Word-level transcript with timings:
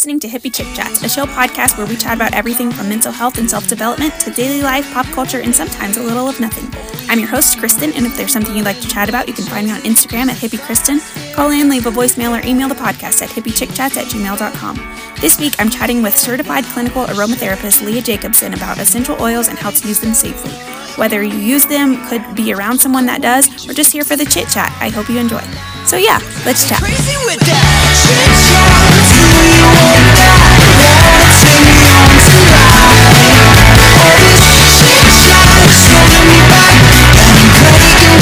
listening 0.00 0.18
to 0.18 0.26
Hippy 0.26 0.48
Chick 0.48 0.66
Chats, 0.74 1.02
a 1.02 1.10
show 1.10 1.26
podcast 1.26 1.76
where 1.76 1.86
we 1.86 1.94
chat 1.94 2.16
about 2.16 2.32
everything 2.32 2.72
from 2.72 2.88
mental 2.88 3.12
health 3.12 3.36
and 3.36 3.50
self 3.50 3.68
development 3.68 4.14
to 4.20 4.30
daily 4.30 4.62
life, 4.62 4.90
pop 4.94 5.04
culture, 5.08 5.40
and 5.40 5.54
sometimes 5.54 5.98
a 5.98 6.02
little 6.02 6.26
of 6.26 6.40
nothing. 6.40 6.64
I'm 7.10 7.18
your 7.18 7.28
host, 7.28 7.58
Kristen, 7.58 7.92
and 7.92 8.06
if 8.06 8.16
there's 8.16 8.32
something 8.32 8.56
you'd 8.56 8.64
like 8.64 8.80
to 8.80 8.88
chat 8.88 9.10
about, 9.10 9.28
you 9.28 9.34
can 9.34 9.44
find 9.44 9.66
me 9.66 9.74
on 9.74 9.80
Instagram 9.80 10.28
at 10.30 10.38
Hippy 10.38 10.56
Kristen. 10.56 11.00
Call 11.34 11.50
in, 11.50 11.68
leave 11.68 11.84
a 11.84 11.90
voicemail, 11.90 12.32
or 12.32 12.42
email 12.48 12.66
the 12.66 12.74
podcast 12.74 13.20
at 13.20 13.28
hippychickchats 13.28 13.98
at 13.98 14.06
gmail.com. 14.06 14.76
This 15.20 15.38
week, 15.38 15.54
I'm 15.58 15.68
chatting 15.68 16.02
with 16.02 16.16
certified 16.16 16.64
clinical 16.64 17.04
aromatherapist 17.04 17.84
Lea 17.84 18.00
Jacobson 18.00 18.54
about 18.54 18.78
essential 18.78 19.20
oils 19.20 19.48
and 19.48 19.58
how 19.58 19.68
to 19.68 19.86
use 19.86 20.00
them 20.00 20.14
safely. 20.14 20.52
Whether 20.96 21.22
you 21.22 21.36
use 21.36 21.66
them, 21.66 22.02
could 22.08 22.34
be 22.34 22.54
around 22.54 22.78
someone 22.78 23.04
that 23.04 23.20
does, 23.20 23.68
or 23.68 23.74
just 23.74 23.92
here 23.92 24.04
for 24.04 24.16
the 24.16 24.24
chit 24.24 24.48
chat, 24.48 24.74
I 24.80 24.88
hope 24.88 25.10
you 25.10 25.18
enjoy. 25.18 25.42
So, 25.84 25.98
yeah, 25.98 26.20
let's 26.46 26.66
chat. 26.66 26.80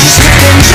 Hello, 0.00 0.68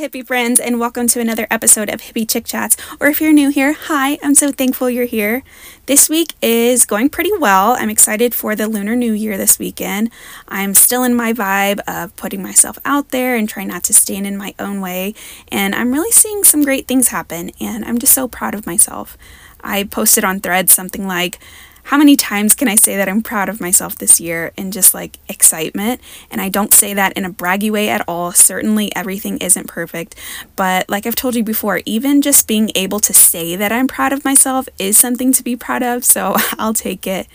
hippie 0.00 0.26
friends, 0.26 0.58
and 0.58 0.80
welcome 0.80 1.06
to 1.06 1.20
another 1.20 1.46
episode 1.50 1.90
of 1.90 2.00
Hippy 2.00 2.24
Chick 2.24 2.46
Chats. 2.46 2.74
Or 2.98 3.08
if 3.08 3.20
you're 3.20 3.34
new 3.34 3.50
here, 3.50 3.74
hi, 3.74 4.18
I'm 4.22 4.34
so 4.34 4.50
thankful 4.50 4.88
you're 4.88 5.04
here. 5.04 5.42
This 5.84 6.08
week 6.08 6.32
is 6.40 6.86
going 6.86 7.10
pretty 7.10 7.32
well. 7.38 7.76
I'm 7.78 7.90
excited 7.90 8.34
for 8.34 8.56
the 8.56 8.66
Lunar 8.66 8.96
New 8.96 9.12
Year 9.12 9.36
this 9.36 9.58
weekend. 9.58 10.10
I'm 10.48 10.72
still 10.72 11.04
in 11.04 11.14
my 11.14 11.34
vibe 11.34 11.80
of 11.86 12.16
putting 12.16 12.42
myself 12.42 12.78
out 12.86 13.10
there 13.10 13.36
and 13.36 13.46
trying 13.46 13.68
not 13.68 13.84
to 13.84 13.92
stand 13.92 14.26
in 14.26 14.38
my 14.38 14.54
own 14.58 14.80
way, 14.80 15.14
and 15.52 15.74
I'm 15.74 15.92
really 15.92 16.12
seeing 16.12 16.44
some 16.44 16.64
great 16.64 16.88
things 16.88 17.08
happen, 17.08 17.50
and 17.60 17.84
I'm 17.84 17.98
just 17.98 18.14
so 18.14 18.26
proud 18.26 18.54
of 18.54 18.64
myself. 18.64 19.18
I 19.62 19.84
posted 19.84 20.24
on 20.24 20.40
threads 20.40 20.72
something 20.72 21.06
like, 21.06 21.38
how 21.84 21.98
many 21.98 22.16
times 22.16 22.54
can 22.54 22.68
I 22.68 22.74
say 22.74 22.96
that 22.96 23.08
I'm 23.08 23.22
proud 23.22 23.48
of 23.48 23.60
myself 23.60 23.96
this 23.96 24.20
year 24.20 24.52
in 24.56 24.70
just 24.70 24.94
like 24.94 25.18
excitement? 25.28 26.00
And 26.30 26.40
I 26.40 26.48
don't 26.48 26.72
say 26.72 26.94
that 26.94 27.12
in 27.14 27.24
a 27.24 27.30
braggy 27.30 27.70
way 27.70 27.88
at 27.88 28.04
all. 28.08 28.32
Certainly, 28.32 28.94
everything 28.94 29.38
isn't 29.38 29.66
perfect. 29.66 30.14
But 30.56 30.88
like 30.88 31.06
I've 31.06 31.14
told 31.14 31.34
you 31.34 31.44
before, 31.44 31.80
even 31.86 32.22
just 32.22 32.46
being 32.46 32.70
able 32.74 33.00
to 33.00 33.12
say 33.12 33.56
that 33.56 33.72
I'm 33.72 33.86
proud 33.88 34.12
of 34.12 34.24
myself 34.24 34.68
is 34.78 34.96
something 34.96 35.32
to 35.32 35.42
be 35.42 35.56
proud 35.56 35.82
of. 35.82 36.04
So 36.04 36.36
I'll 36.58 36.74
take 36.74 37.06
it. 37.06 37.26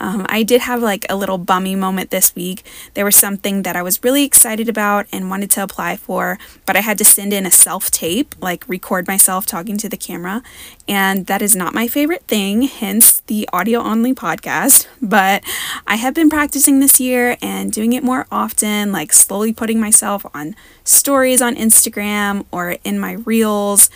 Um, 0.00 0.26
I 0.28 0.42
did 0.42 0.60
have 0.62 0.82
like 0.82 1.04
a 1.08 1.16
little 1.16 1.38
bummy 1.38 1.74
moment 1.74 2.10
this 2.10 2.34
week. 2.34 2.64
There 2.94 3.04
was 3.04 3.16
something 3.16 3.62
that 3.62 3.76
I 3.76 3.82
was 3.82 4.02
really 4.04 4.24
excited 4.24 4.68
about 4.68 5.06
and 5.12 5.30
wanted 5.30 5.50
to 5.52 5.62
apply 5.62 5.96
for, 5.96 6.38
but 6.66 6.76
I 6.76 6.80
had 6.80 6.98
to 6.98 7.04
send 7.04 7.32
in 7.32 7.46
a 7.46 7.50
self 7.50 7.90
tape, 7.90 8.34
like 8.40 8.68
record 8.68 9.06
myself 9.06 9.46
talking 9.46 9.76
to 9.78 9.88
the 9.88 9.96
camera. 9.96 10.42
And 10.86 11.26
that 11.26 11.42
is 11.42 11.54
not 11.54 11.74
my 11.74 11.86
favorite 11.86 12.22
thing, 12.22 12.62
hence 12.62 13.20
the 13.26 13.48
audio 13.52 13.80
only 13.80 14.14
podcast. 14.14 14.86
But 15.00 15.42
I 15.86 15.96
have 15.96 16.12
been 16.12 16.28
practicing 16.28 16.80
this 16.80 17.00
year 17.00 17.38
and 17.40 17.72
doing 17.72 17.94
it 17.94 18.04
more 18.04 18.26
often, 18.30 18.92
like 18.92 19.12
slowly 19.12 19.54
putting 19.54 19.80
myself 19.80 20.26
on 20.34 20.54
stories 20.84 21.40
on 21.40 21.54
Instagram 21.54 22.44
or 22.50 22.76
in 22.84 22.98
my 22.98 23.12
reels. 23.12 23.88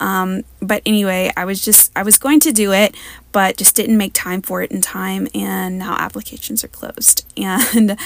Um, 0.00 0.44
but 0.60 0.82
anyway, 0.86 1.32
I 1.36 1.44
was 1.44 1.64
just, 1.64 1.90
I 1.96 2.02
was 2.02 2.18
going 2.18 2.40
to 2.40 2.52
do 2.52 2.72
it, 2.72 2.94
but 3.32 3.56
just 3.56 3.74
didn't 3.74 3.96
make 3.96 4.12
time 4.12 4.42
for 4.42 4.62
it 4.62 4.70
in 4.70 4.80
time, 4.80 5.28
and 5.34 5.78
now 5.78 5.96
applications 5.98 6.64
are 6.64 6.68
closed. 6.68 7.24
And 7.38 7.96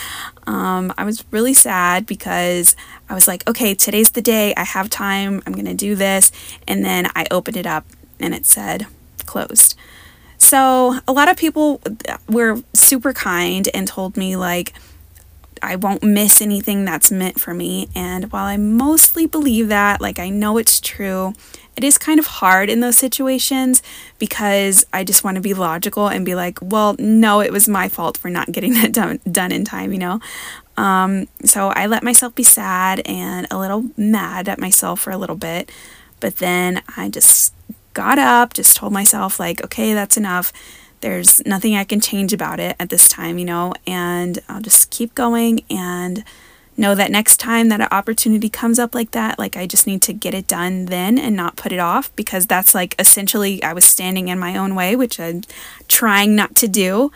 um, 0.46 0.92
I 0.98 1.04
was 1.04 1.24
really 1.30 1.54
sad 1.54 2.06
because 2.06 2.76
I 3.08 3.14
was 3.14 3.26
like, 3.26 3.48
okay, 3.48 3.74
today's 3.74 4.10
the 4.10 4.22
day, 4.22 4.54
I 4.56 4.64
have 4.64 4.90
time, 4.90 5.42
I'm 5.46 5.52
gonna 5.52 5.74
do 5.74 5.94
this. 5.94 6.30
And 6.68 6.84
then 6.84 7.08
I 7.14 7.26
opened 7.30 7.56
it 7.56 7.66
up 7.66 7.86
and 8.20 8.34
it 8.34 8.44
said 8.46 8.86
closed. 9.26 9.74
So 10.38 10.98
a 11.06 11.12
lot 11.12 11.30
of 11.30 11.36
people 11.36 11.80
were 12.28 12.62
super 12.74 13.12
kind 13.12 13.68
and 13.72 13.86
told 13.86 14.16
me, 14.16 14.36
like, 14.36 14.72
I 15.62 15.76
won't 15.76 16.02
miss 16.02 16.42
anything 16.42 16.84
that's 16.84 17.12
meant 17.12 17.40
for 17.40 17.54
me. 17.54 17.88
And 17.94 18.30
while 18.32 18.44
I 18.44 18.56
mostly 18.56 19.26
believe 19.26 19.68
that, 19.68 20.00
like, 20.00 20.18
I 20.18 20.28
know 20.28 20.58
it's 20.58 20.80
true, 20.80 21.34
it 21.76 21.84
is 21.84 21.98
kind 21.98 22.18
of 22.18 22.26
hard 22.26 22.68
in 22.68 22.80
those 22.80 22.98
situations 22.98 23.82
because 24.18 24.84
I 24.92 25.04
just 25.04 25.24
want 25.24 25.36
to 25.36 25.40
be 25.40 25.54
logical 25.54 26.08
and 26.08 26.24
be 26.24 26.34
like, 26.34 26.58
well, 26.60 26.96
no, 26.98 27.40
it 27.40 27.52
was 27.52 27.68
my 27.68 27.88
fault 27.88 28.16
for 28.18 28.28
not 28.28 28.52
getting 28.52 28.74
that 28.80 28.92
done, 28.92 29.20
done 29.30 29.52
in 29.52 29.64
time, 29.64 29.92
you 29.92 29.98
know? 29.98 30.20
Um, 30.76 31.28
so 31.44 31.68
I 31.68 31.86
let 31.86 32.02
myself 32.02 32.34
be 32.34 32.42
sad 32.42 33.00
and 33.06 33.46
a 33.50 33.58
little 33.58 33.84
mad 33.96 34.48
at 34.48 34.58
myself 34.58 35.00
for 35.00 35.10
a 35.10 35.18
little 35.18 35.36
bit. 35.36 35.70
But 36.20 36.36
then 36.36 36.82
I 36.96 37.08
just 37.08 37.54
got 37.94 38.18
up, 38.18 38.54
just 38.54 38.76
told 38.76 38.92
myself, 38.92 39.40
like, 39.40 39.62
okay, 39.64 39.92
that's 39.92 40.16
enough. 40.16 40.52
There's 41.00 41.44
nothing 41.44 41.74
I 41.74 41.84
can 41.84 42.00
change 42.00 42.32
about 42.32 42.60
it 42.60 42.76
at 42.78 42.88
this 42.88 43.08
time, 43.08 43.38
you 43.38 43.44
know, 43.44 43.74
and 43.86 44.38
I'll 44.48 44.60
just 44.60 44.90
keep 44.90 45.14
going 45.14 45.62
and 45.68 46.24
know 46.76 46.94
that 46.94 47.10
next 47.10 47.38
time 47.38 47.68
that 47.68 47.80
an 47.80 47.88
opportunity 47.90 48.48
comes 48.48 48.78
up 48.78 48.94
like 48.94 49.10
that, 49.12 49.38
like 49.38 49.56
I 49.56 49.66
just 49.66 49.86
need 49.86 50.02
to 50.02 50.12
get 50.12 50.34
it 50.34 50.46
done 50.46 50.86
then 50.86 51.18
and 51.18 51.36
not 51.36 51.56
put 51.56 51.72
it 51.72 51.78
off 51.78 52.14
because 52.16 52.46
that's 52.46 52.74
like 52.74 52.94
essentially 52.98 53.62
I 53.62 53.72
was 53.72 53.84
standing 53.84 54.28
in 54.28 54.38
my 54.38 54.56
own 54.56 54.74
way, 54.74 54.96
which 54.96 55.20
I'm 55.20 55.42
trying 55.88 56.34
not 56.34 56.56
to 56.56 56.68
do. 56.68 57.10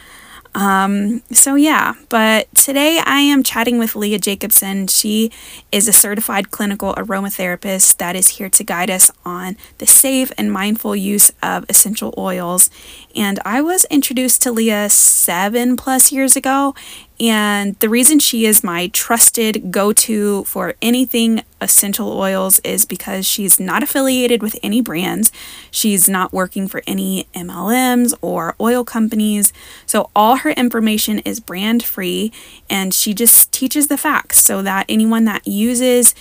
Um, 0.57 1.21
so 1.33 1.55
yeah, 1.55 1.93
but 2.09 2.53
today 2.55 2.99
I 3.05 3.21
am 3.21 3.43
chatting 3.43 3.79
with 3.79 3.95
Lea 3.95 4.17
Jacobson. 4.17 4.87
She 4.87 5.31
is 5.71 5.87
a 5.87 5.93
certified 5.93 6.51
clinical 6.51 6.95
aromatherapist 6.95 7.99
that 7.99 8.17
is 8.17 8.29
here 8.29 8.49
to 8.49 8.65
guide 8.65 8.89
us 8.89 9.11
on 9.23 9.59
the 9.77 9.87
safe 9.87 10.33
and 10.39 10.51
mindful 10.51 10.97
use 10.97 11.31
of 11.43 11.67
essential 11.69 12.15
oils. 12.17 12.71
And 13.15 13.39
I 13.45 13.61
was 13.61 13.85
introduced 13.91 14.41
to 14.43 14.51
Lea 14.51 14.89
seven 14.89 15.77
plus 15.77 16.11
years 16.11 16.37
ago, 16.37 16.75
and 17.19 17.79
the 17.81 17.89
reason 17.89 18.19
she 18.19 18.45
is 18.45 18.63
my 18.63 18.89
trusted 18.89 19.71
go 19.71 19.93
to 19.93 20.45
for 20.45 20.75
anything 20.83 21.43
essential 21.61 22.13
oils 22.13 22.59
is 22.61 22.85
because 22.85 23.25
she's 23.25 23.59
not 23.59 23.83
affiliated 23.83 24.43
with 24.43 24.57
any 24.63 24.83
brands. 24.83 25.33
She's 25.71 26.09
not 26.09 26.33
working 26.33 26.69
for 26.69 26.83
any 26.87 27.27
MLMs 27.35 28.13
or 28.21 28.55
oil 28.61 28.85
companies. 28.85 29.53
So 29.87 30.11
all 30.15 30.37
her 30.37 30.51
information 30.51 31.21
is 31.21 31.41
brand 31.41 31.83
free 31.83 32.33
and 32.69 32.93
she 32.93 33.15
just 33.15 33.51
teaches 33.51 33.87
the 33.89 33.97
facts 33.97 34.39
so 34.39 34.61
that 34.63 34.85
anyone 34.89 35.25
that 35.25 35.47
uses 35.47 36.15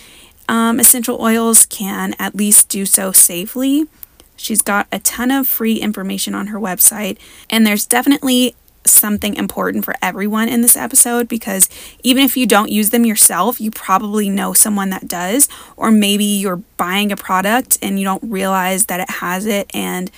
um, 0.47 0.79
essential 0.79 1.21
oils 1.21 1.65
can 1.65 2.15
at 2.19 2.35
least 2.35 2.69
do 2.69 2.85
so 2.85 3.11
safely. 3.11 3.87
She's 4.37 4.61
got 4.61 4.87
a 4.91 4.99
ton 4.99 5.31
of 5.31 5.47
free 5.47 5.77
information 5.77 6.35
on 6.35 6.47
her 6.47 6.59
website, 6.59 7.17
and 7.49 7.65
there's 7.65 7.85
definitely 7.85 8.53
something 8.85 9.35
important 9.35 9.85
for 9.85 9.95
everyone 10.01 10.49
in 10.49 10.61
this 10.61 10.77
episode 10.77 11.27
because 11.27 11.69
even 12.03 12.23
if 12.23 12.37
you 12.37 12.45
don't 12.45 12.71
use 12.71 12.89
them 12.89 13.05
yourself, 13.05 13.59
you 13.59 13.71
probably 13.71 14.29
know 14.29 14.53
someone 14.53 14.89
that 14.91 15.07
does, 15.07 15.49
or 15.77 15.91
maybe 15.91 16.25
you're 16.25 16.61
buying 16.77 17.11
a 17.11 17.17
product 17.17 17.77
and 17.81 17.99
you 17.99 18.05
don't 18.05 18.23
realize 18.23 18.85
that 18.87 18.99
it 18.99 19.09
has 19.09 19.45
it 19.45 19.69
and 19.73 20.11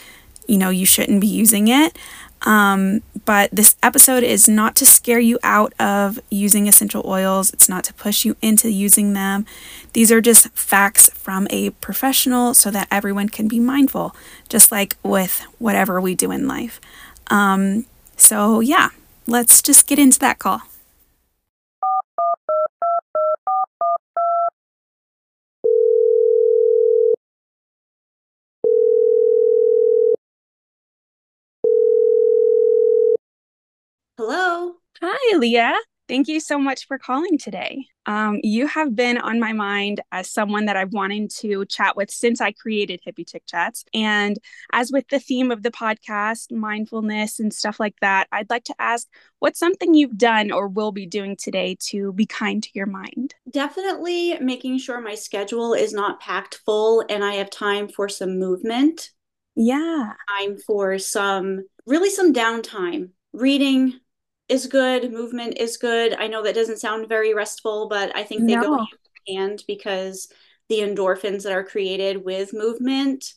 you 0.47 0.57
know 0.57 0.69
you 0.69 0.85
shouldn't 0.85 1.21
be 1.21 1.27
using 1.27 1.67
it. 1.67 1.97
Um, 2.43 3.01
but 3.25 3.49
this 3.51 3.75
episode 3.81 4.23
is 4.23 4.47
not 4.47 4.75
to 4.75 4.85
scare 4.85 5.19
you 5.19 5.39
out 5.43 5.73
of 5.79 6.19
using 6.29 6.67
essential 6.67 7.01
oils, 7.05 7.51
it's 7.51 7.67
not 7.67 7.83
to 7.85 7.93
push 7.93 8.25
you 8.25 8.35
into 8.41 8.71
using 8.71 9.13
them. 9.13 9.45
These 9.93 10.11
are 10.11 10.21
just 10.21 10.49
facts 10.49 11.09
from 11.09 11.47
a 11.49 11.71
professional 11.71 12.53
so 12.53 12.69
that 12.71 12.87
everyone 12.91 13.29
can 13.29 13.47
be 13.47 13.59
mindful, 13.59 14.15
just 14.49 14.71
like 14.71 14.97
with 15.03 15.45
whatever 15.57 15.99
we 15.99 16.13
do 16.13 16.31
in 16.31 16.47
life. 16.47 16.79
Um, 17.29 17.85
so, 18.17 18.59
yeah, 18.59 18.89
let's 19.25 19.61
just 19.61 19.87
get 19.87 19.99
into 19.99 20.19
that 20.19 20.39
call. 20.39 20.61
Hello. 34.17 34.77
Hi, 35.01 35.37
Lea. 35.37 35.73
Thank 36.07 36.27
you 36.27 36.39
so 36.39 36.57
much 36.57 36.87
for 36.87 36.97
calling 36.97 37.37
today. 37.37 37.85
Um, 38.05 38.39
you 38.41 38.67
have 38.67 38.95
been 38.95 39.17
on 39.17 39.39
my 39.39 39.51
mind 39.51 39.99
as 40.13 40.31
someone 40.31 40.65
that 40.65 40.77
I've 40.77 40.93
wanted 40.93 41.29
to 41.39 41.65
chat 41.65 41.97
with 41.97 42.09
since 42.09 42.39
I 42.39 42.53
created 42.53 43.01
Hippy 43.03 43.25
Chick 43.25 43.43
Chats. 43.45 43.83
And 43.93 44.37
as 44.71 44.91
with 44.91 45.07
the 45.09 45.19
theme 45.19 45.51
of 45.51 45.63
the 45.63 45.71
podcast, 45.71 46.53
mindfulness 46.53 47.39
and 47.39 47.53
stuff 47.53 47.79
like 47.79 47.95
that, 47.99 48.27
I'd 48.31 48.49
like 48.49 48.63
to 48.65 48.75
ask 48.79 49.07
what's 49.39 49.59
something 49.59 49.93
you've 49.93 50.17
done 50.17 50.51
or 50.51 50.69
will 50.69 50.93
be 50.93 51.05
doing 51.05 51.35
today 51.35 51.75
to 51.87 52.13
be 52.13 52.25
kind 52.25 52.63
to 52.63 52.69
your 52.73 52.85
mind? 52.85 53.35
Definitely 53.51 54.39
making 54.39 54.77
sure 54.79 55.01
my 55.01 55.15
schedule 55.15 55.73
is 55.73 55.91
not 55.93 56.21
packed 56.21 56.61
full 56.65 57.03
and 57.09 57.23
I 57.23 57.33
have 57.33 57.49
time 57.49 57.89
for 57.89 58.07
some 58.07 58.39
movement 58.39 59.11
Yeah. 59.55 60.13
Time 60.39 60.57
for 60.57 60.99
some 60.99 61.65
really 61.85 62.09
some 62.09 62.33
downtime. 62.33 63.09
Reading 63.33 63.99
is 64.49 64.67
good, 64.67 65.11
movement 65.11 65.57
is 65.57 65.77
good. 65.77 66.13
I 66.13 66.27
know 66.27 66.43
that 66.43 66.55
doesn't 66.55 66.79
sound 66.79 67.09
very 67.09 67.33
restful, 67.33 67.87
but 67.89 68.15
I 68.15 68.23
think 68.23 68.45
they 68.45 68.55
no. 68.55 68.61
go 68.61 68.77
hand 68.77 68.87
in 69.27 69.35
hand 69.35 69.63
because 69.67 70.27
the 70.69 70.79
endorphins 70.79 71.43
that 71.43 71.53
are 71.53 71.63
created 71.63 72.23
with 72.23 72.53
movement 72.53 73.33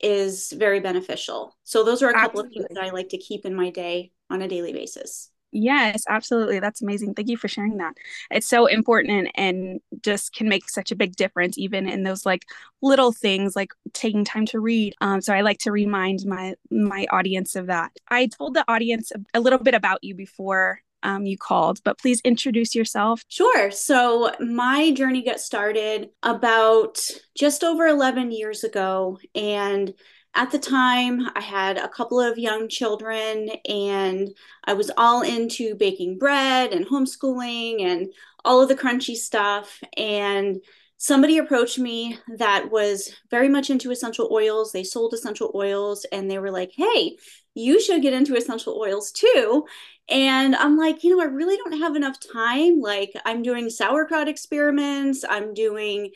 is 0.00 0.52
very 0.52 0.80
beneficial. 0.80 1.56
So 1.64 1.84
those 1.84 2.02
are 2.02 2.08
a 2.08 2.14
couple 2.14 2.40
Absolutely. 2.40 2.60
of 2.62 2.68
things 2.68 2.78
that 2.78 2.84
I 2.84 2.90
like 2.90 3.10
to 3.10 3.18
keep 3.18 3.44
in 3.44 3.54
my 3.54 3.70
day 3.70 4.12
on 4.30 4.42
a 4.42 4.48
daily 4.48 4.72
basis. 4.72 5.30
Yes, 5.52 6.04
absolutely. 6.08 6.60
That's 6.60 6.80
amazing. 6.80 7.14
Thank 7.14 7.28
you 7.28 7.36
for 7.36 7.48
sharing 7.48 7.78
that. 7.78 7.94
It's 8.30 8.48
so 8.48 8.66
important 8.66 9.30
and 9.34 9.80
just 10.02 10.32
can 10.32 10.48
make 10.48 10.68
such 10.68 10.92
a 10.92 10.96
big 10.96 11.16
difference, 11.16 11.58
even 11.58 11.88
in 11.88 12.04
those 12.04 12.24
like 12.24 12.44
little 12.82 13.12
things 13.12 13.56
like 13.56 13.72
taking 13.92 14.24
time 14.24 14.46
to 14.46 14.60
read. 14.60 14.94
Um, 15.00 15.20
so 15.20 15.34
I 15.34 15.40
like 15.40 15.58
to 15.60 15.72
remind 15.72 16.24
my 16.24 16.54
my 16.70 17.06
audience 17.10 17.56
of 17.56 17.66
that. 17.66 17.90
I 18.08 18.26
told 18.26 18.54
the 18.54 18.64
audience 18.68 19.12
a 19.34 19.40
little 19.40 19.58
bit 19.58 19.74
about 19.74 20.04
you 20.04 20.14
before 20.14 20.82
um, 21.02 21.26
you 21.26 21.36
called, 21.38 21.82
but 21.84 21.98
please 21.98 22.20
introduce 22.24 22.74
yourself. 22.74 23.24
Sure. 23.28 23.70
So, 23.70 24.32
my 24.38 24.92
journey 24.92 25.22
got 25.22 25.40
started 25.40 26.10
about 26.22 27.00
just 27.34 27.64
over 27.64 27.86
11 27.86 28.32
years 28.32 28.64
ago. 28.64 29.18
And 29.34 29.94
at 30.34 30.50
the 30.50 30.58
time, 30.58 31.26
I 31.34 31.40
had 31.40 31.76
a 31.76 31.88
couple 31.88 32.20
of 32.20 32.38
young 32.38 32.68
children, 32.68 33.50
and 33.68 34.28
I 34.64 34.74
was 34.74 34.90
all 34.96 35.22
into 35.22 35.74
baking 35.74 36.18
bread 36.18 36.72
and 36.72 36.86
homeschooling 36.86 37.82
and 37.82 38.12
all 38.44 38.62
of 38.62 38.68
the 38.68 38.76
crunchy 38.76 39.16
stuff. 39.16 39.80
And 39.96 40.62
somebody 40.98 41.38
approached 41.38 41.78
me 41.78 42.18
that 42.36 42.70
was 42.70 43.12
very 43.30 43.48
much 43.48 43.70
into 43.70 43.90
essential 43.90 44.28
oils. 44.30 44.70
They 44.70 44.84
sold 44.84 45.14
essential 45.14 45.50
oils, 45.54 46.06
and 46.12 46.30
they 46.30 46.38
were 46.38 46.50
like, 46.52 46.72
hey, 46.76 47.16
you 47.54 47.80
should 47.80 48.02
get 48.02 48.12
into 48.12 48.36
essential 48.36 48.78
oils 48.78 49.10
too. 49.10 49.66
And 50.08 50.54
I'm 50.56 50.76
like, 50.76 51.02
you 51.04 51.16
know, 51.16 51.22
I 51.22 51.26
really 51.26 51.56
don't 51.56 51.80
have 51.80 51.96
enough 51.96 52.16
time. 52.32 52.80
Like, 52.80 53.12
I'm 53.24 53.42
doing 53.42 53.70
sauerkraut 53.70 54.28
experiments, 54.28 55.24
I'm 55.28 55.54
doing, 55.54 56.10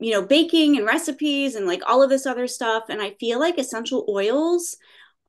you 0.00 0.12
know, 0.12 0.22
baking 0.22 0.76
and 0.76 0.86
recipes 0.86 1.54
and 1.54 1.66
like 1.66 1.82
all 1.86 2.02
of 2.02 2.10
this 2.10 2.26
other 2.26 2.46
stuff. 2.46 2.84
And 2.88 3.02
I 3.02 3.10
feel 3.20 3.38
like 3.38 3.58
essential 3.58 4.06
oils 4.08 4.76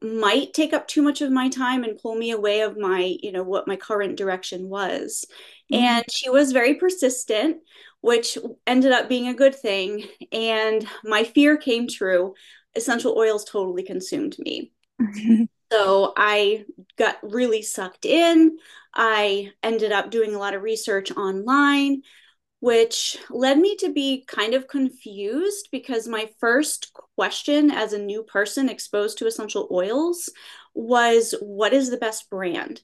might 0.02 0.54
take 0.54 0.74
up 0.74 0.88
too 0.88 1.02
much 1.02 1.22
of 1.22 1.32
my 1.32 1.50
time 1.50 1.84
and 1.84 2.00
pull 2.00 2.16
me 2.16 2.32
away 2.32 2.62
of 2.62 2.78
my, 2.78 3.18
you 3.22 3.32
know, 3.32 3.44
what 3.44 3.68
my 3.68 3.76
current 3.76 4.18
direction 4.18 4.70
was. 4.70 5.26
Mm-hmm. 5.72 5.84
And 5.84 6.06
she 6.12 6.30
was 6.30 6.54
very 6.54 6.76
persistent, 6.76 7.58
which 8.00 8.38
ended 8.66 8.94
up 8.94 9.10
being 9.10 9.28
a 9.28 9.34
good 9.34 9.54
thing. 9.54 10.06
And 10.32 10.88
my 11.04 11.24
fear 11.24 11.58
came 11.58 11.88
true. 11.88 12.34
Essential 12.76 13.16
oils 13.18 13.46
totally 13.46 13.84
consumed 13.84 14.38
me. 14.40 14.72
so 15.72 16.14
I 16.18 16.66
got 16.98 17.18
really 17.22 17.62
sucked 17.62 18.06
in. 18.06 18.58
I 18.96 19.52
ended 19.62 19.92
up 19.92 20.12
doing 20.12 20.34
a 20.34 20.40
lot 20.40 20.56
of 20.56 20.64
research 20.64 21.12
online, 21.12 22.02
which 22.62 23.18
led 23.32 23.58
me 23.58 23.76
to 23.76 23.92
be 23.92 24.24
kind 24.28 24.54
of 24.54 24.68
confused 24.68 25.68
because 25.72 26.08
my 26.08 26.30
first 26.40 26.94
question 27.16 27.72
as 27.72 27.92
a 27.92 28.00
new 28.00 28.24
person 28.24 28.70
exposed 28.70 29.18
to 29.18 29.26
essential 29.26 29.68
oils 29.72 30.30
was 30.76 31.34
what 31.42 31.74
is 31.74 31.90
the 31.90 31.98
best 31.98 32.30
brand? 32.30 32.82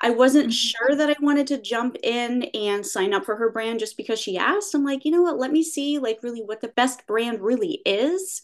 I 0.00 0.10
wasn't 0.10 0.48
mm-hmm. 0.48 0.50
sure 0.50 0.96
that 0.96 1.10
I 1.10 1.16
wanted 1.20 1.46
to 1.48 1.62
jump 1.62 1.96
in 2.02 2.44
and 2.54 2.84
sign 2.84 3.14
up 3.14 3.24
for 3.24 3.36
her 3.36 3.50
brand 3.52 3.78
just 3.78 3.96
because 3.96 4.18
she 4.18 4.36
asked. 4.36 4.74
I'm 4.74 4.84
like, 4.84 5.04
you 5.04 5.12
know 5.12 5.22
what? 5.22 5.38
Let 5.38 5.52
me 5.52 5.62
see 5.62 5.98
like 5.98 6.18
really 6.22 6.42
what 6.42 6.60
the 6.60 6.68
best 6.68 7.06
brand 7.06 7.40
really 7.40 7.82
is. 7.86 8.42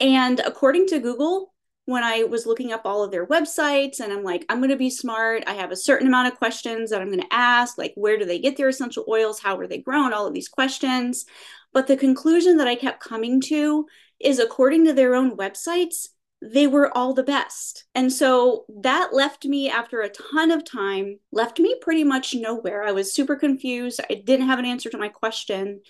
And 0.00 0.40
according 0.40 0.86
to 0.88 1.00
Google, 1.00 1.53
when 1.86 2.02
I 2.02 2.24
was 2.24 2.46
looking 2.46 2.72
up 2.72 2.82
all 2.84 3.02
of 3.02 3.10
their 3.10 3.26
websites 3.26 4.00
and 4.00 4.12
I'm 4.12 4.24
like, 4.24 4.46
I'm 4.48 4.58
going 4.58 4.70
to 4.70 4.76
be 4.76 4.90
smart. 4.90 5.44
I 5.46 5.52
have 5.54 5.70
a 5.70 5.76
certain 5.76 6.06
amount 6.06 6.32
of 6.32 6.38
questions 6.38 6.90
that 6.90 7.02
I'm 7.02 7.08
going 7.08 7.20
to 7.20 7.34
ask, 7.34 7.76
like, 7.76 7.92
where 7.94 8.18
do 8.18 8.24
they 8.24 8.38
get 8.38 8.56
their 8.56 8.68
essential 8.68 9.04
oils? 9.08 9.40
How 9.40 9.58
are 9.58 9.66
they 9.66 9.78
grown? 9.78 10.14
All 10.14 10.26
of 10.26 10.32
these 10.32 10.48
questions. 10.48 11.26
But 11.74 11.86
the 11.86 11.96
conclusion 11.96 12.56
that 12.56 12.68
I 12.68 12.74
kept 12.74 13.00
coming 13.00 13.40
to 13.42 13.86
is 14.18 14.38
according 14.38 14.86
to 14.86 14.92
their 14.94 15.14
own 15.14 15.36
websites, 15.36 16.08
they 16.40 16.66
were 16.66 16.96
all 16.96 17.12
the 17.14 17.22
best. 17.22 17.84
And 17.94 18.12
so 18.12 18.64
that 18.80 19.12
left 19.12 19.44
me 19.44 19.70
after 19.70 20.00
a 20.00 20.10
ton 20.10 20.50
of 20.50 20.64
time, 20.64 21.18
left 21.32 21.58
me 21.58 21.76
pretty 21.80 22.04
much 22.04 22.34
nowhere. 22.34 22.84
I 22.84 22.92
was 22.92 23.14
super 23.14 23.36
confused. 23.36 24.00
I 24.10 24.14
didn't 24.14 24.46
have 24.46 24.58
an 24.58 24.66
answer 24.66 24.90
to 24.90 24.98
my 24.98 25.08
question. 25.08 25.80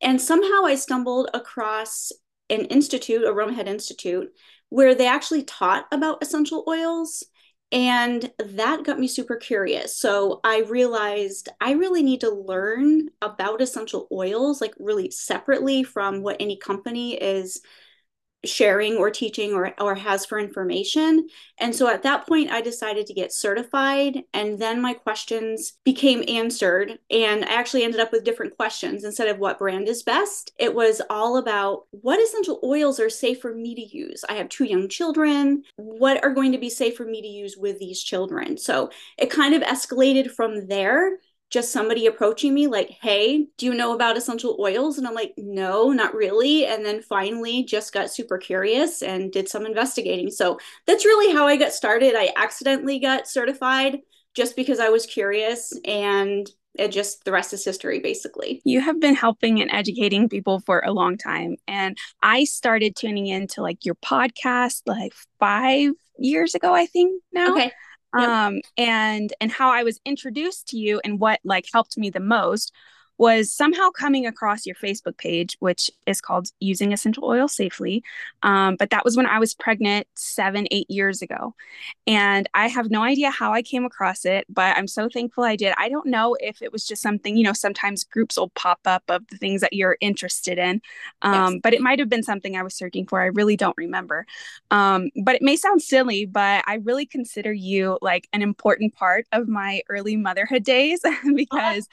And 0.00 0.20
somehow 0.20 0.64
I 0.64 0.74
stumbled 0.76 1.30
across 1.34 2.12
an 2.48 2.64
institute, 2.66 3.24
Aromahead 3.24 3.68
Institute, 3.68 4.32
where 4.70 4.94
they 4.94 5.06
actually 5.06 5.44
taught 5.44 5.86
about 5.92 6.22
essential 6.22 6.64
oils. 6.66 7.22
And 7.72 8.32
that 8.38 8.82
got 8.82 8.98
me 8.98 9.06
super 9.06 9.36
curious. 9.36 9.96
So 9.96 10.40
I 10.42 10.62
realized 10.62 11.50
I 11.60 11.72
really 11.72 12.02
need 12.02 12.22
to 12.22 12.30
learn 12.30 13.10
about 13.22 13.60
essential 13.60 14.08
oils, 14.10 14.60
like 14.60 14.74
really 14.80 15.10
separately 15.12 15.84
from 15.84 16.22
what 16.22 16.36
any 16.40 16.56
company 16.56 17.14
is 17.14 17.60
sharing 18.44 18.96
or 18.96 19.10
teaching 19.10 19.52
or, 19.52 19.74
or 19.80 19.94
has 19.94 20.24
for 20.24 20.38
information. 20.38 21.28
And 21.58 21.74
so 21.74 21.88
at 21.88 22.02
that 22.04 22.26
point, 22.26 22.50
I 22.50 22.60
decided 22.60 23.06
to 23.06 23.14
get 23.14 23.32
certified. 23.32 24.22
And 24.32 24.58
then 24.58 24.80
my 24.80 24.94
questions 24.94 25.74
became 25.84 26.24
answered. 26.28 26.98
And 27.10 27.44
I 27.44 27.48
actually 27.52 27.84
ended 27.84 28.00
up 28.00 28.12
with 28.12 28.24
different 28.24 28.56
questions 28.56 29.04
instead 29.04 29.28
of 29.28 29.38
what 29.38 29.58
brand 29.58 29.88
is 29.88 30.02
best. 30.02 30.52
It 30.58 30.74
was 30.74 31.02
all 31.10 31.36
about 31.36 31.84
what 31.90 32.20
essential 32.20 32.60
oils 32.64 32.98
are 32.98 33.10
safe 33.10 33.40
for 33.40 33.54
me 33.54 33.74
to 33.74 33.96
use. 33.96 34.24
I 34.28 34.34
have 34.34 34.48
two 34.48 34.64
young 34.64 34.88
children. 34.88 35.64
What 35.76 36.22
are 36.24 36.34
going 36.34 36.52
to 36.52 36.58
be 36.58 36.70
safe 36.70 36.96
for 36.96 37.04
me 37.04 37.20
to 37.20 37.28
use 37.28 37.56
with 37.58 37.78
these 37.78 38.02
children? 38.02 38.56
So 38.56 38.90
it 39.18 39.30
kind 39.30 39.54
of 39.54 39.62
escalated 39.62 40.30
from 40.30 40.66
there 40.66 41.18
just 41.50 41.72
somebody 41.72 42.06
approaching 42.06 42.54
me 42.54 42.68
like, 42.68 42.90
hey, 43.02 43.46
do 43.58 43.66
you 43.66 43.74
know 43.74 43.92
about 43.92 44.16
essential 44.16 44.56
oils? 44.60 44.98
And 44.98 45.06
I'm 45.06 45.14
like, 45.14 45.34
no, 45.36 45.90
not 45.90 46.14
really. 46.14 46.64
And 46.64 46.84
then 46.84 47.02
finally 47.02 47.64
just 47.64 47.92
got 47.92 48.10
super 48.10 48.38
curious 48.38 49.02
and 49.02 49.32
did 49.32 49.48
some 49.48 49.66
investigating. 49.66 50.30
So 50.30 50.58
that's 50.86 51.04
really 51.04 51.34
how 51.34 51.48
I 51.48 51.56
got 51.56 51.72
started. 51.72 52.14
I 52.16 52.32
accidentally 52.36 53.00
got 53.00 53.26
certified 53.26 53.98
just 54.34 54.54
because 54.54 54.78
I 54.78 54.90
was 54.90 55.06
curious 55.06 55.76
and 55.84 56.48
it 56.78 56.92
just 56.92 57.24
the 57.24 57.32
rest 57.32 57.52
is 57.52 57.64
history 57.64 57.98
basically 57.98 58.62
you 58.64 58.80
have 58.80 59.00
been 59.00 59.16
helping 59.16 59.60
and 59.60 59.72
educating 59.72 60.28
people 60.28 60.60
for 60.60 60.80
a 60.86 60.92
long 60.92 61.16
time 61.16 61.56
and 61.66 61.98
i 62.22 62.44
started 62.44 62.94
tuning 62.94 63.26
into 63.26 63.60
like 63.60 63.84
your 63.84 63.96
podcast 63.96 64.82
like 64.86 65.12
five 65.40 65.90
years 66.16 66.54
ago 66.54 66.72
i 66.72 66.86
think 66.86 67.20
now 67.32 67.50
okay 67.52 67.72
Yep. 68.16 68.28
um 68.28 68.60
and 68.76 69.32
and 69.40 69.52
how 69.52 69.70
i 69.70 69.82
was 69.82 70.00
introduced 70.04 70.68
to 70.68 70.78
you 70.78 71.00
and 71.04 71.20
what 71.20 71.40
like 71.44 71.66
helped 71.72 71.96
me 71.96 72.10
the 72.10 72.20
most 72.20 72.72
was 73.20 73.52
somehow 73.52 73.90
coming 73.90 74.24
across 74.24 74.64
your 74.64 74.74
Facebook 74.76 75.18
page, 75.18 75.54
which 75.60 75.90
is 76.06 76.22
called 76.22 76.48
Using 76.58 76.94
Essential 76.94 77.26
Oil 77.26 77.48
Safely. 77.48 78.02
Um, 78.42 78.76
but 78.76 78.88
that 78.90 79.04
was 79.04 79.14
when 79.14 79.26
I 79.26 79.38
was 79.38 79.52
pregnant 79.52 80.06
seven, 80.14 80.66
eight 80.70 80.90
years 80.90 81.20
ago. 81.20 81.54
And 82.06 82.48
I 82.54 82.68
have 82.68 82.90
no 82.90 83.02
idea 83.02 83.30
how 83.30 83.52
I 83.52 83.60
came 83.60 83.84
across 83.84 84.24
it, 84.24 84.46
but 84.48 84.74
I'm 84.74 84.86
so 84.86 85.10
thankful 85.10 85.44
I 85.44 85.56
did. 85.56 85.74
I 85.76 85.90
don't 85.90 86.06
know 86.06 86.34
if 86.40 86.62
it 86.62 86.72
was 86.72 86.86
just 86.86 87.02
something, 87.02 87.36
you 87.36 87.44
know, 87.44 87.52
sometimes 87.52 88.04
groups 88.04 88.38
will 88.38 88.48
pop 88.54 88.80
up 88.86 89.02
of 89.10 89.26
the 89.28 89.36
things 89.36 89.60
that 89.60 89.74
you're 89.74 89.98
interested 90.00 90.56
in. 90.56 90.80
Um, 91.20 91.52
yes. 91.52 91.60
But 91.62 91.74
it 91.74 91.82
might 91.82 91.98
have 91.98 92.08
been 92.08 92.22
something 92.22 92.56
I 92.56 92.62
was 92.62 92.74
searching 92.74 93.06
for. 93.06 93.20
I 93.20 93.26
really 93.26 93.54
don't 93.54 93.76
remember. 93.76 94.24
Um, 94.70 95.10
but 95.22 95.34
it 95.34 95.42
may 95.42 95.56
sound 95.56 95.82
silly, 95.82 96.24
but 96.24 96.64
I 96.66 96.76
really 96.76 97.04
consider 97.04 97.52
you 97.52 97.98
like 98.00 98.28
an 98.32 98.40
important 98.40 98.94
part 98.94 99.26
of 99.30 99.46
my 99.46 99.82
early 99.90 100.16
motherhood 100.16 100.64
days 100.64 101.02
because. 101.34 101.86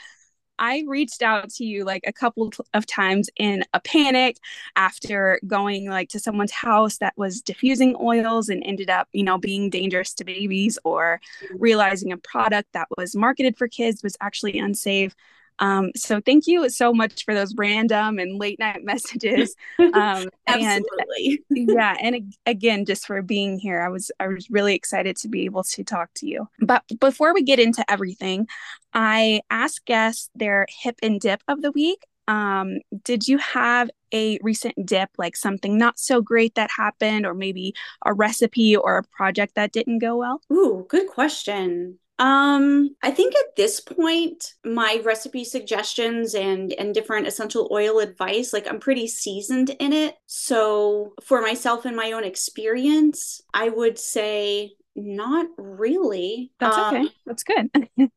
I 0.59 0.83
reached 0.87 1.21
out 1.21 1.49
to 1.51 1.65
you 1.65 1.85
like 1.85 2.03
a 2.07 2.13
couple 2.13 2.51
of 2.73 2.85
times 2.85 3.29
in 3.37 3.63
a 3.73 3.79
panic 3.79 4.37
after 4.75 5.39
going 5.47 5.89
like 5.89 6.09
to 6.09 6.19
someone's 6.19 6.51
house 6.51 6.97
that 6.97 7.13
was 7.17 7.41
diffusing 7.41 7.95
oils 8.01 8.49
and 8.49 8.63
ended 8.65 8.89
up, 8.89 9.07
you 9.13 9.23
know, 9.23 9.37
being 9.37 9.69
dangerous 9.69 10.13
to 10.15 10.25
babies 10.25 10.79
or 10.83 11.21
realizing 11.59 12.11
a 12.11 12.17
product 12.17 12.69
that 12.73 12.87
was 12.97 13.15
marketed 13.15 13.57
for 13.57 13.67
kids 13.67 14.03
was 14.03 14.17
actually 14.21 14.57
unsafe. 14.57 15.15
Um, 15.59 15.91
so 15.95 16.21
thank 16.21 16.47
you 16.47 16.69
so 16.69 16.93
much 16.93 17.25
for 17.25 17.33
those 17.33 17.55
random 17.55 18.19
and 18.19 18.39
late 18.39 18.59
night 18.59 18.81
messages. 18.83 19.55
Um, 19.79 20.29
Absolutely. 20.47 21.43
And, 21.49 21.69
yeah, 21.69 21.95
and 22.01 22.33
again, 22.45 22.85
just 22.85 23.05
for 23.05 23.21
being 23.21 23.59
here, 23.59 23.81
I 23.81 23.89
was 23.89 24.11
I 24.19 24.27
was 24.27 24.49
really 24.49 24.75
excited 24.75 25.17
to 25.17 25.27
be 25.27 25.45
able 25.45 25.63
to 25.63 25.83
talk 25.83 26.09
to 26.15 26.27
you. 26.27 26.47
But 26.59 26.83
before 26.99 27.33
we 27.33 27.43
get 27.43 27.59
into 27.59 27.83
everything, 27.91 28.47
I 28.93 29.41
ask 29.49 29.83
guests 29.85 30.29
their 30.35 30.67
hip 30.69 30.95
and 31.01 31.19
dip 31.19 31.41
of 31.47 31.61
the 31.61 31.71
week. 31.71 32.03
Um, 32.27 32.79
did 33.03 33.27
you 33.27 33.37
have 33.37 33.89
a 34.13 34.37
recent 34.41 34.73
dip, 34.85 35.09
like 35.17 35.35
something 35.37 35.77
not 35.77 35.97
so 35.97 36.21
great 36.21 36.55
that 36.55 36.69
happened, 36.75 37.25
or 37.25 37.33
maybe 37.33 37.73
a 38.05 38.13
recipe 38.13 38.75
or 38.75 38.97
a 38.97 39.03
project 39.03 39.55
that 39.55 39.71
didn't 39.71 39.99
go 39.99 40.17
well? 40.17 40.41
Ooh, 40.51 40.85
good 40.89 41.07
question. 41.07 41.99
Um, 42.19 42.95
I 43.03 43.11
think 43.11 43.35
at 43.35 43.55
this 43.55 43.79
point, 43.79 44.53
my 44.65 45.01
recipe 45.03 45.43
suggestions 45.43 46.33
and 46.33 46.73
and 46.73 46.93
different 46.93 47.27
essential 47.27 47.69
oil 47.71 47.99
advice, 47.99 48.53
like 48.53 48.67
I'm 48.67 48.79
pretty 48.79 49.07
seasoned 49.07 49.69
in 49.79 49.93
it. 49.93 50.15
So 50.25 51.13
for 51.23 51.41
myself 51.41 51.85
and 51.85 51.95
my 51.95 52.13
own 52.13 52.23
experience, 52.23 53.41
I 53.53 53.69
would 53.69 53.99
say 53.99 54.73
not 54.95 55.45
really. 55.57 56.51
That's 56.59 56.77
okay. 56.77 56.97
Um, 57.01 57.09
That's 57.25 57.43
good. 57.43 57.69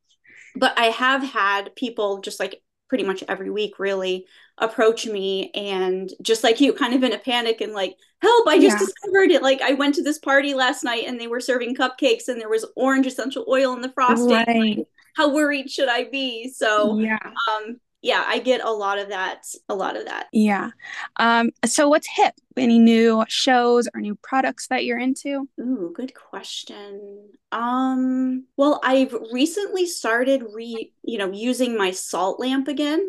but 0.57 0.79
I 0.79 0.87
have 0.87 1.23
had 1.23 1.77
people 1.77 2.21
just 2.21 2.41
like 2.41 2.63
pretty 2.89 3.05
much 3.05 3.23
every 3.29 3.51
week 3.51 3.79
really 3.79 4.27
approach 4.61 5.07
me 5.07 5.51
and 5.55 6.13
just 6.23 6.45
like 6.45 6.61
you 6.61 6.73
kind 6.73 6.95
of 6.95 7.03
in 7.03 7.13
a 7.13 7.19
panic 7.19 7.61
and 7.61 7.73
like 7.73 7.95
help 8.23 8.47
i 8.47 8.59
just 8.59 8.79
yeah. 8.79 8.87
discovered 8.87 9.31
it 9.31 9.43
like 9.43 9.61
i 9.63 9.73
went 9.73 9.95
to 9.95 10.03
this 10.03 10.19
party 10.19 10.55
last 10.55 10.85
night 10.85 11.05
and 11.07 11.19
they 11.19 11.27
were 11.27 11.41
serving 11.41 11.75
cupcakes 11.75 12.29
and 12.29 12.41
there 12.41 12.49
was 12.49 12.67
orange 12.77 13.07
essential 13.07 13.45
oil 13.49 13.73
in 13.75 13.81
the 13.81 13.93
frosting 13.93 14.29
right. 14.29 14.77
like, 14.79 14.87
how 15.17 15.33
worried 15.33 15.71
should 15.71 15.89
i 15.89 16.05
be 16.05 16.49
so 16.49 16.99
yeah 16.99 17.19
um 17.51 17.81
yeah, 18.03 18.25
I 18.27 18.39
get 18.39 18.65
a 18.65 18.71
lot 18.71 18.99
of 18.99 19.11
that. 19.11 19.47
A 19.69 19.75
lot 19.75 19.97
of 19.97 20.07
that. 20.07 20.29
Yeah. 20.33 20.71
Um, 21.17 21.51
so 21.67 21.89
what's 21.89 22.09
hip? 22.09 22.35
Any 22.57 22.79
new 22.79 23.25
shows 23.29 23.89
or 23.95 24.01
new 24.01 24.15
products 24.23 24.69
that 24.69 24.85
you're 24.85 24.99
into? 24.99 25.49
Ooh, 25.61 25.93
good 25.95 26.15
question. 26.15 27.29
Um, 27.53 28.47
well, 28.57 28.81
I've 28.83 29.15
recently 29.33 29.87
started 29.87 30.45
re, 30.55 30.93
you 31.03 31.19
know, 31.19 31.31
using 31.31 31.77
my 31.77 31.91
salt 31.91 32.41
lamp 32.41 32.69
again. 32.69 33.07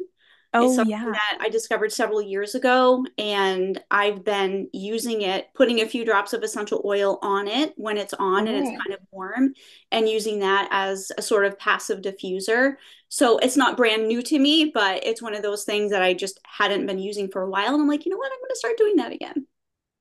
Oh, 0.54 0.84
yeah. 0.84 1.06
That 1.06 1.38
I 1.40 1.48
discovered 1.48 1.94
several 1.94 2.22
years 2.22 2.56
ago, 2.56 3.06
and 3.18 3.82
I've 3.90 4.26
been 4.26 4.70
using 4.74 5.22
it, 5.22 5.48
putting 5.56 5.80
a 5.80 5.88
few 5.88 6.04
drops 6.04 6.34
of 6.34 6.44
essential 6.44 6.82
oil 6.84 7.20
on 7.22 7.48
it 7.48 7.74
when 7.78 7.98
it's 7.98 8.14
on 8.14 8.50
and 8.50 8.58
it's 8.58 8.68
oh. 8.70 8.84
kind 8.84 8.94
of 8.94 9.00
warm, 9.12 9.54
and 9.94 10.10
using 10.10 10.40
that 10.40 10.68
as 10.72 11.10
a 11.18 11.22
sort 11.22 11.46
of 11.46 11.58
passive 11.58 12.02
diffuser. 12.02 12.76
So 13.08 13.38
it's 13.38 13.56
not 13.56 13.78
brand 13.78 14.08
new 14.08 14.22
to 14.24 14.40
me, 14.40 14.72
but 14.74 15.06
it's 15.06 15.22
one 15.22 15.36
of 15.36 15.42
those 15.42 15.64
things 15.64 15.92
that 15.92 16.02
I 16.02 16.14
just 16.14 16.40
hadn't 16.46 16.86
been 16.86 17.00
using 17.00 17.30
for 17.30 17.42
a 17.42 17.50
while. 17.50 17.74
And 17.74 17.82
I'm 17.82 17.88
like, 17.88 18.06
you 18.06 18.12
know 18.12 18.18
what? 18.18 18.32
I'm 18.32 18.40
going 18.40 18.50
to 18.50 18.56
start 18.56 18.78
doing 18.78 18.98
that 18.98 19.14
again. 19.14 19.48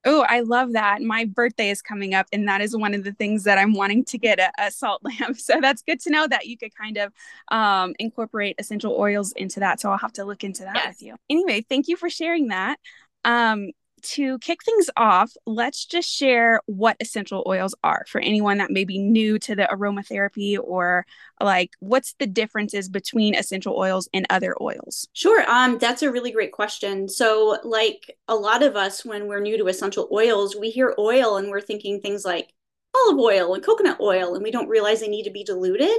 Oh, 0.04 0.24
I 0.28 0.40
love 0.40 0.72
that. 0.72 1.02
My 1.02 1.26
birthday 1.26 1.68
is 1.68 1.82
coming 1.82 2.14
up, 2.14 2.26
and 2.32 2.48
that 2.48 2.62
is 2.62 2.74
one 2.74 2.94
of 2.94 3.04
the 3.04 3.12
things 3.12 3.44
that 3.44 3.58
I'm 3.58 3.74
wanting 3.74 4.04
to 4.06 4.18
get 4.18 4.38
a, 4.38 4.50
a 4.58 4.70
salt 4.70 5.02
lamp. 5.20 5.38
So 5.38 5.60
that's 5.60 5.82
good 5.82 6.00
to 6.00 6.10
know 6.10 6.26
that 6.26 6.46
you 6.46 6.56
could 6.56 6.74
kind 6.74 6.96
of 6.96 7.12
um, 7.48 7.94
incorporate 7.98 8.56
essential 8.58 8.96
oils 8.98 9.32
into 9.32 9.60
that. 9.60 9.80
So 9.80 9.90
I'll 9.90 9.98
have 9.98 10.14
to 10.14 10.24
look 10.24 10.42
into 10.42 10.62
that 10.62 10.76
yes. 10.76 10.88
with 10.88 11.02
you. 11.02 11.16
Anyway, 11.28 11.64
thank 11.68 11.88
you 11.88 11.96
for 11.96 12.08
sharing 12.08 12.48
that. 12.48 12.78
Um, 13.24 13.72
to 14.02 14.38
kick 14.38 14.62
things 14.64 14.90
off, 14.96 15.32
let's 15.46 15.84
just 15.84 16.08
share 16.08 16.60
what 16.66 16.96
essential 17.00 17.44
oils 17.46 17.74
are 17.82 18.04
for 18.08 18.20
anyone 18.20 18.58
that 18.58 18.70
may 18.70 18.84
be 18.84 18.98
new 18.98 19.38
to 19.40 19.54
the 19.54 19.68
aromatherapy 19.70 20.58
or 20.62 21.06
like 21.40 21.70
what's 21.80 22.14
the 22.18 22.26
differences 22.26 22.88
between 22.88 23.34
essential 23.34 23.76
oils 23.76 24.08
and 24.12 24.26
other 24.30 24.54
oils? 24.60 25.08
Sure. 25.12 25.48
Um, 25.48 25.78
that's 25.78 26.02
a 26.02 26.10
really 26.10 26.32
great 26.32 26.52
question. 26.52 27.08
So, 27.08 27.58
like 27.64 28.16
a 28.28 28.34
lot 28.34 28.62
of 28.62 28.76
us, 28.76 29.04
when 29.04 29.26
we're 29.26 29.40
new 29.40 29.58
to 29.58 29.68
essential 29.68 30.08
oils, 30.12 30.56
we 30.56 30.70
hear 30.70 30.94
oil 30.98 31.36
and 31.36 31.48
we're 31.48 31.60
thinking 31.60 32.00
things 32.00 32.24
like 32.24 32.52
olive 32.94 33.18
oil 33.18 33.54
and 33.54 33.64
coconut 33.64 34.00
oil, 34.00 34.34
and 34.34 34.42
we 34.42 34.50
don't 34.50 34.68
realize 34.68 35.00
they 35.00 35.08
need 35.08 35.24
to 35.24 35.30
be 35.30 35.44
diluted. 35.44 35.96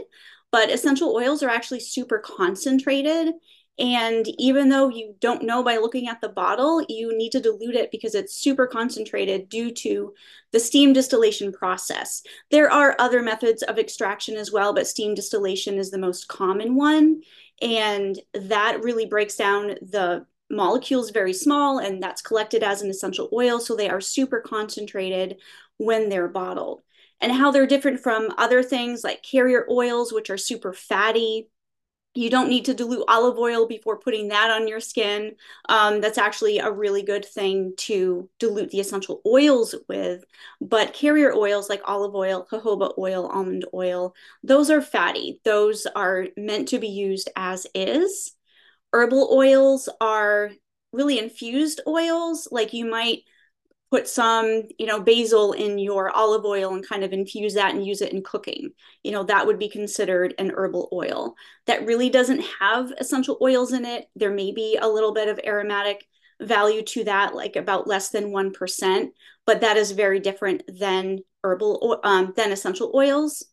But 0.52 0.70
essential 0.70 1.16
oils 1.16 1.42
are 1.44 1.50
actually 1.50 1.80
super 1.80 2.20
concentrated 2.20 3.34
and 3.80 4.28
even 4.38 4.70
though 4.70 4.90
you 4.90 5.16
don't 5.20 5.44
know 5.44 5.64
by 5.64 5.78
looking 5.78 6.08
at 6.08 6.22
the 6.22 6.30
bottle, 6.30 6.86
you 6.88 7.18
need 7.18 7.32
to 7.32 7.40
dilute 7.40 7.76
it 7.76 7.90
because 7.90 8.16
it's 8.16 8.36
super 8.36 8.68
concentrated 8.68 9.50
due 9.50 9.72
to 9.72 10.14
the 10.52 10.60
steam 10.60 10.94
distillation 10.94 11.52
process. 11.52 12.22
There 12.52 12.70
are 12.70 12.96
other 13.00 13.22
methods 13.22 13.64
of 13.64 13.80
extraction 13.80 14.36
as 14.36 14.52
well, 14.52 14.74
but 14.74 14.88
steam 14.88 15.16
distillation 15.16 15.78
is 15.78 15.90
the 15.90 15.98
most 15.98 16.28
common 16.28 16.76
one. 16.76 17.22
And 17.62 18.20
that 18.34 18.84
really 18.84 19.06
breaks 19.06 19.36
down 19.36 19.76
the 19.82 20.26
molecules 20.50 21.12
very 21.12 21.34
small, 21.34 21.80
and 21.80 22.04
that's 22.04 22.22
collected 22.22 22.64
as 22.64 22.82
an 22.82 22.90
essential 22.90 23.30
oil. 23.32 23.60
So 23.60 23.76
they 23.76 23.90
are 23.90 24.02
super 24.02 24.42
concentrated 24.42 25.38
when 25.78 26.10
they're 26.10 26.28
bottled. 26.28 26.82
And 27.22 27.32
how 27.32 27.52
they're 27.52 27.68
different 27.68 28.02
from 28.02 28.30
other 28.38 28.64
things 28.64 29.04
like 29.04 29.24
carrier 29.24 29.66
oils, 29.70 30.12
which 30.12 30.30
are 30.30 30.38
super 30.38 30.74
fatty 30.74 31.50
you 32.14 32.30
don't 32.30 32.50
need 32.50 32.66
to 32.66 32.74
dilute 32.74 33.06
olive 33.08 33.38
oil 33.38 33.68
before 33.68 33.98
putting 33.98 34.28
that 34.28 34.52
on 34.52 34.68
your 34.68 34.82
skin. 34.82 35.36
Um, 35.70 36.02
that's 36.02 36.18
actually 36.18 36.60
a 36.60 36.70
really 36.70 37.04
good 37.04 37.24
thing 37.24 37.74
to 37.78 38.30
dilute 38.38 38.70
the 38.70 38.82
essential 38.82 39.22
oils 39.26 39.74
with. 39.88 40.24
But 40.60 40.94
carrier 40.94 41.34
oils 41.34 41.70
like 41.70 41.82
olive 41.86 42.14
oil, 42.14 42.46
jojoba 42.52 42.98
oil, 42.98 43.28
almond 43.28 43.66
oil, 43.74 44.14
those 44.44 44.70
are 44.70 44.82
fatty. 44.82 45.40
Those 45.46 45.86
are 45.96 46.28
meant 46.36 46.68
to 46.70 46.80
be 46.80 46.90
used 46.90 47.30
as 47.36 47.66
is. 47.74 48.34
Herbal 48.92 49.30
oils 49.32 49.88
are 50.02 50.52
really 50.92 51.18
infused 51.18 51.80
oils. 51.88 52.48
Like 52.52 52.74
you 52.74 52.86
might 52.86 53.20
put 53.92 54.08
some, 54.08 54.64
you 54.80 54.86
know, 54.86 55.02
basil 55.02 55.52
in 55.52 55.78
your 55.78 56.10
olive 56.12 56.46
oil 56.46 56.74
and 56.74 56.88
kind 56.88 57.04
of 57.04 57.12
infuse 57.12 57.54
that 57.56 57.76
and 57.76 57.86
use 57.86 58.02
it 58.02 58.14
in 58.14 58.24
cooking. 58.24 58.70
You 59.04 59.12
know, 59.12 59.24
that 59.24 59.46
would 59.46 59.60
be 59.60 59.68
considered 59.68 60.34
an 60.40 60.52
herbal 60.56 60.90
oil. 60.94 61.36
That 61.68 61.86
really 61.86 62.10
doesn't 62.10 62.44
have 62.60 62.92
essential 62.98 63.38
oils 63.42 63.74
in 63.74 63.84
it. 63.84 64.06
There 64.16 64.32
may 64.32 64.54
be 64.54 64.78
a 64.82 64.88
little 64.88 65.14
bit 65.14 65.28
of 65.28 65.42
aromatic 65.46 66.06
value 66.42 66.82
to 66.84 67.04
that, 67.04 67.36
like 67.36 67.58
about 67.58 67.86
less 67.86 68.10
than 68.10 68.32
1%, 68.32 69.08
but 69.46 69.62
that 69.62 69.76
is 69.76 69.92
very 69.92 70.22
different 70.22 70.64
than 70.80 71.20
herbal 71.44 72.00
um, 72.04 72.34
than 72.36 72.52
essential 72.52 72.92
oils. 72.96 73.44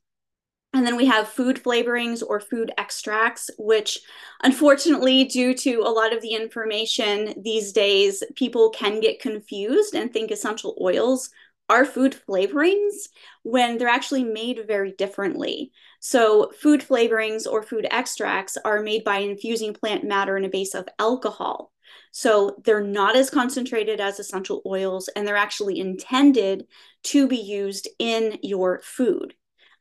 And 0.75 0.87
then 0.87 0.97
we 0.97 1.07
have 1.07 1.29
food 1.29 1.63
flavorings 1.63 2.23
or 2.27 2.41
food 2.41 2.73
extracts, 2.77 3.51
which 3.59 3.99
unfortunately, 4.43 5.25
due 5.25 5.55
to 5.55 5.81
a 5.81 5.91
lot 5.91 6.13
of 6.13 6.21
the 6.21 6.35
information 6.35 7.35
these 7.43 7.73
days, 7.73 8.23
people 8.37 8.71
can 8.71 9.01
get 9.01 9.21
confused 9.21 9.95
and 9.95 10.13
think 10.13 10.31
essential 10.31 10.77
oils 10.81 11.31
are 11.71 11.85
food 11.85 12.17
flavorings 12.29 13.09
when 13.43 13.77
they're 13.79 13.89
actually 13.89 14.25
made 14.25 14.67
very 14.67 14.93
differently. 14.93 15.73
So, 16.01 16.51
food 16.61 16.81
flavorings 16.81 17.47
or 17.47 17.63
food 17.63 17.87
extracts 17.91 18.57
are 18.65 18.83
made 18.83 19.05
by 19.05 19.19
infusing 19.19 19.75
plant 19.75 20.05
matter 20.05 20.37
in 20.37 20.45
a 20.45 20.49
base 20.49 20.75
of 20.75 20.89
alcohol. 20.99 21.73
So, 22.13 22.61
they're 22.65 22.83
not 22.85 23.17
as 23.17 23.31
concentrated 23.31 24.01
as 24.01 24.19
essential 24.19 24.63
oils, 24.67 25.09
and 25.09 25.27
they're 25.27 25.37
actually 25.37 25.81
intended 25.81 26.67
to 27.05 27.27
be 27.27 27.39
used 27.39 27.89
in 27.99 28.39
your 28.43 28.81
food. 28.81 29.35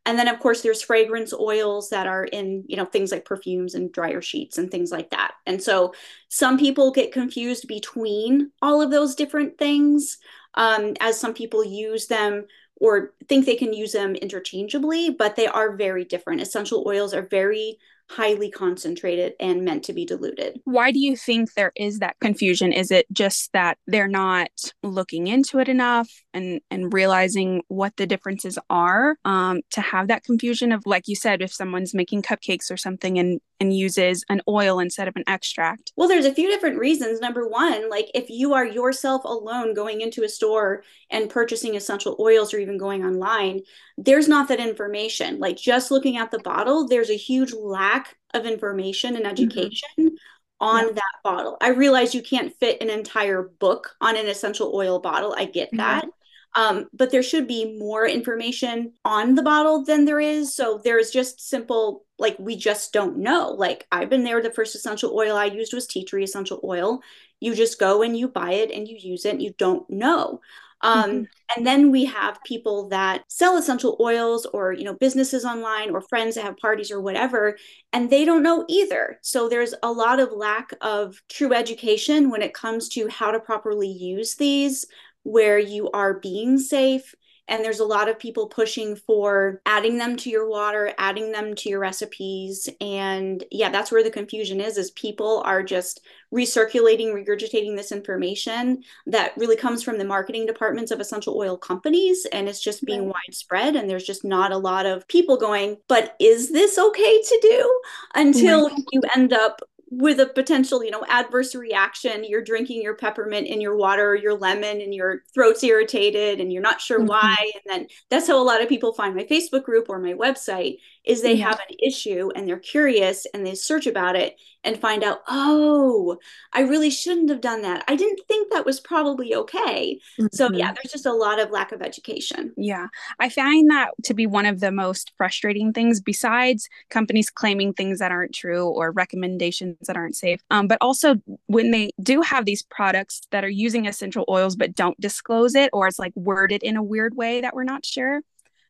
And 0.08 0.18
then 0.18 0.30
of 0.30 0.40
course 0.40 0.62
there's 0.62 0.82
fragrance 0.82 1.34
oils 1.34 1.90
that 1.90 2.08
are 2.08 2.24
in, 2.24 2.64
you 2.66 2.78
know, 2.78 2.86
things 2.86 3.12
like 3.12 3.26
perfumes 3.26 3.76
and 3.76 3.92
dryer 3.92 4.22
sheets 4.22 4.58
and 4.58 4.72
things 4.72 4.90
like 4.90 5.10
that. 5.12 5.34
And 5.46 5.62
so 5.62 5.94
some 6.30 6.58
people 6.58 6.92
get 6.92 7.12
confused 7.12 7.68
between 7.68 8.52
all 8.62 8.82
of 8.82 8.90
those 8.90 9.16
different 9.16 9.58
things 9.58 10.18
um, 10.54 10.94
as 11.02 11.20
some 11.20 11.34
people 11.34 11.64
use 11.64 12.08
them 12.08 12.46
or 12.78 13.14
think 13.28 13.46
they 13.46 13.56
can 13.58 13.74
use 13.74 13.92
them 13.92 14.16
interchangeably, 14.16 15.10
but 15.10 15.36
they 15.36 15.48
are 15.48 15.76
very 15.76 16.06
different. 16.06 16.42
Essential 16.42 16.86
oils 16.88 17.14
are 17.14 17.28
very 17.28 17.78
highly 18.10 18.50
concentrated 18.50 19.34
and 19.40 19.64
meant 19.64 19.84
to 19.84 19.94
be 19.94 20.06
diluted. 20.06 20.60
Why 20.64 20.92
do 20.92 21.00
you 21.00 21.16
think 21.16 21.54
there 21.54 21.74
is 21.76 22.00
that 22.00 22.16
confusion? 22.22 22.72
Is 22.72 22.90
it 22.90 23.06
just 23.12 23.52
that 23.54 23.78
they're 23.86 24.08
not 24.08 24.50
looking 24.82 25.28
into 25.28 25.60
it 25.60 25.68
enough 25.68 26.10
and 26.34 26.62
and 26.72 26.94
realizing 26.94 27.64
what 27.68 27.96
the 27.98 28.08
differences 28.08 28.58
are 28.70 29.18
um, 29.26 29.62
to 29.72 29.82
have 29.82 30.08
that 30.08 30.24
confusion 30.24 30.72
of 30.72 30.84
like 30.86 31.08
you 31.08 31.16
said 31.16 31.42
if 31.42 31.52
someone's 31.52 31.94
making 31.94 32.22
cupcakes 32.22 32.72
or 32.72 32.78
something 32.78 33.20
and 33.20 33.40
and 33.60 33.76
uses 33.76 34.24
an 34.30 34.42
oil 34.48 34.80
instead 34.80 35.08
of 35.08 35.16
an 35.16 35.24
extract? 35.28 35.92
Well, 35.96 36.08
there's 36.08 36.26
a 36.26 36.34
few 36.34 36.48
different 36.50 36.78
reasons. 36.78 37.20
Number 37.20 37.48
one, 37.48 37.90
like 37.90 38.10
if 38.14 38.30
you 38.30 38.54
are 38.54 38.66
yourself 38.66 39.24
alone 39.24 39.74
going 39.74 40.02
into 40.02 40.24
a 40.24 40.30
store 40.30 40.84
and 41.10 41.30
purchasing 41.30 41.76
essential 41.76 42.16
oils 42.20 42.54
or 42.54 42.60
even 42.60 42.78
going 42.78 43.06
online, 43.06 43.62
there's 43.98 44.28
not 44.28 44.48
that 44.50 44.60
information. 44.60 45.40
Like 45.40 45.58
just 45.58 45.92
looking 45.92 46.18
at 46.18 46.32
the 46.32 46.40
bottle, 46.40 46.88
there's 46.88 47.10
a 47.10 47.18
huge 47.18 47.54
lack 47.54 48.16
of 48.34 48.46
information 48.46 49.16
and 49.16 49.26
mm-hmm. 49.26 49.32
education. 49.32 49.90
Mm-hmm. 50.00 50.16
On 50.60 50.88
yeah. 50.88 50.94
that 50.94 51.22
bottle. 51.24 51.56
I 51.62 51.70
realize 51.70 52.16
you 52.16 52.24
can't 52.24 52.52
fit 52.60 52.82
an 52.82 52.90
entire 52.90 53.44
book 53.60 53.92
on 54.02 54.18
an 54.18 54.26
essential 54.26 54.72
oil 54.74 54.98
bottle. 54.98 55.36
I 55.38 55.46
get 55.46 55.68
mm-hmm. 55.68 56.10
Um, 56.58 56.88
but 56.92 57.12
there 57.12 57.22
should 57.22 57.48
be 57.48 57.78
more 57.78 58.08
information 58.08 58.94
on 59.06 59.36
the 59.36 59.44
bottle 59.44 59.86
than 59.86 60.06
there 60.06 60.20
is. 60.20 60.56
So 60.56 60.82
there's 60.84 61.12
just 61.12 61.48
simple, 61.48 62.04
like, 62.18 62.36
we 62.40 62.56
just 62.56 62.92
don't 62.92 63.20
know. 63.20 63.52
Like, 63.52 63.86
I've 63.92 64.10
been 64.10 64.24
there. 64.24 64.42
The 64.42 64.52
first 64.52 64.74
essential 64.74 65.16
oil 65.16 65.38
I 65.38 65.46
used 65.46 65.72
was 65.72 65.86
tea 65.86 66.04
tree 66.04 66.24
essential 66.24 66.60
oil. 66.64 67.02
You 67.40 67.54
just 67.54 67.80
go 67.80 68.02
and 68.02 68.18
you 68.18 68.28
buy 68.28 68.54
it 68.54 68.72
and 68.72 68.88
you 68.88 68.98
use 69.00 69.24
it 69.24 69.34
and 69.36 69.44
you 69.44 69.54
don't 69.60 69.88
know. 69.88 70.42
Um, 70.82 71.10
mm-hmm. 71.10 71.24
And 71.56 71.66
then 71.66 71.92
we 71.92 72.06
have 72.06 72.44
people 72.44 72.90
that 72.90 73.24
sell 73.28 73.58
essential 73.58 73.96
oils 74.00 74.48
or, 74.48 74.74
you 74.74 74.84
know, 74.84 74.96
businesses 74.96 75.46
online 75.46 75.92
or 75.92 76.02
friends 76.02 76.36
that 76.36 76.44
have 76.44 76.58
parties 76.58 76.92
or 76.92 77.02
whatever, 77.02 77.58
and 77.94 78.10
they 78.10 78.26
don't 78.26 78.44
know 78.44 78.66
either. 78.68 79.20
So 79.22 79.48
there's 79.48 79.76
a 79.84 79.92
lot 79.92 80.20
of 80.20 80.32
lack 80.32 80.74
of 80.82 81.22
true 81.30 81.54
education 81.54 82.32
when 82.32 82.42
it 82.42 82.54
comes 82.54 82.90
to 82.90 83.08
how 83.10 83.32
to 83.32 83.40
properly 83.40 83.88
use 83.88 84.36
these 84.36 84.86
where 85.28 85.60
you 85.60 85.92
are 85.92 86.14
being 86.14 86.58
safe 86.58 87.14
and 87.50 87.64
there's 87.64 87.80
a 87.80 87.86
lot 87.86 88.10
of 88.10 88.18
people 88.18 88.48
pushing 88.48 88.96
for 88.96 89.62
adding 89.66 89.98
them 89.98 90.16
to 90.16 90.30
your 90.30 90.50
water 90.50 90.94
adding 90.98 91.34
them 91.34 91.54
to 91.54 91.68
your 91.68 91.80
recipes 91.80 92.70
and 92.80 93.44
yeah 93.52 93.70
that's 93.70 93.92
where 93.92 94.04
the 94.04 94.10
confusion 94.10 94.62
is 94.62 94.78
is 94.78 94.92
people 94.92 95.42
are 95.46 95.62
just 95.62 96.00
recirculating 96.34 97.14
regurgitating 97.14 97.76
this 97.76 97.92
information 97.92 98.82
that 99.06 99.36
really 99.36 99.58
comes 99.58 99.84
from 99.84 99.98
the 99.98 100.06
marketing 100.06 100.46
departments 100.46 100.92
of 100.92 101.02
essential 101.02 101.38
oil 101.38 101.58
companies 101.58 102.26
and 102.32 102.48
it's 102.48 102.62
just 102.62 102.86
being 102.86 103.06
right. 103.08 103.16
widespread 103.28 103.76
and 103.76 103.90
there's 103.90 104.06
just 104.06 104.24
not 104.24 104.54
a 104.54 104.58
lot 104.58 104.86
of 104.86 105.06
people 105.10 105.36
going 105.36 105.76
but 105.90 106.16
is 106.22 106.54
this 106.54 106.78
okay 106.78 107.22
to 107.22 107.40
do 107.42 107.82
until 108.16 108.70
right. 108.70 108.84
you 108.94 109.02
end 109.14 109.34
up 109.34 109.62
with 109.90 110.20
a 110.20 110.26
potential, 110.26 110.84
you 110.84 110.92
know, 110.92 111.06
adverse 111.08 111.56
reaction. 111.56 112.24
You're 112.24 112.44
drinking 112.44 112.82
your 112.82 112.96
peppermint 112.96 113.48
in 113.48 113.62
your 113.62 113.78
water, 113.78 114.16
your 114.16 114.38
lemon, 114.38 114.82
and 114.82 114.94
your 114.94 115.24
throat's 115.34 115.64
irritated, 115.64 116.40
and 116.40 116.52
you're 116.52 116.62
not 116.62 116.82
sure 116.82 117.00
mm-hmm. 117.00 117.08
why. 117.08 117.36
And 117.40 117.64
then 117.66 117.88
that's 118.10 118.28
how 118.28 118.42
a 118.42 118.44
lot 118.44 118.62
of 118.62 118.70
people 118.70 118.94
find 118.94 119.16
my 119.16 119.24
Facebook 119.24 119.64
group 119.64 119.90
or 119.90 120.00
my 120.00 120.14
website 120.14 120.78
is 121.08 121.22
they 121.22 121.38
have 121.38 121.60
an 121.70 121.76
issue 121.82 122.30
and 122.36 122.48
they're 122.48 122.60
curious 122.60 123.26
and 123.34 123.46
they 123.46 123.56
search 123.56 123.88
about 123.88 124.16
it 124.16 124.38
and 124.64 124.78
find 124.78 125.04
out, 125.04 125.22
oh, 125.28 126.18
I 126.52 126.62
really 126.62 126.90
shouldn't 126.90 127.30
have 127.30 127.40
done 127.40 127.62
that. 127.62 127.86
I 127.88 127.96
didn't 127.96 128.20
think 128.28 128.52
that 128.52 128.66
was 128.66 128.82
probably 128.82 129.34
okay. 129.34 130.00
Mm-hmm. 130.20 130.28
So, 130.34 130.52
yeah, 130.52 130.74
there's 130.74 130.92
just 130.92 131.06
a 131.06 131.14
lot 131.14 131.40
of 131.40 131.52
lack 131.52 131.72
of 131.72 131.82
education. 131.82 132.54
Yeah. 132.58 132.88
I 133.20 133.30
find 133.30 133.70
that 133.72 133.92
to 134.04 134.14
be 134.14 134.28
one 134.28 134.46
of 134.46 134.60
the 134.60 134.72
most 134.72 135.14
frustrating 135.18 135.72
things, 135.72 136.02
besides 136.02 136.68
companies 136.90 137.30
claiming 137.30 137.74
things 137.74 138.00
that 138.00 138.12
aren't 138.12 138.36
true 138.36 138.68
or 138.68 138.92
recommendations 138.92 139.78
that 139.88 139.96
aren't 139.96 140.18
safe. 140.18 140.42
Um, 140.52 140.68
but 140.68 140.78
also 140.82 141.16
when 141.46 141.72
they 141.72 141.92
do 142.04 142.22
have 142.22 142.44
these 142.44 142.64
products 142.64 143.22
that 143.32 143.46
are 143.46 143.50
using 143.50 143.88
essential 143.88 144.26
oils 144.28 144.58
but 144.58 144.76
don't 144.76 145.00
disclose 145.00 145.56
it 145.56 145.70
or 145.72 145.88
it's 145.88 146.00
like 146.00 146.14
worded 146.16 146.64
in 146.64 146.76
a 146.76 146.84
weird 146.84 147.16
way 147.16 147.42
that 147.42 147.56
we're 147.56 147.64
not 147.64 147.86
sure. 147.86 148.22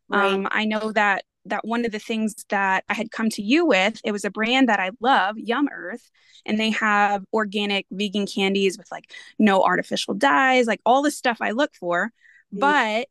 Right. 0.10 0.34
Um, 0.34 0.48
I 0.52 0.66
know 0.66 0.92
that 0.94 1.26
that 1.50 1.66
one 1.66 1.86
of 1.86 1.92
the 1.92 2.00
things 2.00 2.36
that 2.50 2.84
I 2.90 2.94
had 2.94 3.12
come 3.12 3.30
to 3.32 3.42
you 3.42 3.66
with, 3.66 4.00
it 4.04 4.12
was 4.12 4.26
a 4.26 4.32
brand 4.32 4.70
that 4.70 4.80
I 4.80 4.92
love, 5.00 5.36
YumEarth, 5.36 6.02
and 6.46 6.60
they 6.60 6.72
have 6.72 7.24
organic 7.34 7.86
vegan 7.92 8.26
candies 8.26 8.78
with 8.78 8.88
like 8.92 9.12
no 9.40 9.64
artificial 9.64 10.14
dyes, 10.14 10.68
like 10.68 10.82
all 10.86 11.02
the 11.02 11.12
stuff 11.12 11.38
I 11.42 11.52
look 11.52 11.74
for. 11.76 12.12
Mm. 12.54 12.60
But 12.60 13.08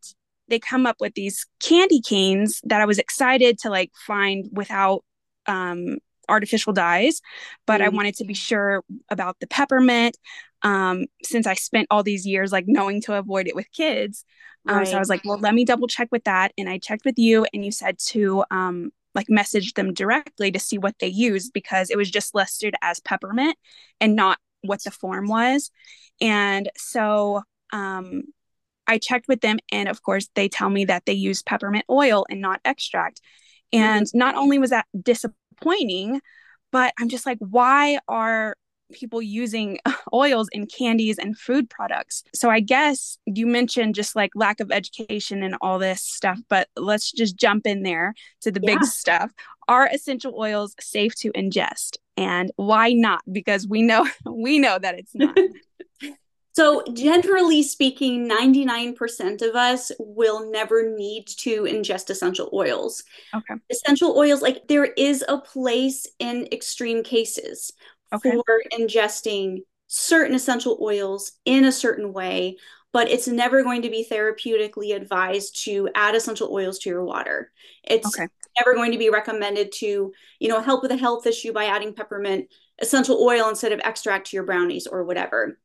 they 0.49 0.59
come 0.59 0.87
up 0.87 0.97
with 1.01 1.15
these 1.15 1.47
candy 1.61 2.01
canes 2.01 2.61
that 2.65 2.81
I 2.81 2.87
was 2.87 2.99
excited 2.99 3.59
to 3.61 3.71
like 3.71 3.91
find 4.07 4.49
without 4.53 5.05
um, 5.47 5.99
artificial 6.29 6.73
dyes, 6.73 7.21
but 7.67 7.81
mm. 7.81 7.85
I 7.85 7.89
wanted 7.89 8.17
to 8.17 8.25
be 8.25 8.35
sure 8.35 8.83
about 9.11 9.37
the 9.41 9.47
peppermint 9.47 10.17
um, 10.63 11.07
since 11.23 11.47
I 11.47 11.55
spent 11.55 11.89
all 11.91 12.03
these 12.03 12.27
years 12.27 12.53
like 12.53 12.65
knowing 12.67 13.01
to 13.03 13.15
avoid 13.15 13.47
it 13.47 13.55
with 13.55 13.71
kids. 13.73 14.25
Um, 14.69 14.79
right. 14.79 14.89
So 14.89 14.97
I 14.97 14.99
was 14.99 15.09
like, 15.09 15.23
well, 15.25 15.39
let 15.39 15.55
me 15.55 15.65
double 15.65 15.87
check 15.87 16.09
with 16.11 16.25
that. 16.25 16.53
And 16.59 16.69
I 16.69 16.79
checked 16.79 17.05
with 17.05 17.19
you, 17.19 17.47
and 17.53 17.65
you 17.65 17.71
said 17.71 17.99
to 18.07 18.45
um, 18.51 18.91
like 19.15 19.29
message 19.29 19.75
them 19.75 19.95
directly 19.95 20.51
to 20.51 20.59
see 20.59 20.79
what 20.79 20.97
they 20.99 21.09
used 21.09 21.53
because 21.53 21.91
it 21.91 21.97
was 21.97 22.11
just 22.11 22.35
listed 22.35 22.75
as 22.83 23.01
peppermint 23.01 23.57
and 24.01 24.17
not 24.17 24.39
what 24.63 24.83
the 24.83 24.91
form 24.91 25.29
was. 25.29 25.71
And 26.21 26.69
so 26.77 27.43
um, 27.73 28.23
I 28.87 28.99
checked 28.99 29.29
with 29.29 29.41
them, 29.41 29.59
and 29.73 29.89
of 29.89 30.03
course, 30.03 30.29
they 30.35 30.49
tell 30.49 30.71
me 30.71 30.85
that 30.87 31.05
they 31.07 31.13
use 31.13 31.43
peppermint 31.43 31.85
oil 31.91 32.27
and 32.29 32.41
not 32.41 32.61
extract. 32.65 33.21
And 33.73 34.07
mm-hmm. 34.07 34.19
not 34.19 34.35
only 34.37 34.59
was 34.59 34.71
that 34.71 34.87
disappointing, 35.01 35.37
but 36.73 36.93
I'm 36.99 37.09
just 37.09 37.27
like, 37.27 37.39
why 37.41 37.99
are 38.09 38.57
people 38.93 39.23
using 39.23 39.79
oils 40.13 40.49
in 40.53 40.67
candies 40.67 41.19
and 41.19 41.39
food 41.39 41.69
products. 41.69 42.23
So 42.35 42.51
I 42.51 42.61
guess 42.61 43.19
you 43.27 43.47
mentioned 43.47 43.95
just 43.95 44.17
like 44.17 44.31
lack 44.35 44.61
of 44.61 44.71
education 44.71 45.43
and 45.43 45.57
all 45.61 45.79
this 45.79 46.03
stuff, 46.03 46.39
but 46.49 46.69
let's 46.77 47.13
just 47.13 47.37
jump 47.37 47.67
in 47.67 47.83
there 47.83 48.15
to 48.43 48.51
the 48.51 48.61
yeah. 48.63 48.75
big 48.75 48.85
stuff. 48.85 49.33
Are 49.69 49.89
essential 49.93 50.35
oils 50.39 50.75
safe 50.81 51.15
to 51.17 51.33
ingest? 51.33 51.97
And 52.17 52.51
why 52.57 52.93
not? 52.93 53.23
Because 53.31 53.67
we 53.67 53.83
know 53.83 54.09
we 54.25 54.59
know 54.59 54.79
that 54.79 54.99
it's 54.99 55.15
not. 55.15 55.37
So, 56.57 56.83
generally 56.95 57.63
speaking, 57.63 58.27
99% 58.27 59.43
of 59.43 59.55
us 59.55 59.93
will 59.99 60.51
never 60.51 60.91
need 60.97 61.27
to 61.41 61.65
ingest 61.65 62.09
essential 62.09 62.49
oils. 62.51 63.05
Okay. 63.35 63.57
Essential 63.69 64.17
oils, 64.17 64.41
like 64.41 64.67
there 64.67 64.87
is 64.87 65.23
a 65.29 65.37
place 65.37 66.07
in 66.19 66.49
extreme 66.53 67.03
cases 67.03 67.75
okay. 68.11 68.31
for 68.31 68.63
ingesting 68.73 69.65
certain 69.89 70.35
essential 70.35 70.79
oils 70.81 71.33
in 71.45 71.67
a 71.67 71.73
certain 71.73 72.15
way, 72.15 72.57
but 72.91 73.11
it's 73.11 73.29
never 73.29 73.63
going 73.63 73.83
to 73.83 73.91
be 73.91 74.07
therapeutically 74.11 74.97
advised 74.97 75.63
to 75.65 75.91
add 75.95 76.15
essential 76.15 76.51
oils 76.51 76.79
to 76.79 76.89
your 76.89 77.05
water. 77.05 77.53
It's 77.85 78.19
okay. 78.19 78.29
never 78.59 78.75
going 78.75 78.93
to 78.93 78.99
be 78.99 79.11
recommended 79.11 79.73
to, 79.73 80.11
you 80.41 80.49
know, 80.49 80.63
help 80.63 80.81
with 80.81 80.91
a 80.91 80.97
health 80.97 81.27
issue 81.27 81.53
by 81.53 81.67
adding 81.67 81.93
peppermint 81.93 82.47
essential 82.81 83.23
oil 83.23 83.51
instead 83.51 83.73
of 83.73 83.81
extract 83.81 84.29
to 84.29 84.37
your 84.37 84.45
brownies 84.45 84.87
or 84.87 85.05
whatever. 85.05 85.59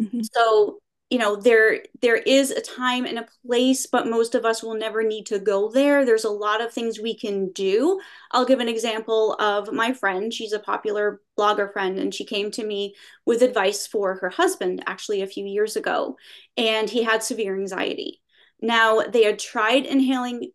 Mm-hmm. 0.00 0.20
So 0.32 0.78
you 1.10 1.18
know 1.18 1.36
there 1.36 1.84
there 2.02 2.16
is 2.18 2.50
a 2.50 2.60
time 2.60 3.06
and 3.06 3.18
a 3.18 3.26
place 3.46 3.86
but 3.86 4.06
most 4.06 4.34
of 4.34 4.44
us 4.44 4.62
will 4.62 4.74
never 4.74 5.02
need 5.02 5.24
to 5.26 5.38
go 5.38 5.70
there. 5.70 6.04
There's 6.04 6.24
a 6.24 6.30
lot 6.30 6.60
of 6.60 6.72
things 6.72 7.00
we 7.00 7.16
can 7.16 7.50
do. 7.52 7.98
I'll 8.32 8.44
give 8.44 8.60
an 8.60 8.68
example 8.68 9.34
of 9.40 9.72
my 9.72 9.94
friend. 9.94 10.32
She's 10.32 10.52
a 10.52 10.58
popular 10.58 11.20
blogger 11.38 11.72
friend 11.72 11.98
and 11.98 12.14
she 12.14 12.24
came 12.26 12.50
to 12.52 12.64
me 12.64 12.94
with 13.24 13.42
advice 13.42 13.86
for 13.86 14.16
her 14.16 14.28
husband 14.28 14.82
actually 14.86 15.22
a 15.22 15.26
few 15.26 15.46
years 15.46 15.76
ago 15.76 16.16
and 16.58 16.90
he 16.90 17.02
had 17.04 17.22
severe 17.22 17.56
anxiety. 17.58 18.20
Now 18.60 19.00
they 19.00 19.24
had 19.24 19.38
tried 19.38 19.86
inhaling 19.86 20.50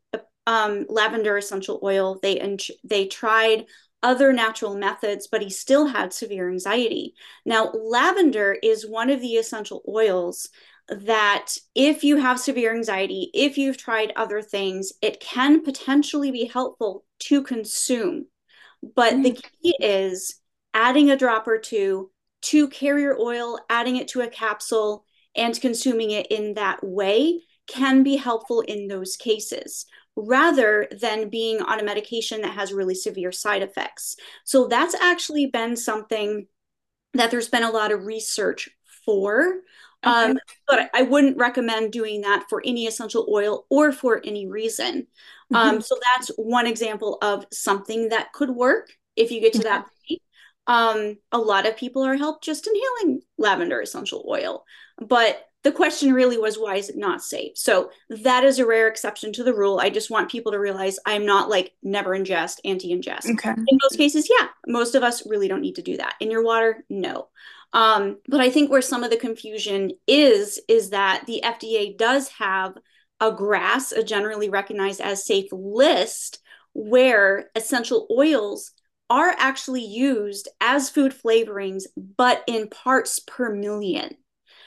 um, 0.46 0.86
lavender 0.90 1.38
essential 1.38 1.80
oil. 1.84 2.20
They 2.22 2.40
and 2.40 2.62
they 2.84 3.08
tried 3.08 3.66
other 4.04 4.34
natural 4.34 4.76
methods, 4.76 5.28
but 5.28 5.42
he 5.42 5.50
still 5.50 5.88
had 5.88 6.14
severe 6.14 6.50
anxiety. 6.50 7.16
Now, 7.46 7.72
lavender 7.72 8.58
is 8.62 8.88
one 8.88 9.10
of 9.10 9.22
the 9.22 9.36
essential 9.38 9.82
oils 9.88 10.50
that 10.90 11.58
if 11.74 12.04
you 12.04 12.18
have 12.18 12.40
severe 12.40 12.76
anxiety, 12.76 13.32
if 13.34 13.58
you've 13.58 13.78
tried 13.78 14.12
other 14.16 14.42
things, 14.42 14.92
it 15.02 15.22
can 15.22 15.64
potentially 15.64 16.30
be 16.30 16.46
helpful 16.46 17.06
to 17.20 17.42
consume. 17.42 18.26
But 18.96 19.14
mm-hmm. 19.14 19.22
the 19.24 19.42
key 19.62 19.76
is 19.80 20.36
adding 20.74 21.10
a 21.10 21.18
drop 21.18 21.48
or 21.48 21.58
two 21.58 22.12
to 22.44 22.68
carrier 22.68 23.18
oil, 23.18 23.58
adding 23.70 23.96
it 23.96 24.10
to 24.10 24.22
a 24.22 24.28
capsule, 24.28 25.06
and 25.36 25.60
consuming 25.60 26.12
it 26.12 26.28
in 26.28 26.56
that 26.56 26.84
way 26.84 27.42
can 27.66 28.04
be 28.04 28.18
helpful 28.18 28.60
in 28.62 28.88
those 28.88 29.16
cases 29.16 29.86
rather 30.16 30.88
than 30.92 31.30
being 31.30 31.62
on 31.62 31.80
a 31.80 31.84
medication 31.84 32.42
that 32.42 32.54
has 32.54 32.74
really 32.74 32.96
severe 32.96 33.32
side 33.32 33.64
effects. 33.64 34.16
So 34.44 34.68
that's 34.68 34.96
actually 34.96 35.48
been 35.48 35.76
something 35.76 36.48
that 37.14 37.32
there's 37.32 37.50
been 37.50 37.64
a 37.64 37.72
lot 37.72 37.92
of 37.92 38.06
research 38.06 38.70
for. 39.06 39.62
Okay. 40.06 40.32
Um, 40.32 40.38
but 40.68 40.90
I 40.94 41.04
wouldn't 41.04 41.38
recommend 41.38 41.92
doing 41.92 42.22
that 42.22 42.46
for 42.50 42.62
any 42.66 42.88
essential 42.88 43.26
oil 43.32 43.66
or 43.70 43.92
for 43.92 44.22
any 44.24 44.48
reason. 44.48 45.08
Mm-hmm. 45.52 45.56
Um, 45.56 45.82
so 45.82 45.98
that's 46.16 46.30
one 46.38 46.68
example 46.68 47.18
of 47.22 47.46
something 47.52 48.10
that 48.10 48.34
could 48.34 48.50
work 48.50 48.92
if 49.16 49.32
you 49.32 49.42
get 49.42 49.54
to 49.54 49.60
that 49.60 49.86
point. 49.86 50.22
Um, 50.66 51.18
a 51.32 51.38
lot 51.38 51.66
of 51.66 51.78
people 51.78 52.04
are 52.04 52.16
helped 52.16 52.44
just 52.44 52.68
inhaling 52.68 53.22
lavender 53.38 53.82
essential 53.82 54.26
oil, 54.28 54.64
but 54.98 55.46
the 55.64 55.72
question 55.72 56.14
really 56.14 56.38
was 56.38 56.58
why 56.60 56.76
is 56.76 56.90
it 56.90 56.98
not 56.98 57.24
safe? 57.24 57.58
So 57.58 57.90
that 58.10 58.44
is 58.44 58.60
a 58.60 58.66
rare 58.66 58.88
exception 58.88 59.32
to 59.34 59.44
the 59.44 59.54
rule. 59.54 59.80
I 59.80 59.90
just 59.90 60.12
want 60.12 60.30
people 60.30 60.52
to 60.52 60.60
realize 60.60 61.00
i'm 61.06 61.26
not 61.26 61.50
like 61.50 61.74
never 61.82 62.12
ingest 62.12 62.60
anti-ingest. 62.66 63.30
Okay. 63.32 63.52
in 63.52 63.80
most 63.82 63.98
cases 63.98 64.30
yeah 64.30 64.48
most 64.68 64.96
of 64.96 65.04
us 65.04 65.26
really 65.26 65.48
don't 65.48 65.62
need 65.62 65.76
to 65.76 65.82
do 65.82 65.98
that. 65.98 66.16
In 66.20 66.30
your 66.30 66.44
water 66.44 66.86
no. 66.90 67.28
Um, 67.72 68.18
but 68.28 68.42
i 68.42 68.50
think 68.50 68.70
where 68.70 68.82
some 68.82 69.04
of 69.04 69.10
the 69.10 69.18
confusion 69.18 69.92
is 70.08 70.60
is 70.68 70.92
that 70.92 71.24
the 71.26 71.42
fda 71.44 71.98
does 71.98 72.30
have 72.30 72.78
a 73.20 73.32
GRAS 73.32 73.94
a 73.94 74.04
generally 74.04 74.50
recognized 74.50 75.02
as 75.02 75.26
safe 75.26 75.48
list 75.52 76.40
where 76.74 77.50
essential 77.56 78.08
oils 78.12 78.72
are 79.10 79.34
actually 79.38 79.86
used 79.86 80.50
as 80.60 80.90
food 80.90 81.14
flavorings 81.14 81.84
but 81.96 82.44
in 82.48 82.68
parts 82.68 83.20
per 83.20 83.54
million 83.54 84.16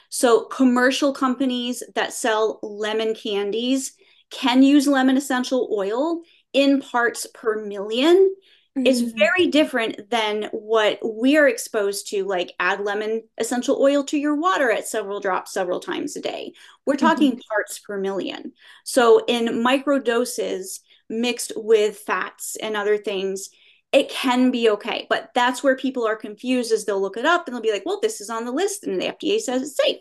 so, 0.09 0.45
commercial 0.45 1.13
companies 1.13 1.83
that 1.95 2.13
sell 2.13 2.59
lemon 2.61 3.13
candies 3.13 3.93
can 4.29 4.63
use 4.63 4.87
lemon 4.87 5.17
essential 5.17 5.69
oil 5.75 6.21
in 6.53 6.81
parts 6.81 7.27
per 7.33 7.57
1000000 7.57 7.69
mm-hmm. 7.91 8.85
is 8.85 9.13
very 9.17 9.47
different 9.47 10.09
than 10.09 10.43
what 10.51 10.99
we 11.03 11.37
are 11.37 11.47
exposed 11.47 12.07
to 12.09 12.23
like 12.25 12.53
add 12.59 12.81
lemon 12.81 13.23
essential 13.37 13.81
oil 13.81 14.03
to 14.03 14.17
your 14.17 14.35
water 14.35 14.71
at 14.71 14.87
several 14.87 15.19
drops 15.19 15.53
several 15.53 15.79
times 15.79 16.15
a 16.15 16.21
day 16.21 16.53
we're 16.85 16.95
mm-hmm. 16.95 17.05
talking 17.05 17.31
mm-hmm. 17.33 17.49
parts 17.49 17.79
per 17.79 17.97
million 17.97 18.51
so 18.83 19.23
in 19.27 19.61
micro 19.61 19.99
doses 19.99 20.81
mixed 21.09 21.53
with 21.55 21.97
fats 21.99 22.57
and 22.61 22.75
other 22.75 22.97
things 22.97 23.49
it 23.91 24.09
can 24.09 24.51
be 24.51 24.69
okay. 24.71 25.07
But 25.09 25.29
that's 25.33 25.63
where 25.63 25.75
people 25.75 26.05
are 26.05 26.15
confused 26.15 26.71
is 26.71 26.85
they'll 26.85 27.01
look 27.01 27.17
it 27.17 27.25
up 27.25 27.47
and 27.47 27.55
they'll 27.55 27.61
be 27.61 27.71
like, 27.71 27.85
well, 27.85 27.99
this 28.01 28.21
is 28.21 28.29
on 28.29 28.45
the 28.45 28.51
list 28.51 28.83
and 28.83 29.01
the 29.01 29.07
FDA 29.07 29.39
says 29.39 29.61
it's 29.61 29.77
safe. 29.77 29.97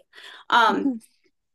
Um, 0.51 0.77
mm-hmm. 0.77 0.91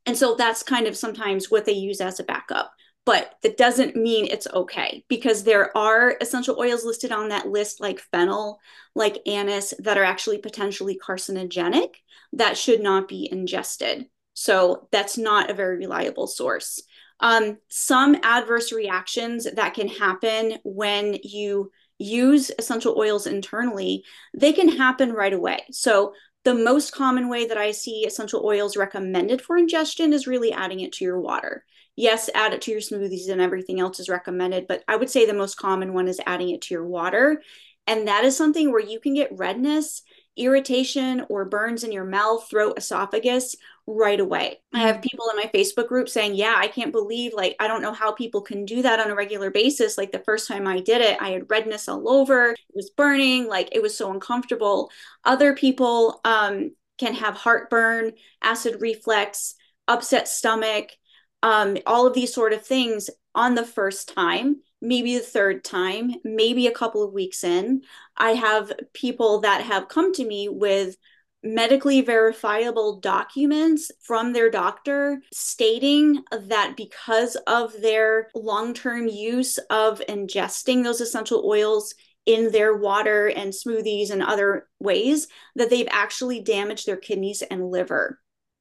And 0.06 0.18
so 0.18 0.36
that's 0.36 0.64
kind 0.64 0.88
of 0.88 0.98
sometimes 0.98 1.52
what 1.52 1.66
they 1.66 1.74
use 1.74 2.02
as 2.02 2.20
a 2.20 2.24
backup. 2.24 2.72
but 3.06 3.36
that 3.42 3.58
doesn't 3.58 3.96
mean 3.96 4.26
it's 4.26 4.48
okay 4.54 5.04
because 5.08 5.44
there 5.44 5.76
are 5.76 6.18
essential 6.22 6.60
oils 6.60 6.86
listed 6.86 7.12
on 7.12 7.30
that 7.30 7.48
list 7.48 7.82
like 7.82 8.00
fennel 8.00 8.60
like 8.96 9.22
anise 9.28 9.74
that 9.80 9.98
are 9.98 10.04
actually 10.04 10.38
potentially 10.38 11.00
carcinogenic 11.04 11.96
that 12.34 12.58
should 12.58 12.82
not 12.82 13.08
be 13.08 13.28
ingested 13.32 14.06
so 14.34 14.88
that's 14.92 15.18
not 15.18 15.50
a 15.50 15.54
very 15.54 15.78
reliable 15.78 16.28
source 16.28 16.82
um, 17.20 17.58
some 17.68 18.18
adverse 18.24 18.72
reactions 18.72 19.48
that 19.56 19.76
can 19.76 19.88
happen 19.88 20.58
when 20.64 21.18
you 21.22 21.72
use 22.02 22.52
essential 22.58 22.98
oils 22.98 23.28
internally 23.28 24.04
they 24.36 24.54
can 24.54 24.68
happen 24.70 25.12
right 25.12 25.34
away 25.34 25.60
so 25.72 26.14
the 26.44 26.56
most 26.56 26.92
common 26.92 27.30
way 27.30 27.46
that 27.46 27.58
I 27.58 27.72
see 27.72 28.06
essential 28.06 28.44
oils 28.44 28.76
recommended 28.76 29.42
for 29.42 29.58
ingestion 29.58 30.12
is 30.12 30.26
really 30.26 30.52
adding 30.52 30.80
it 30.80 30.92
to 30.94 31.04
your 31.04 31.20
water. 31.20 31.66
Yes, 31.96 32.30
add 32.34 32.54
it 32.54 32.62
to 32.64 32.72
your 32.72 32.80
smoothies 32.80 33.30
and 33.30 33.40
everything 33.40 33.80
else 33.80 34.00
is 34.00 34.10
recommended, 34.10 34.66
but 34.68 34.84
I 34.88 34.96
would 34.96 35.10
say 35.10 35.26
the 35.26 35.34
most 35.34 35.58
common 35.58 35.94
one 35.94 36.08
is 36.08 36.20
adding 36.26 36.50
it 36.50 36.62
to 36.64 36.74
your 36.74 36.88
water. 36.88 37.44
And 37.86 38.08
that 38.08 38.24
is 38.24 38.36
something 38.36 38.72
where 38.72 38.82
you 38.82 39.00
can 39.00 39.14
get 39.14 39.38
redness, 39.38 40.02
irritation, 40.38 41.26
or 41.30 41.46
burns 41.46 41.84
in 41.84 41.92
your 41.92 42.06
mouth, 42.06 42.50
throat, 42.50 42.78
esophagus 42.78 43.56
right 43.86 44.20
away. 44.20 44.60
I 44.74 44.80
have 44.80 44.98
mm. 44.98 45.02
people 45.04 45.26
in 45.32 45.38
my 45.38 45.50
Facebook 45.54 45.88
group 45.88 46.08
saying, 46.08 46.36
Yeah, 46.36 46.56
I 46.58 46.68
can't 46.68 46.92
believe, 46.92 47.34
like, 47.34 47.56
I 47.60 47.68
don't 47.68 47.82
know 47.82 47.94
how 47.94 48.12
people 48.12 48.42
can 48.42 48.66
do 48.66 48.82
that 48.82 49.00
on 49.00 49.12
a 49.12 49.16
regular 49.16 49.52
basis. 49.52 49.98
Like, 49.98 50.12
the 50.12 50.24
first 50.26 50.48
time 50.48 50.68
I 50.68 50.80
did 50.80 51.02
it, 51.02 51.22
I 51.22 51.32
had 51.32 51.50
redness 51.50 51.90
all 51.90 52.10
over, 52.10 52.52
it 52.52 52.60
was 52.74 52.90
burning, 52.92 53.48
like, 53.48 53.70
it 53.72 53.82
was 53.82 53.98
so 53.98 54.12
uncomfortable. 54.12 54.90
Other 55.26 55.56
people 55.56 56.22
um, 56.24 56.72
can 56.98 57.14
have 57.16 57.36
heartburn, 57.36 58.14
acid 58.42 58.78
reflux, 58.80 59.56
upset 59.88 60.28
stomach, 60.28 60.92
um, 61.44 61.78
all 61.86 62.08
of 62.08 62.14
these 62.14 62.34
sort 62.34 62.54
of 62.54 62.66
things 62.66 63.10
on 63.34 63.56
the 63.56 63.66
first 63.66 64.14
time 64.14 64.58
maybe 64.82 65.18
the 65.18 65.24
third 65.24 65.64
time, 65.64 66.16
maybe 66.24 66.68
a 66.68 66.72
couple 66.72 67.04
of 67.04 67.14
weeks 67.14 67.44
in. 67.44 67.82
I 68.18 68.32
have 68.32 68.72
people 68.94 69.42
that 69.42 69.62
have 69.62 69.88
come 69.88 70.14
to 70.14 70.26
me 70.26 70.50
with 70.50 70.98
medically 71.44 72.02
verifiable 72.02 73.00
documents 73.00 73.92
from 74.02 74.32
their 74.32 74.50
doctor 74.50 75.22
stating 75.34 76.24
that 76.32 76.76
because 76.78 77.36
of 77.48 77.74
their 77.82 78.30
long 78.36 78.74
term 78.74 79.08
use 79.08 79.58
of 79.70 80.02
ingesting 80.08 80.84
those 80.84 81.02
essential 81.02 81.44
oils 81.46 81.96
in 82.28 82.52
their 82.52 82.76
water 82.76 83.28
and 83.28 83.52
smoothies 83.52 84.12
and 84.12 84.22
other 84.22 84.68
ways, 84.80 85.28
that 85.56 85.70
they've 85.70 85.88
actually 85.90 86.42
damaged 86.42 86.86
their 86.86 86.98
kidneys 86.98 87.42
and 87.42 87.72
liver. 87.72 88.20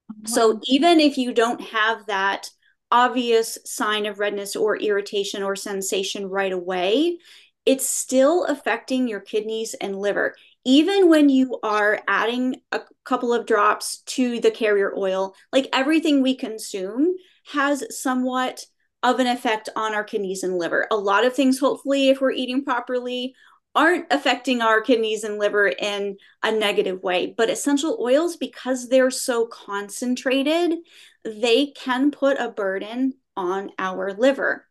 Wow. 0.09 0.15
So 0.25 0.61
even 0.65 0.99
if 0.99 1.19
you 1.19 1.35
don't 1.35 1.61
have 1.61 2.07
that 2.07 2.51
obvious 2.91 3.59
sign 3.65 4.07
of 4.07 4.19
redness 4.19 4.57
or 4.57 4.77
irritation 4.77 5.43
or 5.43 5.57
sensation 5.57 6.27
right 6.27 6.53
away, 6.53 7.19
it's 7.67 7.89
still 7.89 8.45
affecting 8.45 9.07
your 9.07 9.21
kidneys 9.21 9.75
and 9.75 9.99
liver. 9.99 10.35
Even 10.65 11.09
when 11.09 11.29
you 11.29 11.59
are 11.63 12.01
adding 12.07 12.57
a 12.73 12.81
couple 13.05 13.33
of 13.33 13.47
drops 13.47 13.99
to 14.07 14.41
the 14.41 14.51
carrier 14.51 14.93
oil, 14.97 15.35
like 15.53 15.69
everything 15.73 16.23
we 16.23 16.35
consume 16.35 17.15
has 17.53 17.85
somewhat 17.99 18.65
of 19.03 19.19
an 19.19 19.27
effect 19.27 19.69
on 19.77 19.95
our 19.95 20.05
kidneys 20.05 20.43
and 20.43 20.59
liver. 20.59 20.87
A 20.91 20.97
lot 20.97 21.25
of 21.25 21.35
things, 21.35 21.59
hopefully, 21.59 22.11
if 22.11 22.21
we're 22.21 22.33
eating 22.33 22.65
properly, 22.65 23.35
aren't 23.75 24.07
affecting 24.11 24.61
our 24.61 24.81
kidneys 24.81 25.25
and 25.25 25.39
liver 25.39 25.69
in 25.69 26.17
a 26.43 26.53
negative 26.53 27.03
way. 27.03 27.33
But 27.37 27.51
essential 27.51 27.99
oils, 28.01 28.37
because 28.37 28.89
they're 28.89 29.11
so 29.11 29.47
concentrated, 29.47 30.75
they 31.25 31.69
can 31.69 32.11
put 32.11 32.39
a 32.39 32.49
burden 32.49 33.15
on 33.37 33.71
our 33.79 34.13
liver. 34.13 34.67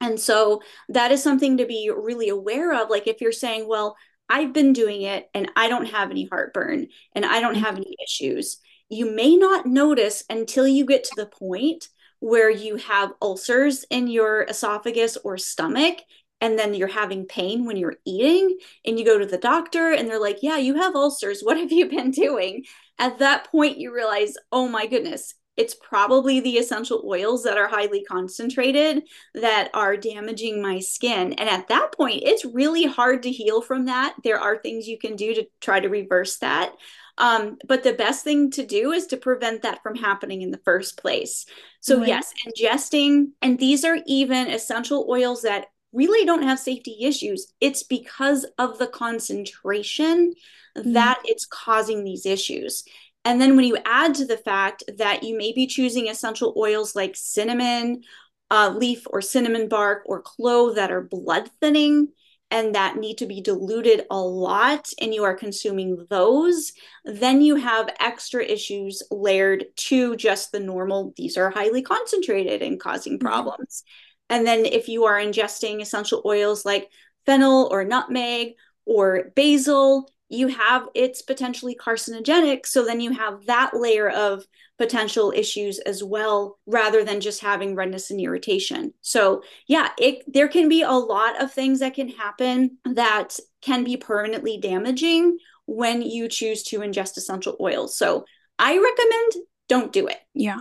And 0.00 0.18
so 0.18 0.62
that 0.88 1.12
is 1.12 1.22
something 1.22 1.58
to 1.58 1.66
be 1.66 1.90
really 1.94 2.28
aware 2.28 2.72
of. 2.74 2.90
Like 2.90 3.06
if 3.06 3.20
you're 3.20 3.32
saying, 3.32 3.68
well, 3.68 3.96
I've 4.28 4.52
been 4.52 4.72
doing 4.72 5.02
it 5.02 5.28
and 5.34 5.50
I 5.56 5.68
don't 5.68 5.86
have 5.86 6.10
any 6.10 6.28
heartburn 6.30 6.86
and 7.14 7.26
I 7.26 7.40
don't 7.40 7.56
have 7.56 7.76
any 7.76 7.96
issues, 8.02 8.58
you 8.88 9.10
may 9.10 9.36
not 9.36 9.66
notice 9.66 10.24
until 10.30 10.66
you 10.66 10.86
get 10.86 11.04
to 11.04 11.14
the 11.16 11.26
point 11.26 11.88
where 12.20 12.50
you 12.50 12.76
have 12.76 13.12
ulcers 13.20 13.84
in 13.90 14.06
your 14.06 14.42
esophagus 14.44 15.16
or 15.24 15.38
stomach 15.38 15.98
and 16.40 16.58
then 16.58 16.74
you're 16.74 16.88
having 16.88 17.26
pain 17.26 17.64
when 17.64 17.76
you're 17.76 17.96
eating 18.06 18.56
and 18.84 18.98
you 18.98 19.04
go 19.04 19.18
to 19.18 19.26
the 19.26 19.38
doctor 19.38 19.92
and 19.92 20.08
they're 20.08 20.20
like 20.20 20.38
yeah 20.42 20.56
you 20.58 20.74
have 20.74 20.94
ulcers 20.94 21.40
what 21.40 21.56
have 21.56 21.72
you 21.72 21.88
been 21.88 22.10
doing 22.10 22.64
at 22.98 23.18
that 23.18 23.50
point 23.50 23.78
you 23.78 23.94
realize 23.94 24.34
oh 24.52 24.68
my 24.68 24.86
goodness 24.86 25.34
it's 25.60 25.74
probably 25.74 26.40
the 26.40 26.56
essential 26.56 27.02
oils 27.06 27.42
that 27.44 27.58
are 27.58 27.68
highly 27.68 28.02
concentrated 28.02 29.02
that 29.34 29.70
are 29.74 29.96
damaging 29.96 30.62
my 30.62 30.80
skin 30.80 31.34
and 31.34 31.48
at 31.48 31.68
that 31.68 31.92
point 31.92 32.22
it's 32.24 32.44
really 32.44 32.86
hard 32.86 33.22
to 33.22 33.30
heal 33.30 33.60
from 33.60 33.84
that 33.84 34.14
there 34.24 34.40
are 34.40 34.56
things 34.56 34.88
you 34.88 34.98
can 34.98 35.16
do 35.16 35.34
to 35.34 35.46
try 35.60 35.78
to 35.78 35.88
reverse 35.88 36.38
that 36.38 36.72
um, 37.18 37.58
but 37.68 37.82
the 37.82 37.92
best 37.92 38.24
thing 38.24 38.50
to 38.52 38.64
do 38.64 38.92
is 38.92 39.06
to 39.08 39.18
prevent 39.18 39.60
that 39.62 39.82
from 39.82 39.94
happening 39.94 40.40
in 40.40 40.50
the 40.50 40.60
first 40.64 40.96
place. 40.96 41.44
So, 41.80 42.02
yes, 42.02 42.32
ingesting, 42.46 43.32
and 43.42 43.58
these 43.58 43.84
are 43.84 43.98
even 44.06 44.48
essential 44.48 45.06
oils 45.08 45.42
that 45.42 45.66
really 45.92 46.24
don't 46.24 46.44
have 46.44 46.58
safety 46.58 46.96
issues. 47.02 47.52
It's 47.60 47.82
because 47.82 48.46
of 48.58 48.78
the 48.78 48.86
concentration 48.86 50.34
mm-hmm. 50.76 50.92
that 50.94 51.20
it's 51.24 51.46
causing 51.46 52.04
these 52.04 52.26
issues. 52.26 52.84
And 53.24 53.40
then 53.40 53.56
when 53.56 53.66
you 53.66 53.76
add 53.84 54.14
to 54.16 54.26
the 54.26 54.38
fact 54.38 54.82
that 54.98 55.22
you 55.22 55.36
may 55.36 55.52
be 55.52 55.66
choosing 55.66 56.08
essential 56.08 56.54
oils 56.56 56.96
like 56.96 57.14
cinnamon 57.16 58.02
uh, 58.50 58.74
leaf 58.76 59.06
or 59.10 59.20
cinnamon 59.20 59.68
bark 59.68 60.02
or 60.06 60.22
clove 60.22 60.76
that 60.76 60.90
are 60.90 61.02
blood 61.02 61.50
thinning 61.60 62.08
and 62.50 62.74
that 62.74 62.96
need 62.96 63.18
to 63.18 63.26
be 63.26 63.40
diluted 63.40 64.06
a 64.10 64.20
lot, 64.20 64.88
and 65.00 65.14
you 65.14 65.22
are 65.22 65.36
consuming 65.36 66.04
those, 66.10 66.72
then 67.04 67.40
you 67.40 67.54
have 67.54 67.94
extra 68.00 68.42
issues 68.44 69.04
layered 69.10 69.66
to 69.76 70.16
just 70.16 70.50
the 70.50 70.58
normal. 70.58 71.12
These 71.16 71.36
are 71.36 71.50
highly 71.50 71.80
concentrated 71.80 72.60
and 72.60 72.80
causing 72.80 73.18
mm-hmm. 73.18 73.26
problems. 73.28 73.84
Mm-hmm. 73.84 74.36
And 74.36 74.46
then 74.46 74.66
if 74.66 74.88
you 74.88 75.04
are 75.04 75.18
ingesting 75.20 75.80
essential 75.80 76.22
oils 76.24 76.64
like 76.64 76.90
fennel 77.24 77.68
or 77.70 77.84
nutmeg 77.84 78.54
or 78.84 79.30
basil, 79.36 80.10
you 80.30 80.48
have 80.48 80.88
it's 80.94 81.20
potentially 81.20 81.76
carcinogenic. 81.78 82.64
So 82.64 82.84
then 82.84 83.00
you 83.00 83.10
have 83.10 83.44
that 83.46 83.72
layer 83.74 84.08
of 84.08 84.46
potential 84.78 85.32
issues 85.36 85.78
as 85.80 86.02
well, 86.02 86.58
rather 86.64 87.04
than 87.04 87.20
just 87.20 87.42
having 87.42 87.74
redness 87.74 88.10
and 88.10 88.20
irritation. 88.20 88.94
So 89.02 89.42
yeah, 89.66 89.90
it 89.98 90.22
there 90.32 90.48
can 90.48 90.68
be 90.70 90.82
a 90.82 90.92
lot 90.92 91.42
of 91.42 91.52
things 91.52 91.80
that 91.80 91.94
can 91.94 92.08
happen 92.08 92.78
that 92.84 93.36
can 93.60 93.84
be 93.84 93.98
permanently 93.98 94.56
damaging 94.56 95.36
when 95.66 96.00
you 96.00 96.28
choose 96.28 96.62
to 96.62 96.78
ingest 96.78 97.16
essential 97.18 97.56
oils. 97.60 97.98
So 97.98 98.24
I 98.58 98.78
recommend 98.78 99.46
don't 99.68 99.92
do 99.92 100.08
it. 100.08 100.18
Yeah. 100.34 100.58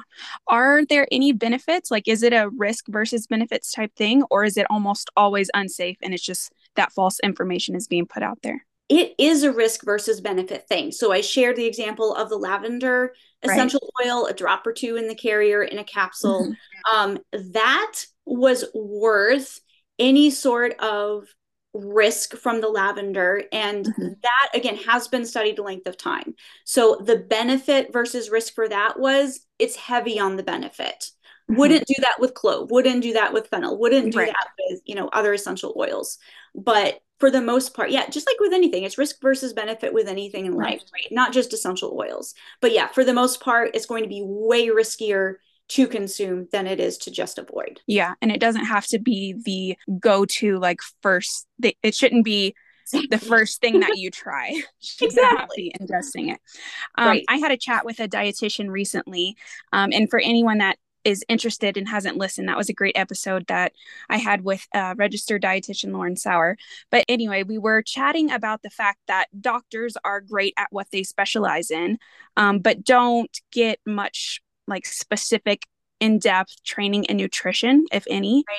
Are 0.47 0.85
there 0.85 1.07
any 1.11 1.31
benefits? 1.31 1.89
Like, 1.89 2.07
is 2.07 2.21
it 2.21 2.31
a 2.31 2.49
risk 2.55 2.85
versus 2.87 3.25
benefits 3.25 3.71
type 3.71 3.95
thing, 3.95 4.23
or 4.29 4.43
is 4.43 4.55
it 4.55 4.67
almost 4.69 5.09
always 5.17 5.49
unsafe 5.53 5.97
and 6.03 6.13
it's 6.13 6.23
just 6.23 6.51
that 6.75 6.91
false 6.91 7.19
information 7.21 7.75
is 7.75 7.87
being 7.87 8.05
put 8.05 8.21
out 8.21 8.39
there? 8.43 8.65
It 8.89 9.13
is 9.17 9.43
a 9.43 9.53
risk 9.53 9.85
versus 9.85 10.19
benefit 10.19 10.67
thing. 10.67 10.91
So, 10.91 11.11
I 11.11 11.21
shared 11.21 11.55
the 11.55 11.65
example 11.65 12.15
of 12.15 12.29
the 12.29 12.37
lavender 12.37 13.13
essential 13.43 13.79
right. 13.99 14.07
oil, 14.07 14.25
a 14.25 14.33
drop 14.33 14.65
or 14.67 14.73
two 14.73 14.95
in 14.97 15.07
the 15.07 15.15
carrier 15.15 15.63
in 15.63 15.79
a 15.79 15.83
capsule. 15.83 16.43
Mm-hmm. 16.43 16.97
Um, 16.97 17.19
that 17.53 17.93
was 18.25 18.65
worth 18.73 19.59
any 19.97 20.29
sort 20.29 20.79
of 20.79 21.25
risk 21.73 22.35
from 22.35 22.61
the 22.61 22.67
lavender 22.67 23.43
and 23.51 23.85
mm-hmm. 23.85 24.07
that 24.23 24.49
again 24.55 24.75
has 24.75 25.07
been 25.07 25.23
studied 25.23 25.59
a 25.59 25.63
length 25.63 25.87
of 25.87 25.95
time 25.95 26.33
so 26.63 26.99
the 27.05 27.15
benefit 27.15 27.93
versus 27.93 28.31
risk 28.31 28.55
for 28.55 28.67
that 28.67 28.99
was 28.99 29.41
it's 29.59 29.75
heavy 29.75 30.19
on 30.19 30.35
the 30.35 30.41
benefit 30.41 31.11
mm-hmm. 31.47 31.59
wouldn't 31.59 31.85
do 31.85 31.93
that 31.99 32.19
with 32.19 32.33
clove 32.33 32.71
wouldn't 32.71 33.03
do 33.03 33.13
that 33.13 33.33
with 33.33 33.47
fennel 33.49 33.77
wouldn't 33.77 34.11
do 34.11 34.17
right. 34.17 34.29
that 34.29 34.47
with 34.67 34.81
you 34.85 34.95
know 34.95 35.09
other 35.09 35.31
essential 35.31 35.75
oils 35.77 36.17
but 36.55 36.99
for 37.19 37.29
the 37.29 37.41
most 37.41 37.73
part 37.73 37.91
yeah 37.91 38.07
just 38.09 38.27
like 38.27 38.39
with 38.39 38.53
anything 38.53 38.83
it's 38.83 38.97
risk 38.97 39.21
versus 39.21 39.53
benefit 39.53 39.93
with 39.93 40.07
anything 40.07 40.45
in 40.45 40.53
life 40.53 40.81
right 40.93 41.07
not 41.11 41.33
just 41.33 41.53
essential 41.53 41.97
oils 41.99 42.33
but 42.61 42.71
yeah 42.71 42.87
for 42.87 43.03
the 43.03 43.13
most 43.13 43.41
part 43.41 43.71
it's 43.73 43.85
going 43.85 44.03
to 44.03 44.09
be 44.09 44.21
way 44.23 44.67
riskier 44.67 45.35
to 45.69 45.87
consume 45.87 46.47
than 46.51 46.67
it 46.67 46.79
is 46.79 46.97
to 46.97 47.11
just 47.11 47.37
avoid. 47.37 47.79
Yeah. 47.87 48.15
And 48.21 48.31
it 48.31 48.39
doesn't 48.39 48.65
have 48.65 48.87
to 48.87 48.99
be 48.99 49.35
the 49.45 49.77
go 49.99 50.25
to, 50.25 50.57
like, 50.57 50.79
first, 51.01 51.47
it 51.61 51.95
shouldn't 51.95 52.25
be 52.25 52.55
the 52.91 53.19
first 53.19 53.61
thing 53.61 53.79
that 53.81 53.97
you 53.97 54.09
try. 54.09 54.59
exactly. 55.01 55.71
ingesting 55.79 56.33
it. 56.33 56.39
Um, 56.97 57.07
right. 57.07 57.25
I 57.29 57.37
had 57.37 57.51
a 57.51 57.57
chat 57.57 57.85
with 57.85 57.99
a 57.99 58.07
dietitian 58.07 58.69
recently. 58.69 59.37
Um, 59.71 59.91
and 59.93 60.09
for 60.09 60.19
anyone 60.19 60.57
that 60.57 60.77
is 61.09 61.25
interested 61.27 61.75
and 61.75 61.87
hasn't 61.87 62.17
listened, 62.17 62.47
that 62.47 62.57
was 62.57 62.69
a 62.69 62.73
great 62.73 62.95
episode 62.95 63.47
that 63.47 63.73
I 64.09 64.17
had 64.17 64.43
with 64.43 64.65
uh, 64.73 64.93
registered 64.97 65.41
dietitian 65.41 65.91
Lauren 65.91 66.15
Sauer. 66.15 66.55
But 66.91 67.05
anyway, 67.09 67.43
we 67.43 67.57
were 67.57 67.81
chatting 67.81 68.31
about 68.31 68.61
the 68.61 68.69
fact 68.69 68.99
that 69.07 69.27
doctors 69.41 69.97
are 70.03 70.21
great 70.21 70.53
at 70.57 70.67
what 70.71 70.87
they 70.91 71.03
specialize 71.03 71.71
in, 71.71 71.97
um, 72.37 72.59
but 72.59 72.83
don't 72.83 73.35
get 73.51 73.79
much 73.85 74.41
like 74.67 74.85
specific 74.85 75.63
in 75.99 76.19
depth 76.19 76.63
training 76.63 77.05
in 77.05 77.17
nutrition, 77.17 77.85
if 77.91 78.05
any. 78.09 78.43
Right. 78.47 78.57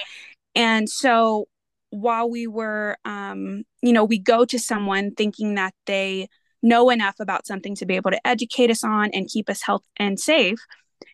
And 0.55 0.89
so 0.91 1.47
while 1.91 2.29
we 2.29 2.47
were, 2.47 2.99
um, 3.05 3.63
you 3.83 3.93
know, 3.93 4.05
we 4.05 4.19
go 4.19 4.45
to 4.45 4.59
someone 4.59 5.15
thinking 5.15 5.55
that 5.55 5.75
they 5.87 6.29
know 6.63 6.91
enough 6.91 7.17
about 7.21 7.47
something 7.47 7.75
to 7.77 7.87
be 7.87 7.97
able 7.97 8.11
to 8.11 8.27
educate 8.27 8.71
us 8.71 8.85
on 8.85 9.11
and 9.15 9.29
keep 9.29 9.49
us 9.49 9.63
health 9.63 9.83
and 9.97 10.21
safe 10.21 10.59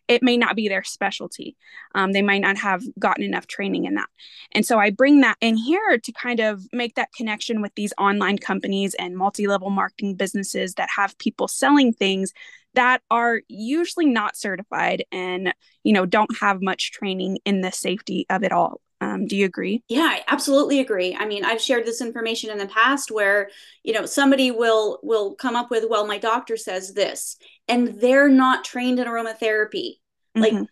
it 0.08 0.22
may 0.22 0.36
not 0.36 0.56
be 0.56 0.68
their 0.68 0.84
specialty. 0.84 1.56
Um, 1.94 2.12
they 2.12 2.22
might 2.22 2.40
not 2.40 2.56
have 2.58 2.82
gotten 2.98 3.24
enough 3.24 3.46
training 3.46 3.84
in 3.84 3.94
that. 3.94 4.08
And 4.52 4.64
so 4.64 4.78
I 4.78 4.90
bring 4.90 5.20
that 5.20 5.36
in 5.40 5.56
here 5.56 5.98
to 5.98 6.12
kind 6.12 6.40
of 6.40 6.62
make 6.72 6.94
that 6.94 7.12
connection 7.12 7.62
with 7.62 7.74
these 7.74 7.92
online 7.98 8.38
companies 8.38 8.94
and 8.94 9.16
multi 9.16 9.46
level 9.46 9.70
marketing 9.70 10.14
businesses 10.14 10.74
that 10.74 10.88
have 10.94 11.18
people 11.18 11.48
selling 11.48 11.92
things 11.92 12.32
that 12.74 13.00
are 13.10 13.40
usually 13.48 14.06
not 14.06 14.36
certified 14.36 15.02
and, 15.10 15.54
you 15.82 15.92
know, 15.92 16.04
don't 16.04 16.38
have 16.38 16.60
much 16.60 16.92
training 16.92 17.38
in 17.44 17.62
the 17.62 17.72
safety 17.72 18.26
of 18.28 18.42
it 18.42 18.52
all. 18.52 18.80
Um, 19.00 19.26
do 19.26 19.36
you 19.36 19.44
agree? 19.44 19.82
Yeah, 19.88 20.08
I 20.10 20.22
absolutely 20.26 20.80
agree. 20.80 21.14
I 21.14 21.26
mean, 21.26 21.44
I've 21.44 21.60
shared 21.60 21.84
this 21.84 22.00
information 22.00 22.50
in 22.50 22.58
the 22.58 22.66
past 22.66 23.10
where, 23.10 23.50
you 23.82 23.92
know, 23.92 24.06
somebody 24.06 24.50
will 24.50 25.00
will 25.02 25.34
come 25.34 25.54
up 25.54 25.70
with, 25.70 25.84
well, 25.88 26.06
my 26.06 26.16
doctor 26.18 26.56
says 26.56 26.94
this, 26.94 27.36
and 27.68 28.00
they're 28.00 28.28
not 28.28 28.64
trained 28.64 28.98
in 28.98 29.06
aromatherapy. 29.06 29.98
Mm-hmm. 30.36 30.40
Like 30.40 30.68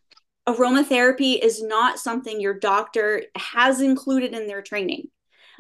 aromatherapy 0.49 1.39
is 1.39 1.63
not 1.63 1.99
something 1.99 2.41
your 2.41 2.59
doctor 2.59 3.25
has 3.37 3.81
included 3.81 4.33
in 4.33 4.47
their 4.47 4.63
training. 4.63 5.09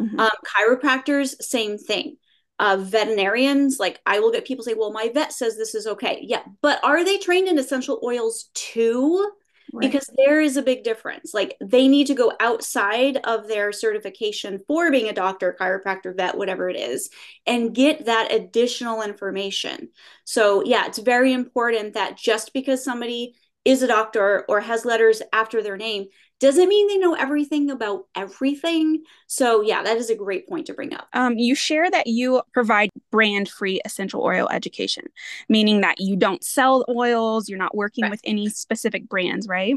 Mm-hmm. 0.00 0.18
Um, 0.18 0.31
chiropractors, 0.57 1.40
same 1.42 1.77
thing. 1.79 2.16
Uh, 2.59 2.79
veterinarians, 2.81 3.79
like 3.79 4.00
I 4.07 4.20
will 4.20 4.31
get 4.31 4.46
people 4.46 4.64
say, 4.64 4.74
well, 4.74 4.92
my 4.92 5.11
vet 5.12 5.33
says 5.33 5.57
this 5.57 5.74
is 5.74 5.87
okay. 5.87 6.20
Yeah, 6.22 6.42
but 6.62 6.83
are 6.85 7.05
they 7.05 7.18
trained 7.18 7.48
in 7.48 7.59
essential 7.59 8.00
oils 8.03 8.48
too? 8.55 9.33
Right. 9.72 9.90
because 9.90 10.09
there 10.16 10.40
is 10.40 10.57
a 10.57 10.62
big 10.62 10.85
difference. 10.85 11.35
Like 11.35 11.57
they 11.61 11.88
need 11.88 12.07
to 12.09 12.14
go 12.14 12.33
outside 12.38 13.18
of 13.24 13.48
their 13.48 13.72
certification 13.72 14.61
for 14.68 14.90
being 14.90 15.09
a 15.09 15.14
doctor, 15.14 15.57
chiropractor, 15.59 16.16
vet, 16.16 16.37
whatever 16.37 16.68
it 16.68 16.77
is, 16.77 17.11
and 17.46 17.74
get 17.74 18.05
that 18.07 18.33
additional 18.33 19.03
information. 19.03 19.88
So, 20.24 20.62
yeah, 20.64 20.87
it's 20.87 20.98
very 20.98 21.33
important 21.33 21.94
that 21.94 22.16
just 22.16 22.53
because 22.53 22.85
somebody 22.85 23.35
is 23.64 23.83
a 23.83 23.87
doctor 23.88 24.44
or 24.48 24.61
has 24.61 24.85
letters 24.85 25.22
after 25.33 25.62
their 25.62 25.77
name 25.77 26.07
doesn't 26.40 26.68
mean 26.68 26.88
they 26.88 26.99
know 26.99 27.14
everything 27.14 27.70
about 27.70 28.07
everything. 28.14 29.03
So, 29.27 29.62
yeah, 29.62 29.83
that 29.83 29.97
is 29.97 30.11
a 30.11 30.14
great 30.14 30.49
point 30.49 30.66
to 30.66 30.75
bring 30.75 30.92
up. 30.92 31.09
Um, 31.12 31.38
you 31.38 31.55
share 31.55 31.90
that 31.90 32.07
you 32.07 32.42
provide 32.53 32.90
brand 33.11 33.49
free 33.49 33.81
essential 33.85 34.23
oil 34.23 34.49
education, 34.51 35.05
meaning 35.49 35.81
that 35.83 36.01
you 36.01 36.16
don't 36.16 36.44
sell 36.44 36.85
oils, 36.88 37.49
you're 37.49 37.59
not 37.59 37.75
working 37.75 38.03
right. 38.03 38.11
with 38.11 38.20
any 38.25 38.49
specific 38.49 39.09
brands, 39.09 39.49
right? 39.49 39.75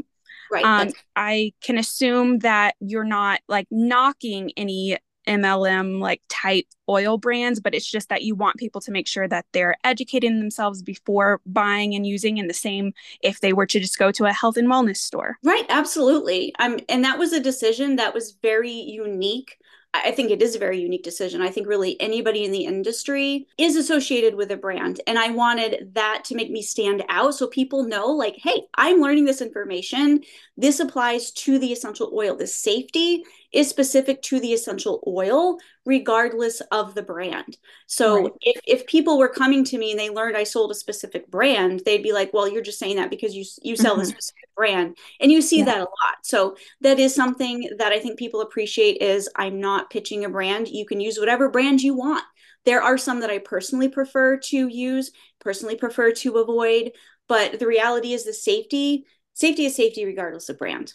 Right. 0.50 0.64
Um, 0.64 0.90
I 1.14 1.52
can 1.62 1.78
assume 1.78 2.40
that 2.40 2.74
you're 2.80 3.04
not 3.04 3.40
like 3.48 3.66
knocking 3.70 4.52
any 4.56 4.98
MLM 5.28 6.00
like 6.00 6.22
type 6.28 6.66
oil 6.88 7.18
brands, 7.18 7.60
but 7.60 7.74
it's 7.74 7.88
just 7.88 8.08
that 8.08 8.22
you 8.22 8.34
want 8.34 8.56
people 8.56 8.80
to 8.80 8.90
make 8.90 9.06
sure 9.06 9.28
that 9.28 9.46
they're 9.52 9.76
educating 9.84 10.38
themselves 10.38 10.82
before 10.82 11.40
buying 11.46 11.94
and 11.94 12.06
using, 12.06 12.38
and 12.38 12.48
the 12.48 12.54
same 12.54 12.92
if 13.22 13.40
they 13.40 13.52
were 13.52 13.66
to 13.66 13.78
just 13.78 13.98
go 13.98 14.10
to 14.10 14.24
a 14.24 14.32
health 14.32 14.56
and 14.56 14.68
wellness 14.68 14.96
store. 14.96 15.36
Right, 15.44 15.66
absolutely. 15.68 16.54
Um, 16.58 16.78
and 16.88 17.04
that 17.04 17.18
was 17.18 17.32
a 17.32 17.40
decision 17.40 17.96
that 17.96 18.14
was 18.14 18.36
very 18.42 18.72
unique 18.72 19.58
I 19.94 20.10
think 20.10 20.30
it 20.30 20.42
is 20.42 20.54
a 20.54 20.58
very 20.58 20.80
unique 20.80 21.02
decision. 21.02 21.40
I 21.40 21.48
think 21.48 21.66
really 21.66 21.98
anybody 22.00 22.44
in 22.44 22.52
the 22.52 22.64
industry 22.64 23.46
is 23.56 23.74
associated 23.74 24.34
with 24.34 24.50
a 24.50 24.56
brand. 24.56 25.00
And 25.06 25.18
I 25.18 25.30
wanted 25.30 25.94
that 25.94 26.24
to 26.26 26.34
make 26.34 26.50
me 26.50 26.62
stand 26.62 27.04
out 27.08 27.34
so 27.34 27.46
people 27.46 27.84
know, 27.84 28.08
like, 28.08 28.36
hey, 28.36 28.62
I'm 28.74 29.00
learning 29.00 29.24
this 29.24 29.40
information. 29.40 30.22
This 30.56 30.78
applies 30.78 31.30
to 31.32 31.58
the 31.58 31.72
essential 31.72 32.12
oil. 32.14 32.36
The 32.36 32.46
safety 32.46 33.24
is 33.52 33.68
specific 33.68 34.20
to 34.22 34.40
the 34.40 34.52
essential 34.52 35.02
oil, 35.06 35.58
regardless 35.86 36.60
of 36.70 36.94
the 36.94 37.02
brand. 37.02 37.56
So 37.86 38.22
right. 38.22 38.32
if, 38.42 38.60
if 38.66 38.86
people 38.86 39.18
were 39.18 39.28
coming 39.28 39.64
to 39.64 39.78
me 39.78 39.90
and 39.90 39.98
they 39.98 40.10
learned 40.10 40.36
I 40.36 40.44
sold 40.44 40.70
a 40.70 40.74
specific 40.74 41.30
brand, 41.30 41.82
they'd 41.84 42.02
be 42.02 42.12
like, 42.12 42.32
well, 42.34 42.46
you're 42.46 42.62
just 42.62 42.78
saying 42.78 42.96
that 42.96 43.10
because 43.10 43.34
you, 43.34 43.44
you 43.62 43.76
sell 43.76 43.94
mm-hmm. 43.94 44.02
a 44.02 44.06
specific 44.06 44.48
brand. 44.54 44.96
And 45.20 45.32
you 45.32 45.40
see 45.40 45.60
yeah. 45.60 45.64
that 45.66 45.78
a 45.78 45.80
lot. 45.80 46.18
So 46.22 46.56
that 46.82 46.98
is 46.98 47.14
something 47.14 47.70
that 47.78 47.92
I 47.92 48.00
think 48.00 48.18
people 48.18 48.42
appreciate 48.42 49.00
is 49.00 49.30
I'm 49.34 49.60
not 49.60 49.90
pitching 49.90 50.24
a 50.24 50.28
brand. 50.28 50.68
You 50.68 50.84
can 50.84 51.00
use 51.00 51.18
whatever 51.18 51.48
brand 51.48 51.80
you 51.80 51.94
want. 51.94 52.24
There 52.64 52.82
are 52.82 52.98
some 52.98 53.20
that 53.20 53.30
I 53.30 53.38
personally 53.38 53.88
prefer 53.88 54.36
to 54.36 54.68
use, 54.68 55.10
personally 55.40 55.76
prefer 55.76 56.12
to 56.12 56.36
avoid, 56.36 56.92
but 57.28 57.58
the 57.58 57.66
reality 57.66 58.12
is 58.12 58.24
the 58.24 58.32
safety 58.34 59.06
safety 59.38 59.64
is 59.64 59.76
safety 59.76 60.04
regardless 60.04 60.48
of 60.48 60.58
brand. 60.58 60.94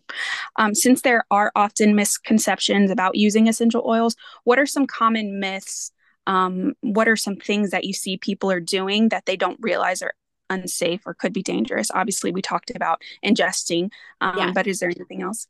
Um, 0.57 0.75
since 0.75 1.01
there 1.01 1.23
are 1.31 1.51
often 1.55 1.95
misconceptions 1.95 2.91
about 2.91 3.15
using 3.15 3.47
essential 3.47 3.83
oils, 3.87 4.15
what 4.43 4.59
are 4.59 4.65
some 4.65 4.85
common 4.85 5.39
myths? 5.39 5.91
Um, 6.27 6.73
what 6.81 7.07
are 7.07 7.15
some 7.15 7.37
things 7.37 7.71
that 7.71 7.85
you 7.85 7.93
see 7.93 8.17
people 8.17 8.51
are 8.51 8.59
doing 8.59 9.09
that 9.09 9.25
they 9.25 9.35
don't 9.35 9.59
realize 9.61 10.01
are 10.01 10.13
unsafe 10.49 11.01
or 11.05 11.13
could 11.13 11.33
be 11.33 11.43
dangerous? 11.43 11.89
Obviously, 11.93 12.31
we 12.31 12.41
talked 12.41 12.71
about 12.75 13.01
ingesting, 13.25 13.89
um, 14.21 14.37
yeah. 14.37 14.51
but 14.51 14.67
is 14.67 14.79
there 14.79 14.89
anything 14.89 15.21
else? 15.21 15.47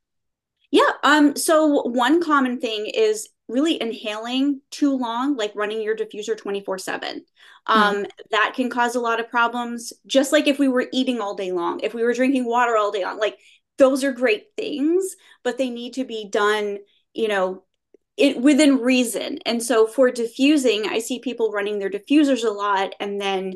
Yeah. 0.71 0.89
Um, 1.03 1.36
so 1.36 1.84
one 1.84 2.21
common 2.21 2.60
thing 2.60 2.88
is 2.88 3.29
really 3.53 3.81
inhaling 3.81 4.59
too 4.71 4.97
long, 4.97 5.37
like 5.37 5.53
running 5.55 5.81
your 5.81 5.95
diffuser 5.95 6.37
24 6.37 6.79
7. 6.79 7.23
Um, 7.67 8.03
mm. 8.03 8.09
That 8.31 8.53
can 8.55 8.69
cause 8.69 8.95
a 8.95 8.99
lot 8.99 9.19
of 9.19 9.29
problems. 9.29 9.93
Just 10.05 10.31
like 10.31 10.47
if 10.47 10.59
we 10.59 10.67
were 10.67 10.87
eating 10.91 11.21
all 11.21 11.35
day 11.35 11.51
long, 11.51 11.79
if 11.81 11.93
we 11.93 12.03
were 12.03 12.13
drinking 12.13 12.45
water 12.45 12.75
all 12.75 12.91
day 12.91 13.05
long, 13.05 13.19
like 13.19 13.37
those 13.77 14.03
are 14.03 14.11
great 14.11 14.47
things, 14.57 15.15
but 15.43 15.57
they 15.57 15.69
need 15.69 15.93
to 15.93 16.03
be 16.03 16.27
done, 16.29 16.79
you 17.13 17.27
know, 17.27 17.63
it 18.17 18.39
within 18.39 18.77
reason. 18.77 19.39
And 19.45 19.61
so 19.63 19.87
for 19.87 20.11
diffusing, 20.11 20.87
I 20.87 20.99
see 20.99 21.19
people 21.19 21.51
running 21.51 21.79
their 21.79 21.89
diffusers 21.89 22.43
a 22.43 22.51
lot 22.51 22.93
and 22.99 23.19
then 23.19 23.53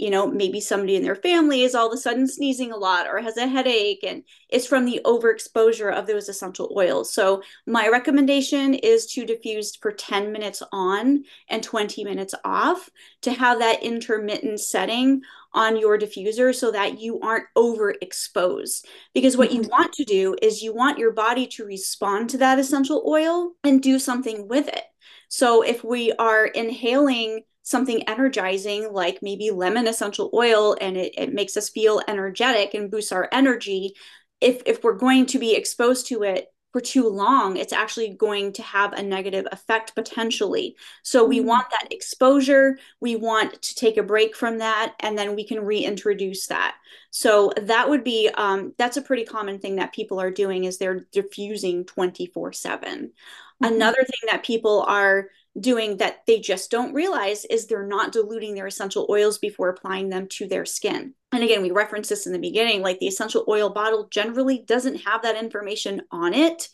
you 0.00 0.08
know, 0.08 0.26
maybe 0.26 0.62
somebody 0.62 0.96
in 0.96 1.02
their 1.02 1.14
family 1.14 1.62
is 1.62 1.74
all 1.74 1.88
of 1.88 1.92
a 1.92 1.96
sudden 1.98 2.26
sneezing 2.26 2.72
a 2.72 2.76
lot 2.76 3.06
or 3.06 3.20
has 3.20 3.36
a 3.36 3.46
headache, 3.46 4.02
and 4.02 4.22
it's 4.48 4.66
from 4.66 4.86
the 4.86 4.98
overexposure 5.04 5.92
of 5.92 6.06
those 6.06 6.30
essential 6.30 6.72
oils. 6.74 7.12
So, 7.12 7.42
my 7.66 7.86
recommendation 7.88 8.72
is 8.72 9.04
to 9.12 9.26
diffuse 9.26 9.76
for 9.76 9.92
10 9.92 10.32
minutes 10.32 10.62
on 10.72 11.24
and 11.50 11.62
20 11.62 12.02
minutes 12.04 12.34
off 12.46 12.88
to 13.20 13.32
have 13.32 13.58
that 13.58 13.82
intermittent 13.82 14.60
setting 14.60 15.20
on 15.52 15.76
your 15.76 15.98
diffuser 15.98 16.54
so 16.54 16.70
that 16.70 16.98
you 16.98 17.20
aren't 17.20 17.52
overexposed. 17.54 18.86
Because 19.12 19.36
what 19.36 19.52
you 19.52 19.60
mm-hmm. 19.60 19.70
want 19.70 19.92
to 19.92 20.04
do 20.04 20.34
is 20.40 20.62
you 20.62 20.72
want 20.72 20.98
your 20.98 21.12
body 21.12 21.46
to 21.48 21.66
respond 21.66 22.30
to 22.30 22.38
that 22.38 22.58
essential 22.58 23.04
oil 23.06 23.52
and 23.64 23.82
do 23.82 23.98
something 23.98 24.48
with 24.48 24.66
it. 24.68 24.84
So, 25.28 25.60
if 25.60 25.84
we 25.84 26.12
are 26.12 26.46
inhaling 26.46 27.42
something 27.62 28.08
energizing 28.08 28.92
like 28.92 29.18
maybe 29.22 29.50
lemon 29.50 29.86
essential 29.86 30.30
oil 30.34 30.76
and 30.80 30.96
it, 30.96 31.14
it 31.16 31.34
makes 31.34 31.56
us 31.56 31.68
feel 31.68 32.00
energetic 32.08 32.74
and 32.74 32.90
boosts 32.90 33.12
our 33.12 33.28
energy. 33.32 33.94
If 34.40 34.62
if 34.66 34.82
we're 34.82 34.94
going 34.94 35.26
to 35.26 35.38
be 35.38 35.54
exposed 35.54 36.06
to 36.08 36.22
it 36.22 36.48
for 36.72 36.80
too 36.80 37.08
long 37.08 37.56
it's 37.56 37.72
actually 37.72 38.14
going 38.14 38.52
to 38.52 38.62
have 38.62 38.92
a 38.92 39.02
negative 39.02 39.46
effect 39.52 39.94
potentially. 39.94 40.76
So 41.02 41.24
we 41.24 41.38
mm-hmm. 41.38 41.48
want 41.48 41.66
that 41.70 41.92
exposure. 41.92 42.78
We 43.00 43.16
want 43.16 43.60
to 43.60 43.74
take 43.74 43.96
a 43.96 44.02
break 44.02 44.36
from 44.36 44.58
that 44.58 44.94
and 45.00 45.18
then 45.18 45.34
we 45.34 45.44
can 45.44 45.60
reintroduce 45.64 46.46
that. 46.46 46.76
So 47.10 47.52
that 47.60 47.88
would 47.88 48.04
be 48.04 48.30
um, 48.34 48.72
that's 48.78 48.96
a 48.96 49.02
pretty 49.02 49.24
common 49.24 49.58
thing 49.58 49.76
that 49.76 49.92
people 49.92 50.20
are 50.20 50.30
doing 50.30 50.64
is 50.64 50.78
they're 50.78 51.06
diffusing 51.12 51.84
24 51.84 52.52
7 52.52 52.80
mm-hmm. 52.88 53.64
another 53.74 54.02
thing 54.02 54.30
that 54.30 54.44
people 54.44 54.84
are 54.86 55.28
doing 55.60 55.98
that 55.98 56.26
they 56.26 56.40
just 56.40 56.70
don't 56.70 56.94
realize 56.94 57.44
is 57.44 57.66
they're 57.66 57.86
not 57.86 58.12
diluting 58.12 58.54
their 58.54 58.66
essential 58.66 59.06
oils 59.10 59.38
before 59.38 59.68
applying 59.68 60.08
them 60.08 60.26
to 60.28 60.46
their 60.46 60.64
skin. 60.64 61.14
And 61.32 61.42
again, 61.42 61.62
we 61.62 61.70
referenced 61.70 62.10
this 62.10 62.26
in 62.26 62.32
the 62.32 62.38
beginning 62.38 62.82
like 62.82 62.98
the 62.98 63.08
essential 63.08 63.44
oil 63.48 63.70
bottle 63.70 64.08
generally 64.10 64.62
doesn't 64.66 65.02
have 65.02 65.22
that 65.22 65.36
information 65.36 66.02
on 66.10 66.34
it, 66.34 66.68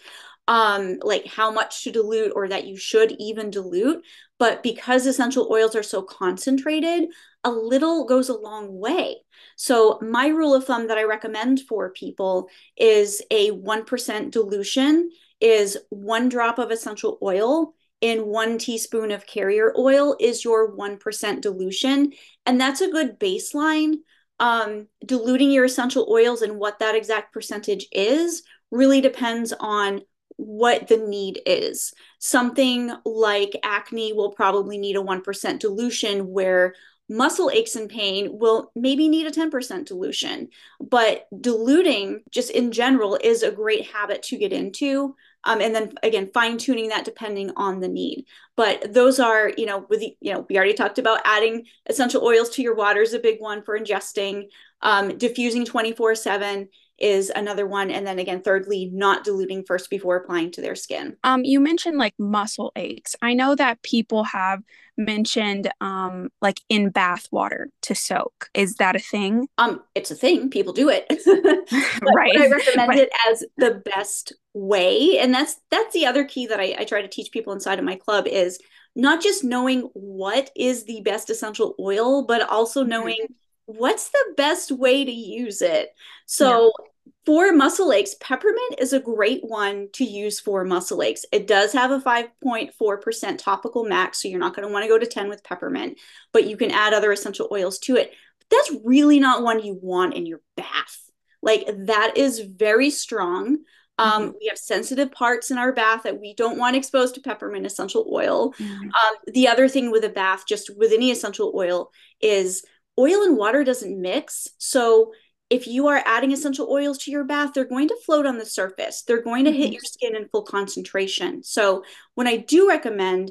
um, 0.49 0.99
like 1.03 1.27
how 1.27 1.51
much 1.51 1.85
to 1.85 1.92
dilute 1.92 2.33
or 2.35 2.49
that 2.49 2.66
you 2.66 2.77
should 2.77 3.12
even 3.18 3.51
dilute. 3.51 4.03
But 4.38 4.62
because 4.62 5.07
essential 5.07 5.49
oils 5.51 5.75
are 5.75 5.83
so 5.83 6.03
concentrated, 6.03 7.09
a 7.44 7.51
little 7.51 8.07
goes 8.07 8.29
a 8.29 8.37
long 8.37 8.79
way. 8.79 9.16
So, 9.57 9.99
my 10.03 10.29
rule 10.29 10.55
of 10.55 10.64
thumb 10.64 10.88
that 10.88 10.99
I 10.99 11.05
recommend 11.05 11.61
for 11.61 11.90
people 11.90 12.49
is 12.77 13.22
a 13.31 13.51
1% 13.53 14.31
dilution 14.31 15.11
is 15.40 15.79
one 15.90 16.29
drop 16.29 16.59
of 16.59 16.70
essential 16.70 17.18
oil 17.22 17.75
in 18.00 18.26
one 18.26 18.59
teaspoon 18.59 19.11
of 19.11 19.26
carrier 19.26 19.72
oil 19.76 20.16
is 20.20 20.44
your 20.44 20.76
1% 20.76 21.40
dilution. 21.40 22.12
And 22.44 22.61
that's 22.61 22.80
a 22.80 22.90
good 22.90 23.18
baseline. 23.18 23.96
Um, 24.38 24.88
diluting 25.04 25.50
your 25.50 25.64
essential 25.64 26.06
oils 26.11 26.42
and 26.42 26.59
what 26.59 26.80
that 26.80 26.94
exact 26.94 27.32
percentage 27.32 27.87
is 27.90 28.42
really 28.70 29.00
depends 29.00 29.54
on 29.59 30.02
what 30.37 30.88
the 30.88 30.98
need 30.98 31.40
is. 31.46 31.94
Something 32.18 32.92
like 33.04 33.59
acne 33.62 34.12
will 34.12 34.32
probably 34.32 34.78
need 34.78 34.96
a 34.96 35.00
1% 35.00 35.59
dilution, 35.59 36.30
where 36.30 36.74
muscle 37.09 37.50
aches 37.50 37.76
and 37.76 37.88
pain 37.88 38.38
will 38.38 38.70
maybe 38.74 39.09
need 39.09 39.26
a 39.26 39.30
10% 39.30 39.87
dilution. 39.87 40.48
But 40.80 41.26
diluting, 41.40 42.22
just 42.30 42.50
in 42.50 42.72
general, 42.72 43.18
is 43.22 43.42
a 43.42 43.52
great 43.52 43.87
habit 43.87 44.22
to 44.24 44.38
get 44.38 44.52
into. 44.52 45.14
Um, 45.46 45.61
and 45.61 45.74
then 45.74 45.94
again, 46.02 46.30
fine 46.35 46.59
tuning 46.59 46.88
that 46.88 47.04
depending 47.04 47.52
on 47.56 47.80
the 47.80 47.88
need. 47.88 48.26
But 48.56 48.92
those 48.92 49.20
are, 49.20 49.52
you 49.56 49.64
know, 49.64 49.87
with 49.88 50.00
the, 50.00 50.16
you 50.20 50.32
know, 50.32 50.44
we 50.48 50.56
already 50.56 50.74
talked 50.74 50.98
about 50.98 51.20
adding 51.24 51.64
essential 51.87 52.24
oils 52.24 52.50
to 52.50 52.62
your 52.62 52.74
water 52.74 53.00
is 53.00 53.14
a 53.14 53.18
big 53.18 53.40
one 53.40 53.62
for 53.62 53.78
ingesting, 53.78 54.48
um, 54.82 55.16
diffusing 55.16 55.64
24 55.64 56.16
7 56.16 56.68
is 56.98 57.30
another 57.35 57.66
one. 57.66 57.90
And 57.90 58.06
then 58.06 58.18
again, 58.18 58.40
thirdly, 58.42 58.90
not 58.92 59.24
diluting 59.24 59.64
first 59.64 59.90
before 59.90 60.16
applying 60.16 60.50
to 60.52 60.61
their 60.61 60.74
skin. 60.74 61.16
Um, 61.24 61.44
you 61.44 61.61
mentioned 61.61 61.98
like 61.98 62.14
muscle 62.18 62.72
aches. 62.76 63.14
I 63.20 63.35
know 63.35 63.54
that 63.54 63.82
people 63.82 64.24
have 64.24 64.62
mentioned 64.98 65.70
um 65.82 66.30
like 66.40 66.59
in 66.70 66.88
bath 66.88 67.28
water 67.30 67.68
to 67.82 67.94
soak. 67.94 68.48
Is 68.54 68.76
that 68.76 68.96
a 68.96 68.98
thing? 68.98 69.46
Um, 69.59 69.82
it's 69.94 70.11
a 70.11 70.14
thing. 70.14 70.48
People 70.48 70.72
do 70.72 70.88
it. 70.88 71.06
right. 72.14 72.37
I 72.37 72.48
recommend 72.48 72.94
it 72.94 73.11
as 73.30 73.44
the 73.59 73.82
best 73.85 74.32
way. 74.54 75.18
And 75.18 75.35
that's 75.35 75.61
that's 75.70 75.92
the 75.92 76.06
other 76.06 76.24
key 76.24 76.46
that 76.46 76.61
I, 76.61 76.76
I 76.78 76.85
try 76.85 77.02
to 77.02 77.09
teach 77.09 77.30
people 77.30 77.52
inside 77.52 77.78
of 77.78 77.85
my 77.85 77.96
club 77.96 78.26
is 78.26 78.59
not 78.94 79.22
just 79.22 79.44
knowing 79.44 79.82
what 79.92 80.50
is 80.56 80.85
the 80.85 81.02
best 81.02 81.28
essential 81.28 81.74
oil, 81.78 82.24
but 82.24 82.48
also 82.48 82.82
knowing 82.82 83.16
mm-hmm 83.16 83.32
what's 83.66 84.09
the 84.09 84.35
best 84.37 84.72
way 84.72 85.05
to 85.05 85.12
use 85.12 85.61
it? 85.61 85.90
So 86.24 86.72
yeah. 86.79 86.85
for 87.26 87.52
muscle 87.52 87.92
aches, 87.92 88.14
peppermint 88.20 88.76
is 88.79 88.92
a 88.92 89.00
great 89.00 89.42
one 89.44 89.88
to 89.94 90.05
use 90.05 90.40
for 90.40 90.64
muscle 90.64 91.02
aches. 91.02 91.24
It 91.33 91.46
does 91.46 91.72
have 91.72 91.90
a 91.90 92.00
5.4% 92.00 93.38
topical 93.38 93.85
max, 93.85 94.22
so 94.22 94.29
you're 94.29 94.40
not 94.40 94.55
going 94.55 94.66
to 94.66 94.72
want 94.72 94.85
to 94.85 94.88
go 94.88 94.98
to 94.98 95.07
10 95.07 95.29
with 95.29 95.44
peppermint, 95.44 95.98
but 96.33 96.46
you 96.46 96.57
can 96.57 96.70
add 96.70 96.94
other 96.94 97.12
essential 97.12 97.48
oils 97.52 97.79
to 97.81 97.96
it. 97.96 98.12
But 98.38 98.50
that's 98.50 98.81
really 98.85 99.20
not 99.20 99.42
one 99.42 99.62
you 99.62 99.79
want 99.81 100.14
in 100.14 100.26
your 100.26 100.40
bath. 100.57 101.11
Like 101.42 101.66
that 101.87 102.16
is 102.16 102.40
very 102.40 102.90
strong. 102.90 103.59
Um, 103.98 104.22
mm-hmm. 104.22 104.33
We 104.40 104.46
have 104.48 104.59
sensitive 104.59 105.11
parts 105.11 105.50
in 105.50 105.59
our 105.59 105.72
bath 105.72 106.02
that 106.02 106.20
we 106.20 106.35
don't 106.35 106.59
want 106.59 106.76
exposed 106.76 107.14
to 107.14 107.20
peppermint 107.20 107.66
essential 107.66 108.09
oil. 108.12 108.52
Mm-hmm. 108.55 108.85
Um, 108.85 109.14
the 109.33 109.48
other 109.48 109.68
thing 109.68 109.90
with 109.90 110.05
a 110.05 110.09
bath, 110.09 110.44
just 110.46 110.76
with 110.76 110.92
any 110.92 111.11
essential 111.11 111.52
oil, 111.55 111.90
is 112.20 112.64
oil 112.98 113.22
and 113.22 113.37
water 113.37 113.64
doesn't 113.64 114.00
mix. 114.00 114.48
So 114.59 115.12
if 115.48 115.66
you 115.66 115.87
are 115.88 116.02
adding 116.04 116.32
essential 116.32 116.68
oils 116.70 116.98
to 116.98 117.11
your 117.11 117.24
bath, 117.24 117.52
they're 117.54 117.64
going 117.64 117.88
to 117.88 117.98
float 118.04 118.26
on 118.26 118.38
the 118.38 118.46
surface. 118.46 119.02
They're 119.02 119.22
going 119.22 119.44
to 119.44 119.52
hit 119.52 119.66
mm-hmm. 119.66 119.72
your 119.72 119.82
skin 119.82 120.16
in 120.16 120.28
full 120.28 120.42
concentration. 120.42 121.42
So 121.44 121.85
when 122.14 122.26
I 122.26 122.37
do 122.38 122.68
recommend 122.68 123.30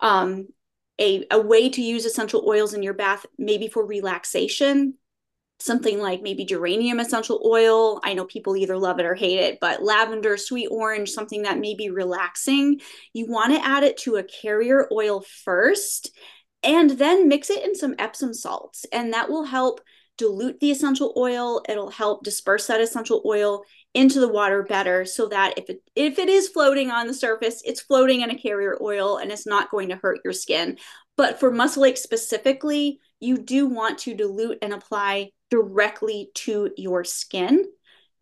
um, 0.00 0.48
a, 1.00 1.24
a 1.30 1.40
way 1.40 1.68
to 1.68 1.82
use 1.82 2.04
essential 2.04 2.44
oils 2.46 2.74
in 2.74 2.82
your 2.82 2.94
bath, 2.94 3.24
maybe 3.38 3.68
for 3.68 3.86
relaxation, 3.86 4.94
something 5.60 6.00
like 6.00 6.22
maybe 6.22 6.44
geranium 6.44 6.98
essential 6.98 7.40
oil. 7.44 8.00
I 8.02 8.14
know 8.14 8.24
people 8.24 8.56
either 8.56 8.76
love 8.76 8.98
it 8.98 9.06
or 9.06 9.14
hate 9.14 9.38
it, 9.38 9.58
but 9.60 9.82
lavender, 9.82 10.36
sweet 10.36 10.68
orange, 10.68 11.10
something 11.10 11.42
that 11.42 11.60
may 11.60 11.74
be 11.74 11.88
relaxing. 11.88 12.80
You 13.12 13.26
want 13.28 13.54
to 13.54 13.64
add 13.64 13.84
it 13.84 13.96
to 13.98 14.16
a 14.16 14.24
carrier 14.24 14.88
oil 14.92 15.24
first 15.44 16.10
and 16.62 16.90
then 16.90 17.28
mix 17.28 17.50
it 17.50 17.64
in 17.64 17.74
some 17.74 17.94
Epsom 17.98 18.34
salts, 18.34 18.86
and 18.92 19.12
that 19.12 19.28
will 19.28 19.44
help 19.44 19.80
dilute 20.18 20.60
the 20.60 20.70
essential 20.70 21.12
oil. 21.16 21.62
It'll 21.68 21.90
help 21.90 22.22
disperse 22.22 22.66
that 22.66 22.80
essential 22.80 23.22
oil 23.26 23.64
into 23.94 24.20
the 24.20 24.28
water 24.28 24.62
better 24.62 25.04
so 25.04 25.26
that 25.28 25.58
if 25.58 25.68
it 25.68 25.82
if 25.94 26.18
it 26.18 26.28
is 26.28 26.48
floating 26.48 26.90
on 26.90 27.06
the 27.06 27.14
surface, 27.14 27.62
it's 27.64 27.80
floating 27.80 28.20
in 28.20 28.30
a 28.30 28.38
carrier 28.38 28.78
oil 28.80 29.16
and 29.16 29.32
it's 29.32 29.46
not 29.46 29.70
going 29.70 29.88
to 29.88 29.96
hurt 29.96 30.20
your 30.24 30.32
skin. 30.32 30.78
But 31.16 31.40
for 31.40 31.50
muscle 31.50 31.84
ache 31.84 31.98
specifically, 31.98 33.00
you 33.20 33.38
do 33.38 33.66
want 33.66 33.98
to 34.00 34.14
dilute 34.14 34.58
and 34.62 34.72
apply 34.72 35.30
directly 35.50 36.30
to 36.34 36.70
your 36.76 37.04
skin, 37.04 37.66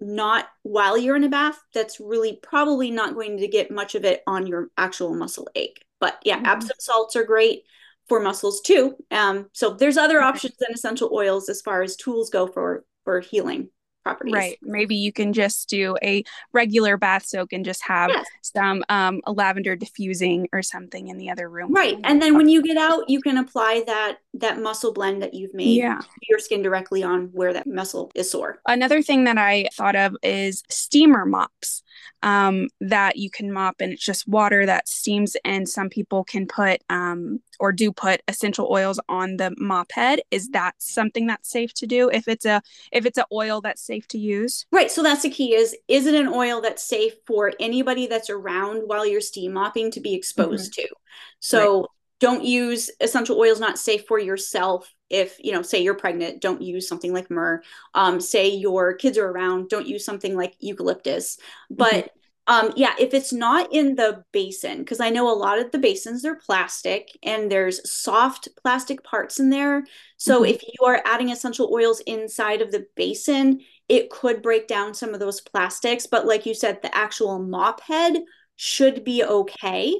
not 0.00 0.46
while 0.62 0.98
you're 0.98 1.16
in 1.16 1.24
a 1.24 1.28
bath. 1.28 1.58
That's 1.72 2.00
really 2.00 2.38
probably 2.42 2.90
not 2.90 3.14
going 3.14 3.38
to 3.38 3.48
get 3.48 3.70
much 3.70 3.94
of 3.94 4.04
it 4.04 4.22
on 4.26 4.46
your 4.46 4.68
actual 4.76 5.14
muscle 5.14 5.48
ache. 5.54 5.84
But 6.00 6.18
yeah, 6.24 6.38
mm-hmm. 6.38 6.46
Epsom 6.46 6.76
salts 6.78 7.14
are 7.14 7.24
great 7.24 7.62
for 8.10 8.18
muscles 8.18 8.60
too. 8.60 8.96
Um, 9.12 9.48
so 9.52 9.70
there's 9.70 9.96
other 9.96 10.20
options 10.20 10.56
than 10.58 10.74
essential 10.74 11.10
oils 11.12 11.48
as 11.48 11.62
far 11.62 11.80
as 11.80 11.94
tools 11.94 12.28
go 12.28 12.48
for 12.48 12.84
for 13.04 13.20
healing 13.20 13.68
properties. 14.02 14.34
Right. 14.34 14.58
Maybe 14.62 14.96
you 14.96 15.12
can 15.12 15.32
just 15.32 15.68
do 15.68 15.96
a 16.02 16.24
regular 16.52 16.96
bath 16.96 17.24
soak 17.24 17.52
and 17.52 17.64
just 17.64 17.84
have 17.84 18.10
yes. 18.10 18.26
some 18.42 18.82
um, 18.88 19.20
a 19.26 19.32
lavender 19.32 19.76
diffusing 19.76 20.48
or 20.52 20.60
something 20.60 21.06
in 21.06 21.18
the 21.18 21.30
other 21.30 21.48
room. 21.48 21.72
Right. 21.72 21.98
And 22.02 22.20
then 22.20 22.36
when 22.36 22.48
you 22.48 22.62
get 22.62 22.76
out, 22.76 23.08
you 23.08 23.20
can 23.20 23.38
apply 23.38 23.84
that 23.86 24.18
that 24.34 24.60
muscle 24.60 24.92
blend 24.92 25.22
that 25.22 25.34
you've 25.34 25.54
made 25.54 25.76
yeah. 25.76 26.00
your 26.28 26.40
skin 26.40 26.62
directly 26.62 27.04
on 27.04 27.26
where 27.32 27.52
that 27.52 27.68
muscle 27.68 28.10
is 28.16 28.28
sore. 28.28 28.60
Another 28.66 29.02
thing 29.02 29.22
that 29.24 29.38
I 29.38 29.68
thought 29.74 29.94
of 29.94 30.16
is 30.24 30.64
steamer 30.68 31.26
mops 31.26 31.84
um, 32.24 32.68
that 32.80 33.16
you 33.16 33.30
can 33.30 33.52
mop 33.52 33.76
and 33.80 33.92
it's 33.92 34.04
just 34.04 34.26
water 34.26 34.66
that 34.66 34.88
steams 34.88 35.36
and 35.44 35.68
some 35.68 35.88
people 35.88 36.24
can 36.24 36.46
put 36.46 36.82
um, 36.90 37.40
or 37.60 37.70
do 37.72 37.92
put 37.92 38.22
essential 38.26 38.68
oils 38.70 38.98
on 39.08 39.36
the 39.36 39.54
mop 39.58 39.92
head 39.92 40.20
is 40.30 40.48
that 40.48 40.74
something 40.78 41.26
that's 41.26 41.48
safe 41.48 41.72
to 41.74 41.86
do 41.86 42.10
if 42.10 42.26
it's 42.26 42.44
a 42.44 42.60
if 42.90 43.06
it's 43.06 43.18
an 43.18 43.24
oil 43.32 43.60
that's 43.60 43.82
safe 43.82 44.08
to 44.08 44.18
use 44.18 44.66
right 44.72 44.90
so 44.90 45.02
that's 45.02 45.22
the 45.22 45.30
key 45.30 45.54
is 45.54 45.76
is 45.86 46.06
it 46.06 46.14
an 46.14 46.28
oil 46.28 46.60
that's 46.60 46.82
safe 46.82 47.12
for 47.26 47.52
anybody 47.60 48.06
that's 48.06 48.30
around 48.30 48.82
while 48.86 49.06
you're 49.06 49.20
steam 49.20 49.52
mopping 49.52 49.90
to 49.90 50.00
be 50.00 50.14
exposed 50.14 50.72
mm-hmm. 50.72 50.82
to 50.82 50.94
so 51.38 51.80
right. 51.80 51.88
don't 52.18 52.44
use 52.44 52.90
essential 53.00 53.38
oils 53.38 53.60
not 53.60 53.78
safe 53.78 54.06
for 54.08 54.18
yourself 54.18 54.92
if 55.10 55.36
you 55.40 55.52
know 55.52 55.62
say 55.62 55.82
you're 55.82 55.94
pregnant 55.94 56.40
don't 56.40 56.62
use 56.62 56.88
something 56.88 57.12
like 57.12 57.30
myrrh 57.30 57.62
um, 57.94 58.20
say 58.20 58.48
your 58.48 58.94
kids 58.94 59.18
are 59.18 59.28
around 59.28 59.68
don't 59.68 59.86
use 59.86 60.04
something 60.04 60.36
like 60.36 60.54
eucalyptus 60.60 61.38
but 61.68 61.92
mm-hmm. 61.92 62.19
Um, 62.50 62.72
yeah, 62.74 62.94
if 62.98 63.14
it's 63.14 63.32
not 63.32 63.72
in 63.72 63.94
the 63.94 64.24
basin, 64.32 64.78
because 64.78 64.98
I 64.98 65.10
know 65.10 65.32
a 65.32 65.38
lot 65.38 65.60
of 65.60 65.70
the 65.70 65.78
basins 65.78 66.22
they're 66.22 66.34
plastic 66.34 67.16
and 67.22 67.48
there's 67.48 67.88
soft 67.88 68.48
plastic 68.60 69.04
parts 69.04 69.38
in 69.38 69.50
there. 69.50 69.84
So 70.16 70.40
mm-hmm. 70.40 70.46
if 70.46 70.62
you 70.64 70.84
are 70.84 71.00
adding 71.04 71.30
essential 71.30 71.70
oils 71.72 72.00
inside 72.00 72.60
of 72.60 72.72
the 72.72 72.88
basin, 72.96 73.60
it 73.88 74.10
could 74.10 74.42
break 74.42 74.66
down 74.66 74.94
some 74.94 75.14
of 75.14 75.20
those 75.20 75.40
plastics. 75.40 76.08
But 76.08 76.26
like 76.26 76.44
you 76.44 76.52
said, 76.52 76.82
the 76.82 76.92
actual 76.92 77.38
mop 77.38 77.82
head 77.82 78.20
should 78.56 79.04
be 79.04 79.22
okay. 79.22 79.94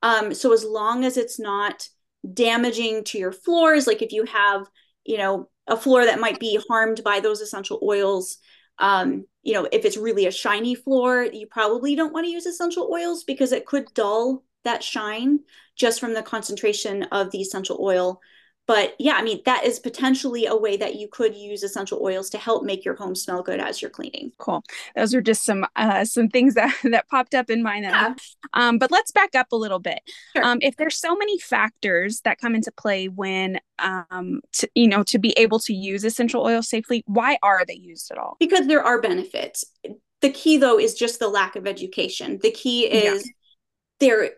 Um, 0.00 0.32
so 0.32 0.52
as 0.52 0.64
long 0.64 1.04
as 1.04 1.16
it's 1.16 1.40
not 1.40 1.88
damaging 2.32 3.02
to 3.02 3.18
your 3.18 3.32
floors, 3.32 3.88
like 3.88 4.00
if 4.00 4.12
you 4.12 4.26
have, 4.26 4.64
you 5.04 5.18
know, 5.18 5.48
a 5.66 5.76
floor 5.76 6.04
that 6.04 6.20
might 6.20 6.38
be 6.38 6.60
harmed 6.68 7.02
by 7.02 7.18
those 7.18 7.40
essential 7.40 7.80
oils, 7.82 8.38
um, 8.78 9.24
you 9.42 9.54
know, 9.54 9.68
if 9.70 9.84
it's 9.84 9.96
really 9.96 10.26
a 10.26 10.32
shiny 10.32 10.74
floor, 10.74 11.22
you 11.24 11.46
probably 11.46 11.94
don't 11.94 12.12
want 12.12 12.26
to 12.26 12.30
use 12.30 12.46
essential 12.46 12.90
oils 12.92 13.24
because 13.24 13.52
it 13.52 13.66
could 13.66 13.92
dull 13.94 14.44
that 14.64 14.82
shine 14.82 15.40
just 15.76 16.00
from 16.00 16.14
the 16.14 16.22
concentration 16.22 17.04
of 17.04 17.30
the 17.30 17.40
essential 17.40 17.78
oil 17.80 18.20
but 18.66 18.94
yeah 18.98 19.14
i 19.14 19.22
mean 19.22 19.40
that 19.44 19.64
is 19.64 19.78
potentially 19.78 20.46
a 20.46 20.56
way 20.56 20.76
that 20.76 20.96
you 20.96 21.08
could 21.08 21.34
use 21.34 21.62
essential 21.62 22.00
oils 22.02 22.30
to 22.30 22.38
help 22.38 22.64
make 22.64 22.84
your 22.84 22.94
home 22.94 23.14
smell 23.14 23.42
good 23.42 23.60
as 23.60 23.80
you're 23.80 23.90
cleaning. 23.90 24.32
Cool. 24.38 24.62
Those 24.94 25.14
are 25.14 25.20
just 25.20 25.44
some 25.44 25.66
uh, 25.76 26.04
some 26.04 26.28
things 26.28 26.54
that 26.54 26.74
that 26.84 27.08
popped 27.08 27.34
up 27.34 27.50
in 27.50 27.62
mind 27.62 27.84
yeah. 27.84 28.14
um, 28.52 28.78
but 28.78 28.90
let's 28.90 29.12
back 29.12 29.34
up 29.34 29.52
a 29.52 29.56
little 29.56 29.78
bit. 29.78 30.00
Sure. 30.34 30.44
um, 30.44 30.58
if 30.60 30.76
there's 30.76 30.98
so 30.98 31.16
many 31.16 31.38
factors 31.38 32.20
that 32.22 32.38
come 32.38 32.54
into 32.54 32.72
play 32.72 33.08
when 33.08 33.60
um, 33.78 34.40
to, 34.52 34.68
you 34.74 34.88
know 34.88 35.02
to 35.04 35.18
be 35.18 35.30
able 35.32 35.58
to 35.60 35.72
use 35.72 36.04
essential 36.04 36.42
oils 36.42 36.68
safely 36.68 37.02
why 37.06 37.38
are 37.42 37.64
they 37.66 37.74
used 37.74 38.10
at 38.10 38.18
all? 38.18 38.36
Because 38.40 38.66
there 38.66 38.82
are 38.82 39.00
benefits. 39.00 39.64
The 40.20 40.30
key 40.30 40.56
though 40.56 40.78
is 40.78 40.94
just 40.94 41.18
the 41.18 41.28
lack 41.28 41.56
of 41.56 41.66
education. 41.66 42.38
The 42.42 42.50
key 42.50 42.86
is 42.86 43.26
yeah. 43.26 43.32
there 44.00 44.30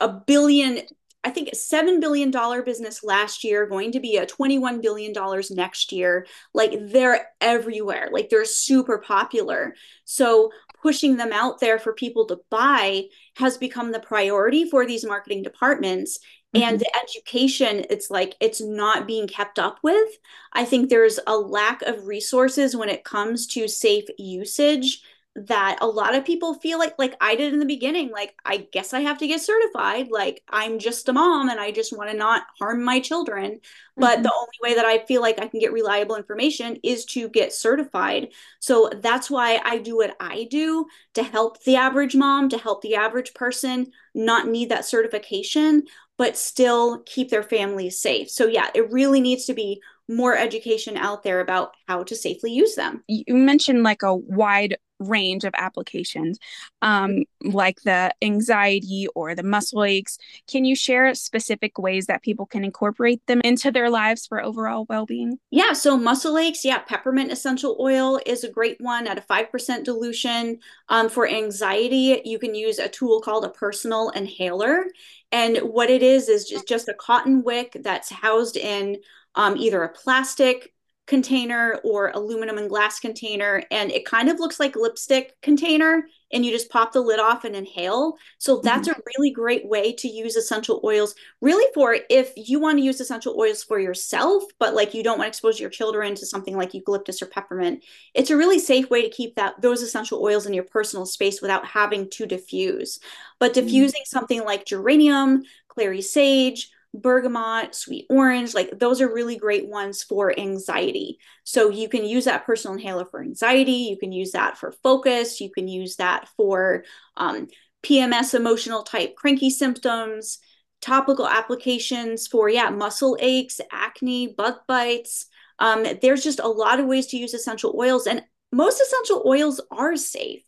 a 0.00 0.08
billion 0.08 0.80
I 1.22 1.30
think 1.30 1.50
$7 1.50 2.00
billion 2.00 2.30
business 2.64 3.04
last 3.04 3.44
year, 3.44 3.66
going 3.66 3.92
to 3.92 4.00
be 4.00 4.16
a 4.16 4.26
$21 4.26 4.80
billion 4.80 5.12
next 5.50 5.92
year. 5.92 6.26
Like 6.54 6.72
they're 6.80 7.28
everywhere, 7.40 8.08
like 8.10 8.30
they're 8.30 8.46
super 8.46 8.98
popular. 8.98 9.74
So 10.04 10.50
pushing 10.82 11.16
them 11.16 11.32
out 11.32 11.60
there 11.60 11.78
for 11.78 11.92
people 11.92 12.26
to 12.26 12.40
buy 12.48 13.04
has 13.36 13.58
become 13.58 13.92
the 13.92 14.00
priority 14.00 14.68
for 14.68 14.86
these 14.86 15.04
marketing 15.04 15.42
departments. 15.42 16.18
Mm-hmm. 16.54 16.62
And 16.64 16.80
the 16.80 16.90
education, 17.04 17.84
it's 17.90 18.10
like 18.10 18.34
it's 18.40 18.62
not 18.62 19.06
being 19.06 19.28
kept 19.28 19.58
up 19.58 19.78
with. 19.82 20.08
I 20.54 20.64
think 20.64 20.88
there's 20.88 21.20
a 21.26 21.36
lack 21.36 21.82
of 21.82 22.06
resources 22.06 22.74
when 22.74 22.88
it 22.88 23.04
comes 23.04 23.46
to 23.48 23.68
safe 23.68 24.06
usage 24.18 25.02
that 25.46 25.78
a 25.80 25.86
lot 25.86 26.14
of 26.14 26.24
people 26.24 26.54
feel 26.54 26.78
like 26.78 26.94
like 26.98 27.14
I 27.20 27.34
did 27.34 27.52
in 27.52 27.60
the 27.60 27.66
beginning 27.66 28.10
like 28.10 28.34
I 28.44 28.68
guess 28.72 28.92
I 28.92 29.00
have 29.00 29.18
to 29.18 29.26
get 29.26 29.40
certified 29.40 30.08
like 30.10 30.42
I'm 30.48 30.78
just 30.78 31.08
a 31.08 31.12
mom 31.12 31.48
and 31.48 31.58
I 31.58 31.70
just 31.70 31.96
want 31.96 32.10
to 32.10 32.16
not 32.16 32.42
harm 32.58 32.82
my 32.82 33.00
children 33.00 33.60
but 33.96 34.14
mm-hmm. 34.14 34.22
the 34.22 34.32
only 34.32 34.58
way 34.62 34.74
that 34.74 34.84
I 34.84 35.04
feel 35.06 35.20
like 35.20 35.40
I 35.40 35.46
can 35.46 35.60
get 35.60 35.72
reliable 35.72 36.16
information 36.16 36.78
is 36.82 37.04
to 37.06 37.28
get 37.28 37.52
certified 37.52 38.28
so 38.58 38.90
that's 39.00 39.30
why 39.30 39.60
I 39.64 39.78
do 39.78 39.96
what 39.96 40.16
I 40.20 40.44
do 40.50 40.86
to 41.14 41.22
help 41.22 41.62
the 41.64 41.76
average 41.76 42.14
mom 42.14 42.48
to 42.50 42.58
help 42.58 42.82
the 42.82 42.96
average 42.96 43.32
person 43.32 43.92
not 44.14 44.46
need 44.46 44.68
that 44.70 44.84
certification 44.84 45.84
but 46.18 46.36
still 46.36 47.02
keep 47.06 47.30
their 47.30 47.42
families 47.42 47.98
safe 47.98 48.30
so 48.30 48.46
yeah 48.46 48.68
it 48.74 48.90
really 48.92 49.20
needs 49.20 49.46
to 49.46 49.54
be 49.54 49.80
more 50.10 50.36
education 50.36 50.96
out 50.96 51.22
there 51.22 51.40
about 51.40 51.74
how 51.86 52.02
to 52.02 52.16
safely 52.16 52.52
use 52.52 52.74
them. 52.74 53.04
You 53.06 53.36
mentioned 53.36 53.84
like 53.84 54.02
a 54.02 54.14
wide 54.14 54.76
range 55.00 55.44
of 55.44 55.52
applications, 55.56 56.38
um, 56.82 57.24
like 57.42 57.80
the 57.82 58.12
anxiety 58.22 59.08
or 59.14 59.34
the 59.34 59.42
muscle 59.42 59.82
aches. 59.82 60.18
Can 60.46 60.64
you 60.64 60.76
share 60.76 61.14
specific 61.14 61.78
ways 61.78 62.06
that 62.06 62.22
people 62.22 62.46
can 62.46 62.64
incorporate 62.64 63.26
them 63.26 63.40
into 63.42 63.70
their 63.70 63.90
lives 63.90 64.26
for 64.26 64.42
overall 64.42 64.86
well 64.88 65.06
being? 65.06 65.38
Yeah, 65.50 65.72
so 65.72 65.96
muscle 65.96 66.38
aches, 66.38 66.64
yeah, 66.64 66.78
peppermint 66.78 67.32
essential 67.32 67.76
oil 67.80 68.20
is 68.26 68.44
a 68.44 68.50
great 68.50 68.80
one 68.80 69.06
at 69.06 69.18
a 69.18 69.22
5% 69.22 69.84
dilution. 69.84 70.58
Um, 70.88 71.08
for 71.08 71.26
anxiety, 71.26 72.20
you 72.24 72.38
can 72.38 72.54
use 72.54 72.78
a 72.78 72.88
tool 72.88 73.20
called 73.20 73.44
a 73.44 73.50
personal 73.50 74.10
inhaler. 74.10 74.84
And 75.32 75.58
what 75.58 75.90
it 75.90 76.02
is, 76.02 76.28
is 76.28 76.44
just, 76.44 76.68
just 76.68 76.88
a 76.88 76.94
cotton 76.94 77.42
wick 77.42 77.76
that's 77.80 78.10
housed 78.10 78.56
in 78.56 78.98
um, 79.34 79.56
either 79.56 79.82
a 79.82 79.88
plastic 79.88 80.72
container 81.10 81.80
or 81.82 82.12
aluminum 82.14 82.56
and 82.56 82.68
glass 82.68 83.00
container 83.00 83.64
and 83.72 83.90
it 83.90 84.06
kind 84.06 84.28
of 84.28 84.38
looks 84.38 84.60
like 84.60 84.76
lipstick 84.76 85.34
container 85.42 86.06
and 86.32 86.46
you 86.46 86.52
just 86.52 86.70
pop 86.70 86.92
the 86.92 87.00
lid 87.00 87.18
off 87.18 87.42
and 87.44 87.56
inhale 87.56 88.16
so 88.38 88.60
that's 88.62 88.88
mm-hmm. 88.88 89.00
a 89.00 89.02
really 89.16 89.32
great 89.32 89.66
way 89.66 89.92
to 89.92 90.06
use 90.06 90.36
essential 90.36 90.80
oils 90.84 91.16
really 91.40 91.68
for 91.74 91.96
if 92.10 92.32
you 92.36 92.60
want 92.60 92.78
to 92.78 92.84
use 92.84 93.00
essential 93.00 93.36
oils 93.40 93.64
for 93.64 93.80
yourself 93.80 94.44
but 94.60 94.72
like 94.72 94.94
you 94.94 95.02
don't 95.02 95.18
want 95.18 95.26
to 95.26 95.30
expose 95.30 95.58
your 95.58 95.68
children 95.68 96.14
to 96.14 96.24
something 96.24 96.56
like 96.56 96.74
eucalyptus 96.74 97.20
or 97.20 97.26
peppermint 97.26 97.82
it's 98.14 98.30
a 98.30 98.36
really 98.36 98.60
safe 98.60 98.88
way 98.88 99.02
to 99.02 99.10
keep 99.10 99.34
that 99.34 99.60
those 99.60 99.82
essential 99.82 100.22
oils 100.22 100.46
in 100.46 100.54
your 100.54 100.62
personal 100.62 101.04
space 101.04 101.42
without 101.42 101.66
having 101.66 102.08
to 102.08 102.24
diffuse 102.24 103.00
but 103.40 103.52
mm-hmm. 103.52 103.66
diffusing 103.66 104.02
mm-hmm. 104.02 104.16
something 104.16 104.44
like 104.44 104.64
geranium 104.64 105.42
clary 105.66 106.02
sage 106.02 106.70
bergamot, 106.92 107.74
sweet 107.74 108.06
orange, 108.10 108.54
like 108.54 108.78
those 108.78 109.00
are 109.00 109.12
really 109.12 109.36
great 109.36 109.68
ones 109.68 110.02
for 110.02 110.38
anxiety. 110.38 111.18
So 111.44 111.70
you 111.70 111.88
can 111.88 112.04
use 112.04 112.24
that 112.24 112.44
personal 112.44 112.76
inhaler 112.76 113.04
for 113.04 113.22
anxiety. 113.22 113.72
You 113.90 113.96
can 113.96 114.12
use 114.12 114.32
that 114.32 114.58
for 114.58 114.72
focus. 114.82 115.40
You 115.40 115.50
can 115.50 115.68
use 115.68 115.96
that 115.96 116.28
for 116.36 116.84
um, 117.16 117.48
PMS, 117.84 118.34
emotional 118.34 118.82
type 118.82 119.14
cranky 119.14 119.50
symptoms, 119.50 120.38
topical 120.80 121.28
applications 121.28 122.26
for, 122.26 122.48
yeah, 122.48 122.70
muscle 122.70 123.16
aches, 123.20 123.60
acne, 123.70 124.34
bug 124.36 124.54
bites. 124.66 125.26
Um, 125.58 125.86
there's 126.02 126.24
just 126.24 126.40
a 126.40 126.48
lot 126.48 126.80
of 126.80 126.86
ways 126.86 127.08
to 127.08 127.16
use 127.16 127.34
essential 127.34 127.74
oils, 127.78 128.06
and 128.06 128.22
most 128.52 128.80
essential 128.80 129.22
oils 129.26 129.60
are 129.70 129.96
safe. 129.96 130.42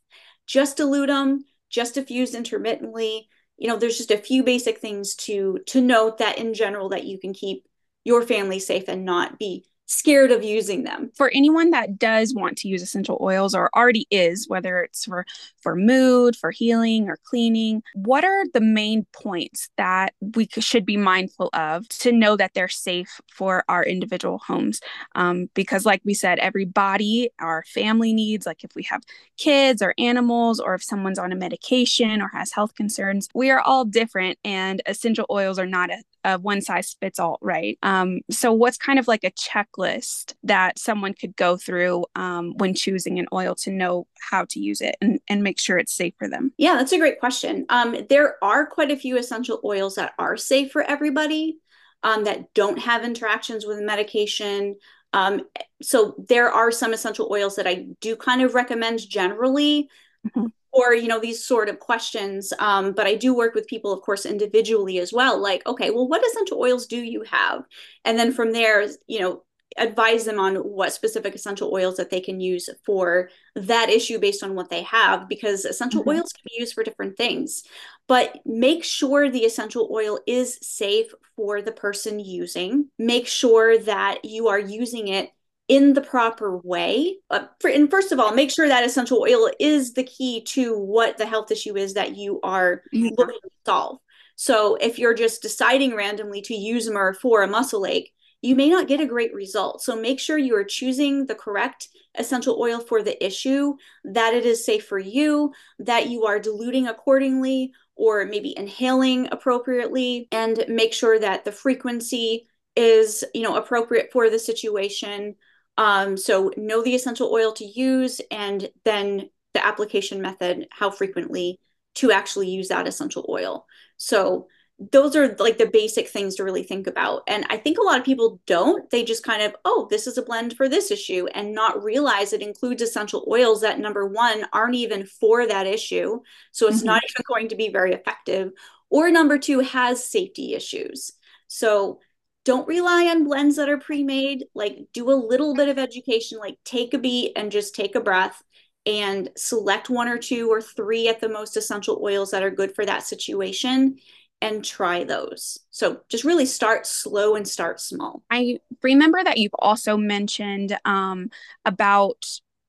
Just 0.46 0.78
dilute 0.78 1.08
them, 1.08 1.44
just 1.70 1.94
diffuse 1.94 2.34
intermittently 2.34 3.28
you 3.62 3.68
know 3.68 3.76
there's 3.76 3.96
just 3.96 4.10
a 4.10 4.18
few 4.18 4.42
basic 4.42 4.78
things 4.78 5.14
to 5.14 5.60
to 5.66 5.80
note 5.80 6.18
that 6.18 6.36
in 6.36 6.52
general 6.52 6.88
that 6.88 7.04
you 7.04 7.16
can 7.16 7.32
keep 7.32 7.68
your 8.04 8.22
family 8.22 8.58
safe 8.58 8.88
and 8.88 9.04
not 9.04 9.38
be 9.38 9.64
scared 9.92 10.30
of 10.30 10.42
using 10.42 10.84
them. 10.84 11.10
For 11.14 11.30
anyone 11.30 11.70
that 11.70 11.98
does 11.98 12.34
want 12.34 12.56
to 12.58 12.68
use 12.68 12.82
essential 12.82 13.18
oils 13.20 13.54
or 13.54 13.70
already 13.76 14.06
is, 14.10 14.48
whether 14.48 14.80
it's 14.80 15.04
for 15.04 15.26
for 15.60 15.76
mood, 15.76 16.34
for 16.36 16.50
healing 16.50 17.08
or 17.08 17.18
cleaning, 17.24 17.82
what 17.94 18.24
are 18.24 18.44
the 18.52 18.60
main 18.60 19.06
points 19.12 19.68
that 19.76 20.14
we 20.34 20.48
should 20.58 20.86
be 20.86 20.96
mindful 20.96 21.50
of 21.52 21.88
to 21.88 22.10
know 22.10 22.36
that 22.36 22.52
they're 22.54 22.68
safe 22.68 23.20
for 23.30 23.64
our 23.68 23.84
individual 23.84 24.38
homes? 24.38 24.80
Um, 25.14 25.48
because, 25.54 25.84
like 25.84 26.00
we 26.04 26.14
said, 26.14 26.38
every 26.38 26.64
body, 26.64 27.30
our 27.38 27.64
family 27.66 28.12
needs, 28.12 28.46
like 28.46 28.64
if 28.64 28.74
we 28.74 28.82
have 28.84 29.02
kids 29.36 29.82
or 29.82 29.94
animals, 29.98 30.58
or 30.58 30.74
if 30.74 30.82
someone's 30.82 31.18
on 31.18 31.32
a 31.32 31.36
medication 31.36 32.22
or 32.22 32.28
has 32.32 32.52
health 32.52 32.74
concerns, 32.74 33.28
we 33.34 33.50
are 33.50 33.60
all 33.60 33.84
different, 33.84 34.38
and 34.44 34.82
essential 34.86 35.26
oils 35.30 35.58
are 35.58 35.66
not 35.66 35.90
a, 35.90 36.02
a 36.24 36.38
one 36.38 36.60
size 36.60 36.96
fits 37.00 37.18
all, 37.18 37.38
right? 37.40 37.78
Um, 37.82 38.20
so, 38.30 38.52
what's 38.52 38.76
kind 38.76 38.98
of 38.98 39.08
like 39.08 39.24
a 39.24 39.30
checklist 39.32 40.34
that 40.44 40.78
someone 40.78 41.14
could 41.14 41.36
go 41.36 41.56
through 41.56 42.04
um, 42.14 42.54
when 42.56 42.74
choosing 42.74 43.18
an 43.18 43.26
oil 43.32 43.54
to 43.56 43.70
know 43.70 44.06
how 44.30 44.44
to 44.50 44.60
use 44.60 44.80
it 44.80 44.96
and, 45.00 45.20
and 45.28 45.42
make 45.42 45.58
sure 45.58 45.78
it's 45.78 45.94
safe 45.94 46.14
for 46.18 46.28
them? 46.28 46.52
Yeah, 46.56 46.74
that's 46.74 46.92
a 46.92 46.98
great 46.98 47.20
question. 47.20 47.66
Um, 47.68 47.96
there 48.08 48.36
are 48.42 48.66
quite 48.66 48.90
a 48.90 48.96
few 48.96 49.16
essential 49.16 49.60
oils 49.64 49.96
that 49.96 50.12
are 50.18 50.36
safe 50.36 50.72
for 50.72 50.82
everybody 50.82 51.58
um, 52.02 52.24
that 52.24 52.52
don't 52.54 52.78
have 52.78 53.04
interactions 53.04 53.66
with 53.66 53.80
medication. 53.80 54.76
Um, 55.12 55.42
so, 55.82 56.14
there 56.28 56.50
are 56.50 56.70
some 56.70 56.92
essential 56.92 57.28
oils 57.30 57.56
that 57.56 57.66
I 57.66 57.86
do 58.00 58.16
kind 58.16 58.42
of 58.42 58.54
recommend 58.54 59.00
generally. 59.08 59.88
Mm-hmm 60.26 60.46
or 60.72 60.94
you 60.94 61.08
know 61.08 61.20
these 61.20 61.44
sort 61.44 61.68
of 61.68 61.78
questions 61.78 62.52
um, 62.58 62.92
but 62.92 63.06
i 63.06 63.14
do 63.14 63.34
work 63.34 63.54
with 63.54 63.66
people 63.66 63.92
of 63.92 64.00
course 64.02 64.24
individually 64.26 64.98
as 64.98 65.12
well 65.12 65.40
like 65.40 65.64
okay 65.66 65.90
well 65.90 66.08
what 66.08 66.24
essential 66.24 66.60
oils 66.60 66.86
do 66.86 67.00
you 67.02 67.22
have? 67.22 67.64
And 68.04 68.18
then 68.18 68.32
from 68.32 68.52
there 68.52 68.86
you 69.06 69.20
know 69.20 69.44
advise 69.78 70.26
them 70.26 70.38
on 70.38 70.56
what 70.56 70.92
specific 70.92 71.34
essential 71.34 71.72
oils 71.72 71.96
that 71.96 72.10
they 72.10 72.20
can 72.20 72.40
use 72.40 72.68
for 72.84 73.30
that 73.54 73.88
issue 73.88 74.18
based 74.18 74.42
on 74.42 74.54
what 74.54 74.68
they 74.68 74.82
have 74.82 75.28
because 75.28 75.64
essential 75.64 76.02
mm-hmm. 76.02 76.10
oils 76.10 76.32
can 76.32 76.42
be 76.46 76.60
used 76.60 76.74
for 76.74 76.84
different 76.84 77.16
things. 77.16 77.62
But 78.06 78.38
make 78.44 78.84
sure 78.84 79.30
the 79.30 79.46
essential 79.46 79.88
oil 79.90 80.18
is 80.26 80.58
safe 80.60 81.06
for 81.36 81.62
the 81.62 81.72
person 81.72 82.20
using. 82.20 82.90
Make 82.98 83.26
sure 83.26 83.78
that 83.78 84.24
you 84.24 84.48
are 84.48 84.58
using 84.58 85.08
it 85.08 85.30
in 85.72 85.94
the 85.94 86.02
proper 86.02 86.58
way. 86.58 87.16
Uh, 87.30 87.46
for, 87.58 87.70
and 87.70 87.90
first 87.90 88.12
of 88.12 88.20
all, 88.20 88.34
make 88.34 88.50
sure 88.50 88.68
that 88.68 88.84
essential 88.84 89.22
oil 89.22 89.50
is 89.58 89.94
the 89.94 90.04
key 90.04 90.42
to 90.44 90.78
what 90.78 91.16
the 91.16 91.24
health 91.24 91.50
issue 91.50 91.76
is 91.78 91.94
that 91.94 92.14
you 92.14 92.40
are 92.42 92.82
mm-hmm. 92.94 93.14
looking 93.16 93.40
to 93.42 93.50
solve. 93.64 93.98
So 94.36 94.76
if 94.76 94.98
you're 94.98 95.14
just 95.14 95.40
deciding 95.40 95.96
randomly 95.96 96.42
to 96.42 96.54
use 96.54 96.90
myrrh 96.90 97.14
for 97.14 97.42
a 97.42 97.48
muscle 97.48 97.86
ache, 97.86 98.12
you 98.42 98.54
may 98.54 98.68
not 98.68 98.86
get 98.86 99.00
a 99.00 99.06
great 99.06 99.32
result. 99.32 99.82
So 99.82 99.96
make 99.96 100.20
sure 100.20 100.36
you 100.36 100.54
are 100.56 100.64
choosing 100.64 101.24
the 101.24 101.34
correct 101.34 101.88
essential 102.18 102.60
oil 102.60 102.78
for 102.78 103.02
the 103.02 103.24
issue, 103.24 103.74
that 104.04 104.34
it 104.34 104.44
is 104.44 104.66
safe 104.66 104.84
for 104.84 104.98
you, 104.98 105.54
that 105.78 106.10
you 106.10 106.26
are 106.26 106.38
diluting 106.38 106.86
accordingly 106.86 107.72
or 107.94 108.26
maybe 108.26 108.52
inhaling 108.58 109.28
appropriately, 109.32 110.28
and 110.32 110.64
make 110.68 110.92
sure 110.92 111.18
that 111.18 111.46
the 111.46 111.52
frequency 111.52 112.46
is, 112.76 113.24
you 113.32 113.42
know, 113.42 113.56
appropriate 113.56 114.10
for 114.12 114.28
the 114.28 114.38
situation. 114.38 115.34
Um, 115.82 116.16
so 116.16 116.52
know 116.56 116.80
the 116.80 116.94
essential 116.94 117.32
oil 117.32 117.52
to 117.54 117.64
use 117.64 118.20
and 118.30 118.70
then 118.84 119.30
the 119.52 119.66
application 119.66 120.22
method, 120.22 120.68
how 120.70 120.92
frequently 120.92 121.58
to 121.94 122.12
actually 122.12 122.50
use 122.50 122.68
that 122.68 122.86
essential 122.86 123.26
oil. 123.28 123.66
So 123.96 124.46
those 124.92 125.16
are 125.16 125.34
like 125.40 125.58
the 125.58 125.66
basic 125.66 126.08
things 126.08 126.36
to 126.36 126.44
really 126.44 126.62
think 126.62 126.86
about. 126.86 127.24
And 127.26 127.44
I 127.50 127.56
think 127.56 127.78
a 127.78 127.82
lot 127.82 127.98
of 127.98 128.04
people 128.04 128.40
don't. 128.46 128.88
They 128.90 129.02
just 129.02 129.24
kind 129.24 129.42
of, 129.42 129.56
oh, 129.64 129.88
this 129.90 130.06
is 130.06 130.18
a 130.18 130.22
blend 130.22 130.56
for 130.56 130.68
this 130.68 130.92
issue 130.92 131.26
and 131.34 131.52
not 131.52 131.82
realize 131.82 132.32
it 132.32 132.42
includes 132.42 132.80
essential 132.80 133.26
oils 133.28 133.62
that 133.62 133.80
number 133.80 134.06
one 134.06 134.46
aren't 134.52 134.76
even 134.76 135.04
for 135.04 135.48
that 135.48 135.66
issue. 135.66 136.20
So 136.52 136.68
it's 136.68 136.78
mm-hmm. 136.78 136.86
not 136.86 137.02
even 137.10 137.24
going 137.26 137.48
to 137.48 137.56
be 137.56 137.70
very 137.70 137.92
effective. 137.92 138.52
Or 138.88 139.10
number 139.10 139.36
two 139.36 139.58
has 139.58 140.04
safety 140.04 140.54
issues. 140.54 141.10
So 141.48 141.98
don't 142.44 142.66
rely 142.66 143.06
on 143.06 143.24
blends 143.24 143.56
that 143.56 143.68
are 143.68 143.78
pre-made 143.78 144.44
like 144.54 144.78
do 144.92 145.10
a 145.10 145.14
little 145.14 145.54
bit 145.54 145.68
of 145.68 145.78
education 145.78 146.38
like 146.38 146.58
take 146.64 146.92
a 146.94 146.98
beat 146.98 147.32
and 147.36 147.52
just 147.52 147.74
take 147.74 147.94
a 147.94 148.00
breath 148.00 148.42
and 148.84 149.30
select 149.36 149.88
one 149.88 150.08
or 150.08 150.18
two 150.18 150.50
or 150.50 150.60
three 150.60 151.08
at 151.08 151.20
the 151.20 151.28
most 151.28 151.56
essential 151.56 152.00
oils 152.02 152.30
that 152.32 152.42
are 152.42 152.50
good 152.50 152.74
for 152.74 152.84
that 152.84 153.04
situation 153.04 153.96
and 154.40 154.64
try 154.64 155.04
those. 155.04 155.60
So 155.70 156.00
just 156.08 156.24
really 156.24 156.46
start 156.46 156.84
slow 156.84 157.36
and 157.36 157.46
start 157.46 157.80
small. 157.80 158.24
I 158.28 158.58
remember 158.82 159.22
that 159.22 159.38
you've 159.38 159.54
also 159.56 159.96
mentioned 159.96 160.76
um, 160.84 161.30
about 161.64 162.26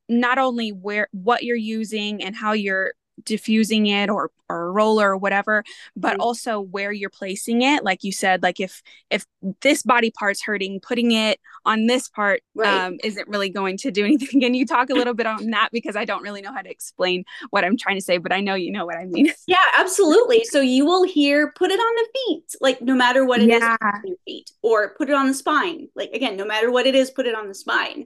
not 0.08 0.38
only 0.38 0.70
where 0.70 1.08
what 1.12 1.44
you're 1.44 1.56
using 1.56 2.24
and 2.24 2.36
how 2.36 2.52
you're 2.52 2.94
diffusing 3.24 3.86
it 3.88 4.10
or 4.10 4.32
or 4.50 4.68
a 4.68 4.72
roller 4.72 5.12
or 5.12 5.18
whatever 5.18 5.64
but 5.96 6.14
mm-hmm. 6.14 6.22
also 6.22 6.60
where 6.60 6.92
you're 6.92 7.10
placing 7.10 7.62
it 7.62 7.84
like 7.84 8.04
you 8.04 8.12
said 8.12 8.42
like 8.42 8.60
if 8.60 8.82
if 9.10 9.26
this 9.62 9.84
body 9.84 10.12
part's 10.12 10.42
hurting 10.44 10.80
putting 10.80 11.12
it 11.12 11.40
on 11.66 11.86
this 11.86 12.10
part 12.10 12.42
right. 12.56 12.86
um, 12.86 12.98
isn't 13.04 13.28
really 13.28 13.50
going 13.50 13.78
to 13.78 13.92
do 13.92 14.04
anything 14.06 14.42
can 14.42 14.54
you 14.54 14.66
talk 14.66 14.90
a 14.90 14.94
little 14.94 15.14
bit 15.14 15.26
on 15.26 15.48
that 15.52 15.70
because 15.72 15.96
i 15.96 16.06
don't 16.06 16.24
really 16.24 16.42
know 16.42 16.52
how 16.52 16.62
to 16.62 16.70
explain 16.70 17.24
what 17.52 17.64
i'm 17.64 17.78
trying 17.78 17.98
to 17.98 18.02
say 18.02 18.18
but 18.18 18.32
i 18.32 18.40
know 18.40 18.56
you 18.56 18.72
know 18.72 18.86
what 18.86 18.98
i 18.98 19.06
mean 19.06 19.32
yeah 19.48 19.64
absolutely 19.78 20.44
so 20.46 20.60
you 20.60 20.86
will 20.86 21.04
hear 21.04 21.52
put 21.56 21.72
it 21.72 21.80
on 21.80 21.96
the 21.96 22.08
feet 22.14 22.56
like 22.62 22.82
no 22.82 22.96
matter 22.96 23.26
what 23.26 23.42
it 23.42 23.50
yeah. 23.50 23.76
is, 23.76 24.02
your 24.06 24.18
feet 24.26 24.52
or 24.62 24.96
put 24.96 25.10
it 25.10 25.16
on 25.16 25.28
the 25.28 25.34
spine 25.34 25.88
like 25.96 26.10
again 26.14 26.36
no 26.36 26.46
matter 26.46 26.72
what 26.72 26.88
it 26.88 26.96
is 26.96 27.12
put 27.12 27.28
it 27.28 27.36
on 27.36 27.48
the 27.48 27.56
spine 27.56 28.06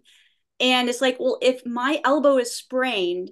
and 0.60 0.90
it's 0.90 1.02
like 1.02 1.18
well 1.20 1.38
if 1.42 1.66
my 1.66 2.02
elbow 2.04 2.38
is 2.38 2.56
sprained 2.56 3.32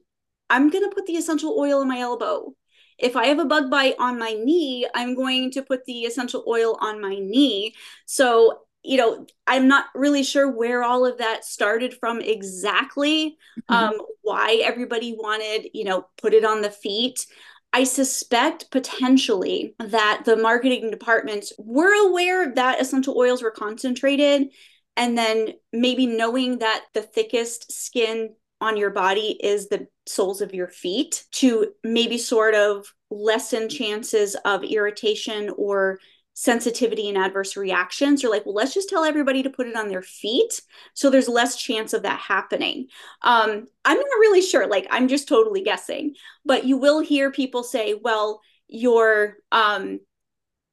I'm 0.50 0.70
going 0.70 0.88
to 0.90 0.96
put 0.96 1.06
the 1.06 1.18
essential 1.18 1.56
oil 1.58 1.82
on 1.82 1.88
my 1.88 2.00
elbow. 2.00 2.54
If 2.98 3.16
I 3.16 3.28
have 3.28 3.40
a 3.40 3.46
bug 3.46 3.70
bite 3.70 3.96
on 4.00 4.18
my 4.20 4.34
knee, 4.34 4.88
I'm 4.96 5.16
going 5.16 5.52
to 5.52 5.62
put 5.62 5.86
the 5.86 6.02
essential 6.02 6.44
oil 6.48 6.78
on 6.80 7.02
my 7.02 7.16
knee. 7.16 7.76
So, 8.06 8.62
you 8.84 8.98
know, 8.98 9.26
I'm 9.48 9.68
not 9.68 9.88
really 9.96 10.24
sure 10.24 10.50
where 10.50 10.84
all 10.84 11.06
of 11.06 11.18
that 11.18 11.44
started 11.44 11.96
from 11.96 12.22
exactly, 12.22 13.38
mm-hmm. 13.60 13.74
um, 13.74 13.98
why 14.22 14.62
everybody 14.64 15.14
wanted, 15.18 15.70
you 15.74 15.84
know, 15.84 16.08
put 16.18 16.34
it 16.34 16.46
on 16.46 16.62
the 16.62 16.70
feet. 16.70 17.26
I 17.74 17.84
suspect 17.84 18.72
potentially 18.72 19.76
that 19.80 20.22
the 20.24 20.38
marketing 20.38 20.92
departments 20.92 21.52
were 21.58 22.08
aware 22.08 22.54
that 22.54 22.80
essential 22.80 23.18
oils 23.18 23.44
were 23.44 23.52
concentrated. 23.52 24.48
And 24.96 25.18
then 25.18 25.50
maybe 25.74 26.06
knowing 26.06 26.60
that 26.60 26.86
the 26.94 27.02
thickest 27.02 27.74
skin 27.74 28.36
on 28.66 28.78
your 28.78 28.90
body 28.90 29.38
is 29.42 29.70
the 29.70 29.88
soles 30.08 30.42
of 30.42 30.54
your 30.54 30.68
feet 30.68 31.26
to 31.32 31.72
maybe 31.84 32.18
sort 32.18 32.56
of 32.56 32.86
lessen 33.10 33.70
chances 33.70 34.36
of 34.46 34.64
irritation 34.64 35.52
or 35.58 36.00
sensitivity 36.34 37.08
and 37.08 37.18
adverse 37.18 37.56
reactions. 37.56 38.22
You're 38.22 38.32
like 38.32 38.46
well 38.46 38.56
let's 38.56 38.74
just 38.74 38.90
tell 38.90 39.06
everybody 39.06 39.42
to 39.44 39.50
put 39.50 39.68
it 39.68 39.76
on 39.76 39.88
their 39.88 40.02
feet. 40.02 40.62
So 40.94 41.10
there's 41.10 41.30
less 41.30 41.56
chance 41.56 41.94
of 41.94 42.04
that 42.04 42.20
happening. 42.20 42.88
Um 43.22 43.68
i'm 43.86 43.98
not 43.98 44.20
really 44.20 44.42
sure. 44.42 44.68
Like 44.68 44.88
i'm 44.92 45.08
just 45.08 45.28
totally 45.28 45.62
guessing. 45.62 46.16
But 46.44 46.66
you 46.66 46.78
will 46.78 47.00
hear 47.00 47.32
people 47.32 47.64
say 47.64 47.94
well 47.94 48.42
your 48.68 49.38
um 49.52 50.00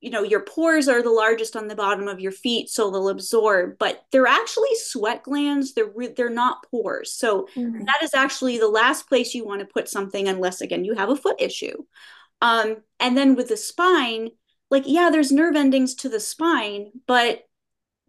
you 0.03 0.11
know 0.11 0.23
your 0.23 0.41
pores 0.41 0.89
are 0.89 1.03
the 1.03 1.11
largest 1.11 1.57
on 1.57 1.69
the 1.69 1.75
bottom 1.75 2.09
of 2.09 2.21
your 2.21 2.33
feet 2.33 2.69
so 2.69 2.91
they'll 2.91 3.09
absorb 3.09 3.79
but 3.79 4.05
they're 4.11 4.27
actually 4.27 4.75
sweat 4.75 5.23
glands 5.23 5.73
they're 5.73 5.93
re- 5.95 6.13
they're 6.15 6.29
not 6.29 6.67
pores. 6.71 7.13
So 7.13 7.49
mm-hmm. 7.57 7.85
that 7.85 8.03
is 8.03 8.13
actually 8.13 8.59
the 8.59 8.69
last 8.69 9.09
place 9.09 9.35
you 9.35 9.47
want 9.47 9.61
to 9.61 9.67
put 9.73 9.89
something 9.89 10.29
unless 10.29 10.61
again 10.61 10.85
you 10.85 10.95
have 10.95 11.09
a 11.09 11.17
foot 11.17 11.41
issue. 11.41 11.77
Um, 12.43 12.79
and 12.99 13.17
then 13.17 13.37
with 13.37 13.49
the 13.49 13.57
spine 13.57 14.31
like 14.71 14.85
yeah 14.87 15.09
there's 15.11 15.33
nerve 15.33 15.55
endings 15.57 15.95
to 15.97 16.09
the 16.09 16.21
spine 16.21 16.91
but 17.07 17.43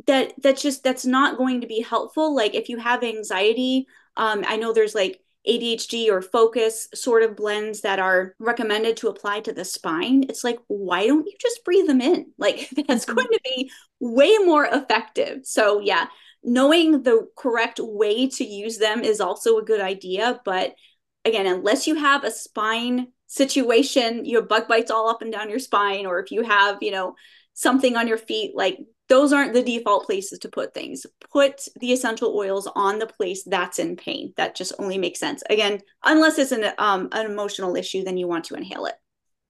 that 0.08 0.34
that's 0.42 0.62
just 0.62 0.84
that's 0.84 1.06
not 1.06 1.38
going 1.38 1.62
to 1.62 1.68
be 1.68 1.82
helpful. 1.82 2.36
Like 2.36 2.56
if 2.56 2.68
you 2.68 2.78
have 2.80 3.04
anxiety 3.04 3.88
um, 4.16 4.44
i 4.48 4.58
know 4.58 4.74
there's 4.74 4.96
like 4.96 5.23
ADHD 5.48 6.10
or 6.10 6.22
focus 6.22 6.88
sort 6.94 7.24
of 7.24 7.36
blends 7.36 7.82
that 7.82 8.00
are 8.00 8.34
recommended 8.40 8.98
to 8.98 9.10
apply 9.10 9.42
to 9.42 9.54
the 9.54 9.66
spine, 9.66 10.24
it's 10.30 10.44
like, 10.44 10.58
why 10.68 11.06
don't 11.06 11.26
you 11.26 11.34
just 11.40 11.64
breathe 11.66 11.88
them 11.88 12.02
in? 12.02 12.32
Like, 12.38 12.70
that's 12.88 13.06
mm-hmm. 13.06 13.16
going 13.16 13.28
to 13.28 13.40
be 13.44 13.72
way 14.00 14.38
more 14.40 14.66
effective. 14.66 15.46
So, 15.46 15.80
yeah, 15.80 16.08
knowing 16.44 17.04
the 17.04 17.28
correct 17.38 17.80
way 17.82 18.28
to 18.28 18.44
use 18.44 18.78
them 18.78 19.02
is 19.02 19.22
also 19.22 19.58
a 19.58 19.64
good 19.64 19.80
idea. 19.80 20.42
But 20.44 20.76
again, 21.24 21.46
unless 21.46 21.88
you 21.88 21.96
have 21.96 22.24
a 22.24 22.32
spine 22.32 23.08
situation, 23.28 24.26
you 24.26 24.38
have 24.38 24.50
bug 24.50 24.68
bites 24.68 24.92
all 24.92 25.10
up 25.10 25.22
and 25.22 25.32
down 25.32 25.50
your 25.50 25.60
spine, 25.60 26.06
or 26.06 26.20
if 26.20 26.32
you 26.32 26.44
have, 26.44 26.80
you 26.82 26.92
know, 26.92 27.16
something 27.54 27.96
on 27.96 28.08
your 28.08 28.18
feet, 28.18 28.54
like 28.56 28.80
those 29.10 29.34
aren't 29.34 29.54
the 29.54 29.64
default 29.64 30.06
places 30.06 30.40
to 30.40 30.50
put 30.50 30.74
things. 30.74 31.06
Put 31.32 31.68
the 31.80 31.92
essential 31.92 32.36
oils 32.36 32.68
on 32.76 33.00
the 33.00 33.08
place 33.08 33.44
that's 33.44 33.80
in 33.80 33.96
pain. 33.96 34.34
That 34.38 34.56
just 34.56 34.74
only 34.80 34.98
makes 34.98 35.20
sense. 35.20 35.44
Again, 35.50 35.82
unless 36.04 36.38
it's 36.40 36.52
an 36.52 36.66
um, 36.78 37.10
an 37.12 37.26
emotional 37.26 37.76
issue, 37.76 38.04
then 38.04 38.18
you 38.18 38.28
want 38.28 38.46
to 38.46 38.56
inhale 38.56 38.86
it. 38.86 38.96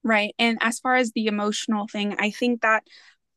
Right. 0.02 0.34
And 0.38 0.58
as 0.60 0.80
far 0.80 0.96
as 0.96 1.12
the 1.12 1.26
emotional 1.26 1.86
thing, 1.88 2.16
I 2.18 2.30
think 2.30 2.60
that 2.60 2.82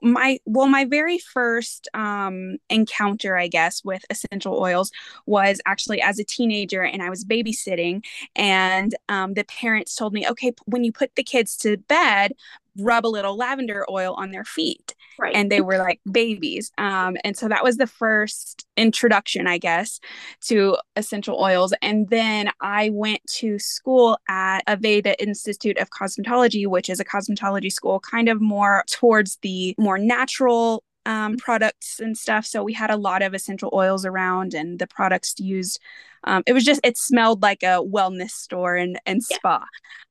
my 0.01 0.37
well 0.45 0.67
my 0.67 0.85
very 0.85 1.17
first 1.17 1.87
um 1.93 2.57
encounter 2.69 3.35
i 3.35 3.47
guess 3.47 3.83
with 3.83 4.03
essential 4.09 4.59
oils 4.59 4.91
was 5.25 5.59
actually 5.65 6.01
as 6.01 6.19
a 6.19 6.23
teenager 6.23 6.83
and 6.83 7.01
i 7.01 7.09
was 7.09 7.25
babysitting 7.25 8.03
and 8.35 8.93
um 9.09 9.33
the 9.33 9.43
parents 9.45 9.95
told 9.95 10.13
me 10.13 10.27
okay 10.27 10.53
when 10.65 10.83
you 10.83 10.91
put 10.91 11.15
the 11.15 11.23
kids 11.23 11.57
to 11.57 11.77
bed 11.77 12.33
rub 12.79 13.05
a 13.05 13.07
little 13.07 13.35
lavender 13.35 13.85
oil 13.89 14.13
on 14.17 14.31
their 14.31 14.45
feet. 14.45 14.95
Right. 15.19 15.35
And 15.35 15.51
they 15.51 15.61
were 15.61 15.77
like 15.77 15.99
babies. 16.11 16.71
Um, 16.77 17.17
and 17.23 17.35
so 17.35 17.47
that 17.47 17.63
was 17.63 17.77
the 17.77 17.87
first 17.87 18.65
introduction, 18.75 19.47
I 19.47 19.57
guess, 19.57 19.99
to 20.41 20.77
essential 20.95 21.41
oils. 21.41 21.73
And 21.81 22.09
then 22.09 22.51
I 22.61 22.91
went 22.91 23.21
to 23.37 23.57
school 23.57 24.17
at 24.29 24.65
Aveda 24.67 25.15
Institute 25.19 25.77
of 25.79 25.89
Cosmetology, 25.89 26.67
which 26.67 26.89
is 26.89 26.99
a 26.99 27.05
cosmetology 27.05 27.71
school, 27.71 27.99
kind 27.99 28.29
of 28.29 28.41
more 28.41 28.83
towards 28.89 29.37
the 29.41 29.73
more 29.77 29.97
natural 29.97 30.83
um, 31.07 31.37
products 31.37 31.99
and 32.01 32.17
stuff. 32.17 32.45
So 32.45 32.63
we 32.63 32.73
had 32.73 32.91
a 32.91 32.97
lot 32.97 33.21
of 33.21 33.33
essential 33.33 33.69
oils 33.73 34.05
around, 34.05 34.53
and 34.53 34.77
the 34.77 34.87
products 34.87 35.33
used. 35.39 35.79
Um, 36.25 36.43
it 36.45 36.53
was 36.53 36.65
just 36.65 36.81
it 36.83 36.97
smelled 36.97 37.41
like 37.41 37.63
a 37.63 37.81
wellness 37.81 38.31
store 38.31 38.75
and 38.75 38.99
and 39.05 39.23
spa. 39.23 39.65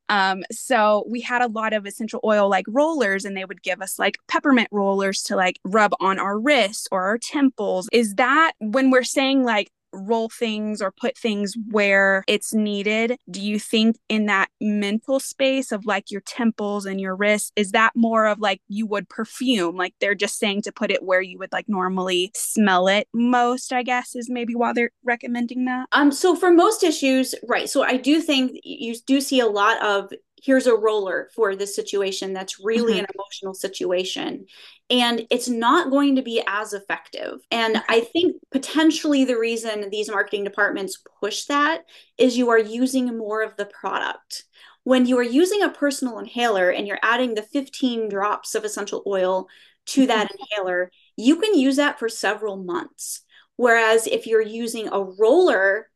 Um, 0.09 0.45
so 0.51 1.05
we 1.09 1.21
had 1.21 1.43
a 1.43 1.49
lot 1.49 1.73
of 1.73 1.85
essential 1.85 2.21
oil 2.25 2.49
like 2.49 2.65
rollers, 2.69 3.27
and 3.27 3.37
they 3.37 3.45
would 3.45 3.63
give 3.63 3.83
us 3.83 3.99
like 3.99 4.17
peppermint 4.27 4.69
rollers 4.73 5.23
to 5.25 5.37
like 5.37 5.61
rub 5.65 5.93
on 6.01 6.19
our 6.19 6.39
wrists 6.39 6.89
or 6.91 7.03
our 7.05 7.19
temples. 7.19 7.89
Is 7.93 8.15
that 8.15 8.53
when 8.59 8.91
we're 8.91 9.05
saying 9.05 9.45
like 9.45 9.71
roll 9.97 10.29
things 10.29 10.83
or 10.83 10.93
put 10.93 11.17
things 11.17 11.55
where 11.71 12.25
it's 12.27 12.55
needed. 12.55 13.19
Do 13.31 13.41
you 13.41 13.59
think 13.59 13.97
in 14.09 14.27
that 14.27 14.49
mental 14.61 15.21
space 15.21 15.73
of 15.73 15.87
like 15.87 16.11
your 16.11 16.23
temples 16.23 16.87
and 16.87 17.01
your 17.01 17.17
wrists 17.17 17.53
is 17.57 17.73
that 17.73 17.93
more 17.95 18.27
of 18.27 18.39
like 18.39 18.61
you 18.69 18.87
would 18.87 19.09
perfume? 19.09 19.77
Like 19.77 19.95
they're 20.01 20.15
just 20.15 20.39
saying 20.39 20.63
to 20.63 20.73
put 20.73 20.91
it 20.91 21.03
where 21.03 21.21
you 21.21 21.39
would 21.39 21.53
like 21.53 21.69
normally 21.69 22.31
smell 22.35 22.89
it 22.89 23.09
most 23.13 23.73
i 23.73 23.83
guess 23.83 24.15
is 24.15 24.29
maybe 24.31 24.55
why 24.55 24.73
they're 24.73 24.91
recommending 25.05 25.65
that? 25.65 25.87
Um 25.93 26.13
so 26.13 26.35
for 26.37 26.51
most 26.51 26.83
issues 26.83 27.35
right 27.49 27.69
so 27.69 27.83
i 27.83 27.97
do 27.97 28.21
think 28.21 28.53
you 28.65 28.95
do 29.07 29.21
see 29.21 29.41
a 29.41 29.47
lot 29.47 29.83
of 29.83 30.13
here's 30.47 30.69
a 30.69 30.77
roller 30.77 31.29
for 31.35 31.57
this 31.57 31.75
situation 31.75 32.33
that's 32.33 32.61
really 32.61 32.95
mm-hmm. 32.95 33.01
an 33.01 33.07
emotional 33.15 33.53
situation. 33.53 34.47
And 34.89 35.27
it's 35.29 35.49
not 35.49 35.91
going 35.91 36.15
to 36.15 36.23
be 36.23 36.41
as 36.47 36.73
effective. 36.73 37.41
And 37.51 37.83
i 37.89 38.01
think 38.01 38.37
potentially 38.53 39.25
the 39.25 39.39
reason 39.39 39.91
these 39.91 40.09
marketing 40.09 40.45
departments 40.45 41.03
push 41.21 41.45
that 41.47 41.83
is 42.17 42.39
you 42.39 42.49
are 42.51 42.59
using 42.59 43.19
more 43.19 43.43
of 43.43 43.57
the 43.57 43.67
product. 43.67 44.45
When 44.85 45.05
you 45.05 45.19
are 45.19 45.25
using 45.25 45.63
a 45.63 45.69
personal 45.69 46.21
inhaler 46.21 46.71
and 46.71 46.87
you're 46.87 47.01
adding 47.03 47.35
the 47.35 47.43
15 47.43 48.09
drops 48.09 48.55
of 48.55 48.65
essential 48.65 49.03
oil 49.05 49.49
to 49.87 50.07
that 50.07 50.29
mm-hmm. 50.29 50.43
inhaler 50.53 50.93
you 51.17 51.41
can 51.41 51.59
use 51.59 51.77
that 51.77 51.99
for 51.99 52.09
several 52.09 52.57
months. 52.57 53.23
Whereas 53.57 54.07
if 54.07 54.27
you're 54.27 54.43
using 54.43 54.89
a 54.89 55.03
roller 55.03 55.89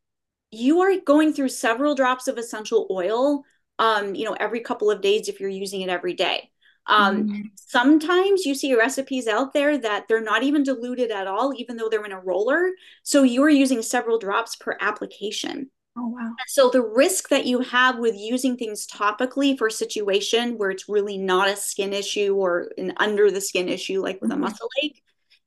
you 0.53 0.81
are 0.81 0.99
going 1.05 1.31
through 1.31 1.47
several 1.47 1.95
drops 1.95 2.27
of 2.27 2.37
essential 2.37 2.85
oil 2.91 3.45
um, 3.81 4.13
you 4.13 4.25
know, 4.25 4.37
every 4.39 4.59
couple 4.59 4.91
of 4.91 5.01
days 5.01 5.27
if 5.27 5.39
you're 5.39 5.49
using 5.49 5.81
it 5.81 5.89
every 5.89 6.13
day. 6.13 6.51
Um, 6.85 7.23
mm-hmm. 7.23 7.41
Sometimes 7.55 8.45
you 8.45 8.53
see 8.53 8.75
recipes 8.75 9.27
out 9.27 9.53
there 9.53 9.75
that 9.79 10.07
they're 10.07 10.21
not 10.21 10.43
even 10.43 10.61
diluted 10.61 11.09
at 11.09 11.25
all, 11.25 11.51
even 11.57 11.77
though 11.77 11.89
they're 11.89 12.05
in 12.05 12.11
a 12.11 12.19
roller. 12.19 12.69
So 13.01 13.23
you're 13.23 13.49
using 13.49 13.81
several 13.81 14.19
drops 14.19 14.55
per 14.55 14.77
application. 14.79 15.71
Oh, 15.97 16.07
wow. 16.09 16.31
So 16.47 16.69
the 16.69 16.83
risk 16.83 17.29
that 17.29 17.47
you 17.47 17.61
have 17.61 17.97
with 17.97 18.15
using 18.15 18.55
things 18.55 18.85
topically 18.85 19.57
for 19.57 19.67
a 19.67 19.71
situation 19.71 20.59
where 20.59 20.69
it's 20.69 20.87
really 20.87 21.17
not 21.17 21.49
a 21.49 21.55
skin 21.55 21.91
issue 21.91 22.35
or 22.35 22.71
an 22.77 22.93
under 22.97 23.31
the 23.31 23.41
skin 23.41 23.67
issue, 23.67 23.99
like 23.99 24.21
with 24.21 24.29
mm-hmm. 24.29 24.43
a 24.43 24.45
muscle 24.45 24.69
ache, 24.83 25.01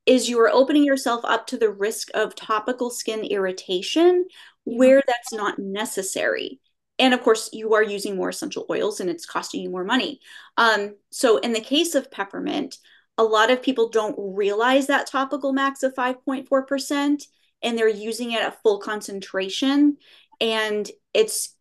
is 0.05 0.29
you 0.29 0.39
are 0.41 0.51
opening 0.51 0.83
yourself 0.83 1.23
up 1.23 1.47
to 1.47 1.57
the 1.57 1.71
risk 1.71 2.09
of 2.13 2.35
topical 2.35 2.89
skin 2.89 3.23
irritation 3.23 4.25
where 4.65 5.01
that's 5.07 5.31
not 5.31 5.57
necessary 5.57 6.59
and 6.99 7.13
of 7.13 7.21
course 7.21 7.49
you 7.53 7.73
are 7.73 7.83
using 7.83 8.15
more 8.15 8.29
essential 8.29 8.65
oils 8.69 8.99
and 8.99 9.09
it's 9.09 9.25
costing 9.25 9.61
you 9.61 9.69
more 9.69 9.83
money. 9.83 10.19
Um, 10.57 10.95
so 11.11 11.37
in 11.37 11.53
the 11.53 11.61
case 11.61 11.95
of 11.95 12.11
peppermint 12.11 12.77
a 13.17 13.23
lot 13.23 13.49
of 13.49 13.63
people 13.63 13.89
don't 13.89 14.15
realize 14.17 14.87
that 14.87 15.07
topical 15.07 15.53
max 15.53 15.83
of 15.83 15.93
5.4% 15.93 17.27
and 17.63 17.77
they're 17.77 17.87
using 17.87 18.31
it 18.33 18.41
at 18.41 18.61
full 18.61 18.79
concentration. 18.79 19.97
And 20.41 20.89
it's 21.13 21.55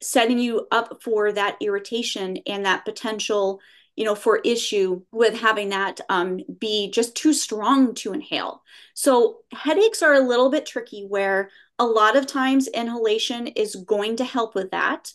setting 0.00 0.38
you 0.38 0.66
up 0.70 1.02
for 1.02 1.32
that 1.32 1.56
irritation 1.60 2.38
and 2.46 2.64
that 2.64 2.84
potential 2.84 3.60
you 3.96 4.04
know 4.04 4.14
for 4.14 4.40
issue 4.44 5.00
with 5.12 5.38
having 5.38 5.68
that 5.68 6.00
um, 6.08 6.40
be 6.58 6.90
just 6.90 7.14
too 7.14 7.32
strong 7.32 7.94
to 7.94 8.12
inhale. 8.12 8.62
So 8.94 9.38
headaches 9.52 10.02
are 10.02 10.14
a 10.14 10.26
little 10.26 10.50
bit 10.50 10.66
tricky 10.66 11.06
where 11.06 11.50
a 11.78 11.86
lot 11.86 12.16
of 12.16 12.26
times 12.26 12.68
inhalation 12.68 13.46
is 13.48 13.74
going 13.74 14.16
to 14.16 14.24
help 14.24 14.54
with 14.54 14.70
that 14.70 15.12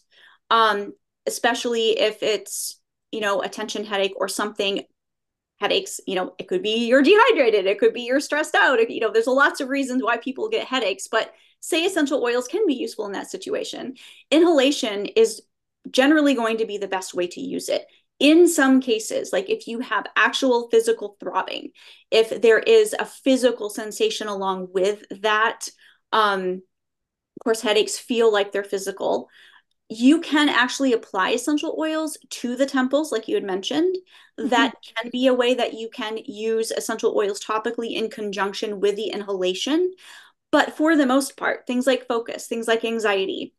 um, 0.52 0.94
especially 1.28 2.00
if 2.00 2.24
it's 2.24 2.80
you 3.12 3.22
know 3.22 3.42
a 3.42 3.50
tension 3.50 3.84
headache 3.86 4.14
or 4.18 4.28
something 4.28 4.84
headaches 5.60 6.00
you 6.08 6.16
know 6.16 6.34
it 6.38 6.48
could 6.48 6.64
be 6.64 6.88
you're 6.88 7.02
dehydrated 7.02 7.66
it 7.66 7.80
could 7.80 7.94
be 7.94 8.02
you're 8.02 8.22
stressed 8.22 8.56
out 8.56 8.80
you 8.90 9.00
know 9.00 9.12
there's 9.12 9.28
lots 9.28 9.60
of 9.60 9.68
reasons 9.68 10.02
why 10.04 10.16
people 10.18 10.48
get 10.48 10.66
headaches 10.66 11.08
but 11.08 11.34
say 11.62 11.86
essential 11.86 12.24
oils 12.24 12.48
can 12.48 12.66
be 12.66 12.74
useful 12.74 13.06
in 13.06 13.12
that 13.14 13.30
situation. 13.30 13.96
Inhalation 14.32 15.06
is 15.06 15.42
generally 15.92 16.34
going 16.34 16.58
to 16.58 16.66
be 16.66 16.78
the 16.78 16.88
best 16.88 17.14
way 17.14 17.28
to 17.28 17.42
use 17.42 17.70
it. 17.70 17.86
In 18.20 18.48
some 18.50 18.82
cases, 18.82 19.32
like 19.32 19.50
if 19.50 19.68
you 19.68 19.80
have 19.80 20.06
actual 20.16 20.70
physical 20.70 21.16
throbbing, 21.20 21.70
if 22.12 22.42
there 22.42 22.60
is 22.60 22.94
a 22.98 23.06
physical 23.06 23.70
sensation 23.70 24.28
along 24.28 24.68
with 24.74 25.04
that, 25.22 25.70
um, 26.12 26.62
of 27.40 27.44
course, 27.44 27.62
headaches 27.62 27.98
feel 28.00 28.32
like 28.32 28.52
they're 28.52 28.64
physical. 28.64 29.30
you 29.90 30.22
can 30.22 30.50
actually 30.50 30.94
apply 30.94 31.32
essential 31.32 31.76
oils 31.80 32.18
to 32.30 32.56
the 32.56 32.66
temples, 32.66 33.12
like 33.12 33.28
you 33.28 33.36
had 33.36 33.44
mentioned. 33.44 33.96
Mm-hmm. 34.40 34.50
That 34.50 34.76
can 34.98 35.10
be 35.12 35.28
a 35.28 35.34
way 35.34 35.56
that 35.56 35.74
you 35.74 35.90
can 35.90 36.18
use 36.26 36.72
essential 36.72 37.18
oils 37.18 37.40
topically 37.44 37.94
in 37.96 38.10
conjunction 38.10 38.80
with 38.80 38.96
the 38.96 39.10
inhalation. 39.10 39.94
But 40.52 40.78
for 40.78 40.96
the 40.98 41.06
most 41.08 41.38
part, 41.38 41.68
things 41.68 41.88
like 41.88 42.08
focus, 42.08 42.48
things 42.48 42.68
like 42.68 42.86
anxiety, 42.86 43.56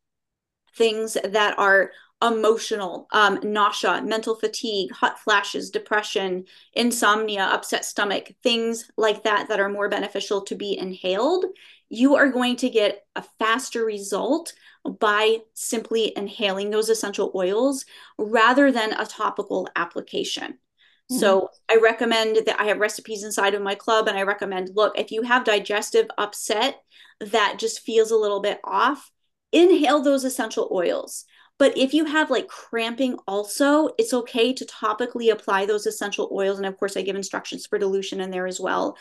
things 0.76 1.16
that 1.24 1.58
are 1.58 1.92
emotional, 2.22 3.08
um, 3.12 3.40
nausea, 3.42 4.02
mental 4.02 4.34
fatigue, 4.36 4.92
hot 4.92 5.18
flashes, 5.18 5.70
depression, 5.70 6.44
insomnia, 6.74 7.42
upset 7.44 7.84
stomach, 7.84 8.32
things 8.42 8.90
like 8.96 9.24
that 9.24 9.48
that 9.48 9.60
are 9.60 9.68
more 9.70 9.88
beneficial 9.88 10.42
to 10.42 10.54
be 10.54 10.78
inhaled, 10.78 11.46
you 11.90 12.14
are 12.14 12.28
going 12.28 12.56
to 12.56 12.70
get 12.70 13.04
a 13.16 13.22
faster 13.38 13.84
result 13.84 14.54
by 15.00 15.38
simply 15.54 16.16
inhaling 16.16 16.70
those 16.70 16.88
essential 16.88 17.32
oils 17.34 17.84
rather 18.16 18.72
than 18.72 18.92
a 18.92 19.04
topical 19.04 19.68
application. 19.76 20.52
Mm-hmm. 20.52 21.18
So 21.18 21.50
I 21.68 21.78
recommend 21.82 22.46
that 22.46 22.60
I 22.60 22.64
have 22.64 22.78
recipes 22.78 23.24
inside 23.24 23.54
of 23.54 23.62
my 23.62 23.74
club 23.74 24.08
and 24.08 24.16
I 24.16 24.22
recommend 24.22 24.70
look, 24.74 24.96
if 24.98 25.10
you 25.10 25.22
have 25.22 25.44
digestive 25.44 26.06
upset 26.16 26.80
that 27.20 27.58
just 27.58 27.80
feels 27.80 28.10
a 28.10 28.16
little 28.16 28.40
bit 28.40 28.60
off, 28.64 29.10
inhale 29.52 30.00
those 30.00 30.24
essential 30.24 30.70
oils. 30.72 31.24
But 31.58 31.76
if 31.76 31.92
you 31.92 32.06
have 32.06 32.30
like 32.30 32.48
cramping 32.48 33.18
also, 33.28 33.90
it's 33.98 34.14
okay 34.14 34.54
to 34.54 34.64
topically 34.64 35.30
apply 35.30 35.66
those 35.66 35.84
essential 35.84 36.30
oils. 36.32 36.56
And 36.56 36.66
of 36.66 36.78
course, 36.78 36.96
I 36.96 37.02
give 37.02 37.16
instructions 37.16 37.66
for 37.66 37.78
dilution 37.78 38.20
in 38.20 38.30
there 38.30 38.46
as 38.46 38.58
well 38.58 38.96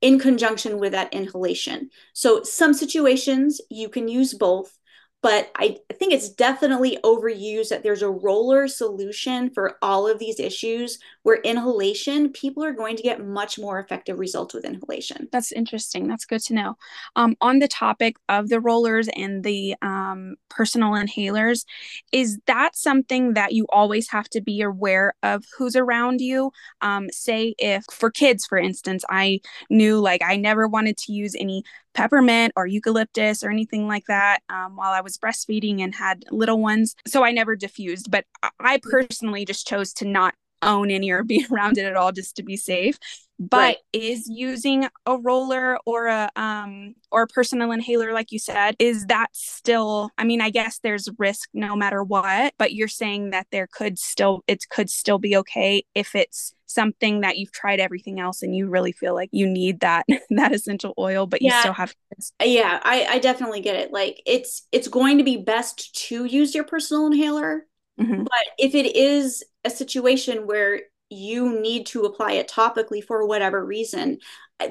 in 0.00 0.18
conjunction 0.18 0.78
with 0.78 0.92
that 0.92 1.12
inhalation. 1.12 1.90
So 2.12 2.42
some 2.42 2.72
situations 2.72 3.60
you 3.68 3.88
can 3.88 4.08
use 4.08 4.34
both 4.34 4.78
but 5.22 5.50
I 5.56 5.76
think 5.92 6.12
it's 6.12 6.30
definitely 6.30 6.98
overused 7.04 7.68
that 7.68 7.82
there's 7.82 8.02
a 8.02 8.10
roller 8.10 8.66
solution 8.68 9.50
for 9.50 9.76
all 9.82 10.08
of 10.08 10.18
these 10.18 10.40
issues 10.40 10.98
where 11.24 11.36
inhalation, 11.42 12.30
people 12.30 12.64
are 12.64 12.72
going 12.72 12.96
to 12.96 13.02
get 13.02 13.24
much 13.24 13.58
more 13.58 13.78
effective 13.78 14.18
results 14.18 14.54
with 14.54 14.64
inhalation. 14.64 15.28
That's 15.30 15.52
interesting. 15.52 16.08
That's 16.08 16.24
good 16.24 16.40
to 16.44 16.54
know. 16.54 16.76
Um, 17.16 17.36
on 17.42 17.58
the 17.58 17.68
topic 17.68 18.16
of 18.30 18.48
the 18.48 18.60
rollers 18.60 19.08
and 19.08 19.44
the 19.44 19.74
um, 19.82 20.36
personal 20.48 20.92
inhalers, 20.92 21.66
is 22.12 22.38
that 22.46 22.74
something 22.74 23.34
that 23.34 23.52
you 23.52 23.66
always 23.68 24.08
have 24.08 24.28
to 24.30 24.40
be 24.40 24.62
aware 24.62 25.12
of 25.22 25.44
who's 25.58 25.76
around 25.76 26.22
you? 26.22 26.50
Um, 26.80 27.10
say, 27.10 27.54
if 27.58 27.84
for 27.92 28.10
kids, 28.10 28.46
for 28.46 28.56
instance, 28.56 29.04
I 29.10 29.40
knew 29.68 30.00
like 30.00 30.22
I 30.24 30.36
never 30.36 30.66
wanted 30.66 30.96
to 30.98 31.12
use 31.12 31.34
any 31.38 31.62
peppermint 31.94 32.52
or 32.56 32.66
eucalyptus 32.66 33.42
or 33.42 33.50
anything 33.50 33.86
like 33.86 34.04
that 34.06 34.40
um, 34.48 34.76
while 34.76 34.92
I 34.92 35.00
was 35.00 35.18
breastfeeding 35.18 35.80
and 35.80 35.94
had 35.94 36.24
little 36.30 36.60
ones. 36.60 36.94
So 37.06 37.24
I 37.24 37.32
never 37.32 37.56
diffused, 37.56 38.10
but 38.10 38.24
I 38.58 38.80
personally 38.82 39.44
just 39.44 39.66
chose 39.66 39.92
to 39.94 40.04
not 40.04 40.34
own 40.62 40.90
any 40.90 41.10
or 41.10 41.24
be 41.24 41.46
around 41.52 41.78
it 41.78 41.84
at 41.84 41.96
all 41.96 42.12
just 42.12 42.36
to 42.36 42.42
be 42.42 42.56
safe 42.56 42.98
but 43.40 43.56
right. 43.56 43.76
is 43.94 44.28
using 44.28 44.86
a 45.06 45.16
roller 45.16 45.78
or 45.86 46.08
a 46.08 46.28
um 46.36 46.94
or 47.10 47.22
a 47.22 47.26
personal 47.26 47.72
inhaler 47.72 48.12
like 48.12 48.30
you 48.30 48.38
said 48.38 48.76
is 48.78 49.06
that 49.06 49.28
still 49.32 50.10
i 50.18 50.24
mean 50.24 50.42
i 50.42 50.50
guess 50.50 50.78
there's 50.82 51.08
risk 51.18 51.48
no 51.54 51.74
matter 51.74 52.04
what 52.04 52.52
but 52.58 52.74
you're 52.74 52.86
saying 52.86 53.30
that 53.30 53.46
there 53.50 53.66
could 53.66 53.98
still 53.98 54.44
it 54.46 54.68
could 54.68 54.90
still 54.90 55.18
be 55.18 55.34
okay 55.34 55.82
if 55.94 56.14
it's 56.14 56.52
something 56.70 57.20
that 57.20 57.38
you've 57.38 57.52
tried 57.52 57.80
everything 57.80 58.20
else 58.20 58.42
and 58.42 58.54
you 58.54 58.68
really 58.68 58.92
feel 58.92 59.14
like 59.14 59.28
you 59.32 59.46
need 59.46 59.80
that 59.80 60.06
that 60.30 60.52
essential 60.52 60.94
oil 60.98 61.26
but 61.26 61.42
yeah. 61.42 61.54
you 61.54 61.60
still 61.60 61.72
have 61.72 61.94
kids. 62.08 62.32
yeah 62.42 62.80
I, 62.82 63.06
I 63.10 63.18
definitely 63.18 63.60
get 63.60 63.76
it 63.76 63.92
like 63.92 64.22
it's 64.26 64.66
it's 64.72 64.88
going 64.88 65.18
to 65.18 65.24
be 65.24 65.36
best 65.36 65.94
to 66.08 66.24
use 66.24 66.54
your 66.54 66.64
personal 66.64 67.06
inhaler 67.06 67.66
mm-hmm. 68.00 68.22
but 68.22 68.46
if 68.58 68.74
it 68.74 68.96
is 68.96 69.44
a 69.64 69.70
situation 69.70 70.46
where 70.46 70.80
you 71.10 71.60
need 71.60 71.86
to 71.86 72.04
apply 72.04 72.32
it 72.32 72.48
topically 72.48 73.04
for 73.04 73.26
whatever 73.26 73.64
reason. 73.64 74.18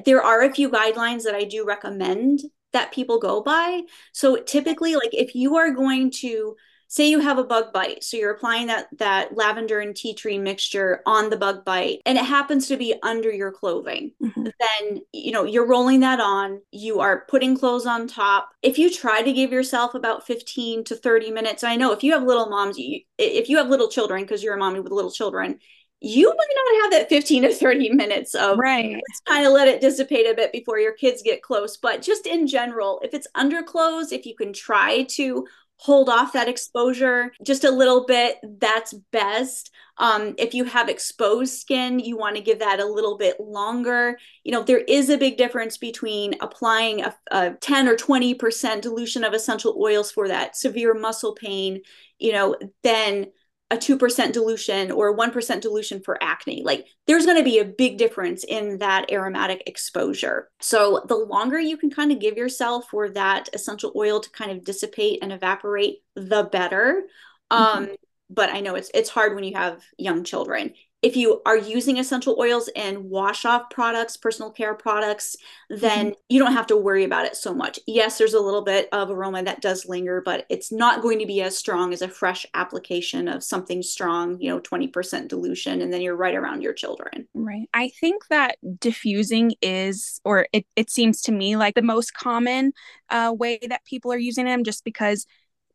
There 0.05 0.23
are 0.23 0.41
a 0.41 0.53
few 0.53 0.69
guidelines 0.69 1.23
that 1.23 1.35
I 1.35 1.43
do 1.43 1.65
recommend 1.65 2.39
that 2.71 2.93
people 2.93 3.19
go 3.19 3.41
by. 3.41 3.81
So 4.13 4.37
typically 4.37 4.95
like 4.95 5.13
if 5.13 5.35
you 5.35 5.57
are 5.57 5.71
going 5.71 6.11
to 6.11 6.55
say 6.89 7.07
you 7.07 7.19
have 7.19 7.37
a 7.37 7.43
bug 7.43 7.71
bite 7.71 8.03
so 8.03 8.17
you're 8.17 8.33
applying 8.33 8.67
that 8.67 8.87
that 8.97 9.37
lavender 9.37 9.79
and 9.79 9.95
tea 9.95 10.13
tree 10.13 10.37
mixture 10.37 11.01
on 11.05 11.29
the 11.29 11.37
bug 11.37 11.63
bite 11.63 12.01
and 12.05 12.17
it 12.17 12.25
happens 12.25 12.67
to 12.67 12.75
be 12.75 12.95
under 13.03 13.31
your 13.31 13.51
clothing. 13.51 14.11
Mm-hmm. 14.21 14.43
then 14.59 15.01
you 15.13 15.31
know 15.31 15.45
you're 15.45 15.67
rolling 15.67 16.01
that 16.01 16.19
on 16.19 16.61
you 16.71 16.99
are 16.99 17.25
putting 17.29 17.57
clothes 17.57 17.85
on 17.85 18.07
top. 18.07 18.49
If 18.61 18.77
you 18.77 18.89
try 18.89 19.21
to 19.21 19.31
give 19.31 19.51
yourself 19.51 19.93
about 19.93 20.25
15 20.25 20.83
to 20.85 20.95
30 20.95 21.31
minutes 21.31 21.63
i 21.63 21.75
know 21.75 21.91
if 21.91 22.03
you 22.03 22.13
have 22.13 22.23
little 22.23 22.49
moms 22.49 22.77
you, 22.77 23.01
if 23.17 23.49
you 23.49 23.57
have 23.57 23.69
little 23.69 23.87
children 23.87 24.23
because 24.23 24.43
you're 24.43 24.55
a 24.55 24.57
mommy 24.57 24.79
with 24.79 24.91
little 24.91 25.11
children 25.11 25.59
you 26.01 26.29
might 26.29 26.37
not 26.37 26.83
have 26.83 26.91
that 26.91 27.09
15 27.09 27.43
to 27.43 27.53
30 27.53 27.89
minutes 27.93 28.33
of 28.33 28.57
right. 28.57 29.01
kind 29.27 29.45
of 29.45 29.51
let 29.51 29.67
it 29.67 29.81
dissipate 29.81 30.25
a 30.27 30.33
bit 30.33 30.51
before 30.53 30.79
your 30.79 30.93
kids 30.93 31.21
get 31.21 31.41
close. 31.41 31.75
But 31.75 32.01
just 32.01 32.25
in 32.25 32.47
general 32.47 33.01
if 33.03 33.13
it's 33.13 33.27
under 33.35 33.61
clothes 33.63 34.11
if 34.11 34.25
you 34.25 34.35
can 34.35 34.53
try 34.53 35.03
to 35.09 35.45
hold 35.79 36.09
off 36.09 36.33
that 36.33 36.49
exposure 36.49 37.31
just 37.43 37.63
a 37.63 37.71
little 37.71 38.05
bit 38.05 38.37
that's 38.59 38.93
best. 39.11 39.71
Um, 39.97 40.35
if 40.37 40.53
you 40.53 40.63
have 40.65 40.89
exposed 40.89 41.59
skin 41.59 41.99
you 41.99 42.17
want 42.17 42.35
to 42.35 42.41
give 42.41 42.59
that 42.59 42.79
a 42.79 42.85
little 42.85 43.17
bit 43.17 43.39
longer. 43.39 44.17
You 44.43 44.51
know 44.51 44.63
there 44.63 44.79
is 44.79 45.09
a 45.09 45.17
big 45.17 45.37
difference 45.37 45.77
between 45.77 46.35
applying 46.41 47.01
a, 47.03 47.15
a 47.31 47.51
10 47.51 47.87
or 47.87 47.95
20% 47.95 48.81
dilution 48.81 49.23
of 49.23 49.33
essential 49.33 49.77
oils 49.81 50.11
for 50.11 50.27
that 50.27 50.55
severe 50.55 50.93
muscle 50.93 51.33
pain 51.33 51.81
you 52.19 52.33
know 52.33 52.55
then 52.83 53.27
a 53.71 53.77
2% 53.77 54.31
dilution 54.31 54.91
or 54.91 55.15
1% 55.15 55.61
dilution 55.61 56.01
for 56.01 56.17
acne. 56.23 56.63
Like 56.63 56.87
there's 57.05 57.25
going 57.25 57.37
to 57.37 57.43
be 57.43 57.59
a 57.59 57.65
big 57.65 57.97
difference 57.97 58.43
in 58.43 58.79
that 58.79 59.11
aromatic 59.11 59.63
exposure. 59.67 60.49
So 60.59 61.05
the 61.07 61.15
longer 61.15 61.59
you 61.59 61.77
can 61.77 61.91
kind 61.91 62.11
of 62.11 62.19
give 62.19 62.35
yourself 62.35 62.87
for 62.89 63.09
that 63.09 63.49
essential 63.53 63.91
oil 63.95 64.19
to 64.21 64.29
kind 64.31 64.51
of 64.51 64.63
dissipate 64.63 65.19
and 65.21 65.31
evaporate, 65.31 65.97
the 66.15 66.49
better. 66.51 67.03
Mm-hmm. 67.51 67.77
Um, 67.77 67.89
but 68.29 68.49
I 68.49 68.59
know 68.59 68.75
it's 68.75 68.91
it's 68.93 69.09
hard 69.09 69.35
when 69.35 69.43
you 69.43 69.55
have 69.55 69.83
young 69.97 70.23
children 70.23 70.73
if 71.01 71.15
you 71.15 71.41
are 71.45 71.57
using 71.57 71.97
essential 71.97 72.35
oils 72.39 72.69
and 72.75 73.09
wash 73.09 73.45
off 73.45 73.69
products, 73.69 74.17
personal 74.17 74.51
care 74.51 74.73
products, 74.73 75.37
then 75.69 76.07
mm-hmm. 76.07 76.19
you 76.27 76.39
don't 76.39 76.51
have 76.51 76.67
to 76.67 76.75
worry 76.75 77.05
about 77.05 77.25
it 77.25 77.37
so 77.37 77.53
much. 77.53 77.79
Yes, 77.87 78.17
there's 78.17 78.33
a 78.33 78.39
little 78.39 78.63
bit 78.63 78.89
of 78.91 79.09
aroma 79.09 79.43
that 79.43 79.61
does 79.61 79.85
linger, 79.85 80.21
but 80.21 80.45
it's 80.49 80.71
not 80.71 81.01
going 81.01 81.19
to 81.19 81.25
be 81.25 81.41
as 81.41 81.57
strong 81.57 81.93
as 81.93 82.01
a 82.01 82.09
fresh 82.09 82.45
application 82.53 83.29
of 83.29 83.43
something 83.43 83.81
strong, 83.81 84.39
you 84.41 84.49
know, 84.49 84.59
20% 84.59 85.29
dilution, 85.29 85.81
and 85.81 85.93
then 85.93 86.01
you're 86.01 86.17
right 86.17 86.35
around 86.35 86.61
your 86.61 86.73
children. 86.73 87.27
Right. 87.33 87.69
I 87.73 87.91
think 87.99 88.23
that 88.29 88.57
diffusing 88.79 89.53
is, 89.61 90.19
or 90.25 90.47
it, 90.51 90.65
it 90.75 90.89
seems 90.89 91.21
to 91.23 91.31
me 91.31 91.55
like 91.55 91.75
the 91.75 91.81
most 91.81 92.13
common 92.13 92.73
uh, 93.09 93.33
way 93.37 93.59
that 93.69 93.85
people 93.85 94.11
are 94.11 94.17
using 94.17 94.45
them 94.45 94.63
just 94.63 94.83
because 94.83 95.25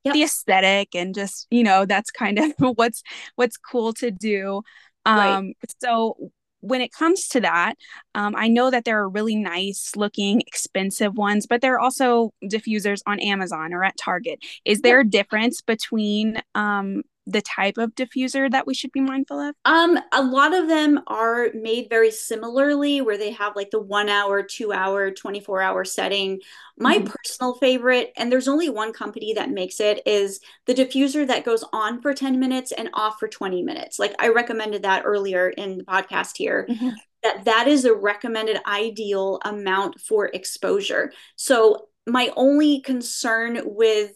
Yep. 0.05 0.13
the 0.13 0.23
aesthetic 0.25 0.95
and 0.95 1.15
just 1.15 1.47
you 1.51 1.63
know 1.63 1.87
that's 1.87 2.11
kind 2.11 2.39
of 2.39 2.53
what's 2.77 3.03
what's 3.37 3.57
cool 3.57 3.95
to 3.95 4.11
do 4.11 4.61
um, 5.05 5.19
right. 5.19 5.55
So 5.81 6.17
when 6.61 6.81
it 6.81 6.93
comes 6.93 7.29
to 7.29 7.41
that, 7.41 7.75
um, 8.15 8.35
I 8.37 8.49
know 8.49 8.71
that 8.71 8.85
there 8.85 8.99
are 8.99 9.09
really 9.09 9.37
nice 9.37 9.93
looking, 9.97 10.41
expensive 10.47 11.17
ones, 11.17 11.47
but 11.47 11.61
there 11.61 11.75
are 11.75 11.81
also 11.81 12.33
diffusers 12.43 13.01
on 13.07 13.21
Amazon 13.21 13.75
or 13.75 13.85
at 13.85 13.99
Target. 13.99 14.39
Is 14.65 14.81
there 14.81 15.01
a 15.01 15.05
difference 15.05 15.61
between 15.61 16.41
um, 16.55 17.03
the 17.27 17.41
type 17.41 17.79
of 17.79 17.95
diffuser 17.95 18.51
that 18.51 18.67
we 18.67 18.75
should 18.75 18.93
be 18.93 19.01
mindful 19.01 19.41
of? 19.41 19.55
Um, 19.65 19.99
a 20.13 20.23
lot 20.23 20.55
of 20.55 20.69
them 20.69 21.01
are 21.07 21.49
made 21.55 21.89
very 21.89 22.11
similarly, 22.11 23.01
where 23.01 23.17
they 23.17 23.31
have 23.33 23.57
like 23.57 23.71
the 23.71 23.81
one 23.81 24.09
hour, 24.09 24.43
two 24.43 24.73
hour, 24.73 25.11
24 25.11 25.63
hour 25.63 25.85
setting. 25.85 26.41
My 26.79 26.99
mm-hmm. 26.99 27.07
personal 27.07 27.55
favorite, 27.55 28.13
and 28.17 28.31
there's 28.31 28.49
only 28.49 28.69
one 28.69 28.93
company 28.93 29.33
that 29.35 29.51
makes 29.51 29.81
it, 29.81 30.03
is 30.07 30.41
the 30.67 30.75
diffuser 30.75 31.27
that 31.27 31.45
goes 31.45 31.65
on 31.73 32.03
for 32.03 32.13
10 32.13 32.39
minutes 32.39 32.73
and 32.73 32.91
off 32.93 33.19
for 33.19 33.29
20 33.29 33.63
minutes. 33.63 33.99
Like 33.99 34.15
I 34.19 34.29
recommended 34.29 34.83
that 34.83 35.03
earlier 35.05 35.49
in 35.49 35.79
the 35.79 35.85
podcast 35.85 36.37
here. 36.37 36.67
Mm-hmm. 36.69 36.91
That 37.23 37.45
that 37.47 37.69
is 37.69 37.87
a 37.87 37.95
recommended 37.95 38.59
ideal 38.67 39.41
amount 39.45 39.99
for 39.99 40.27
exposure. 40.27 41.11
So 41.37 41.89
my 42.07 42.31
only 42.37 42.81
concern 42.81 43.63
with 43.65 44.13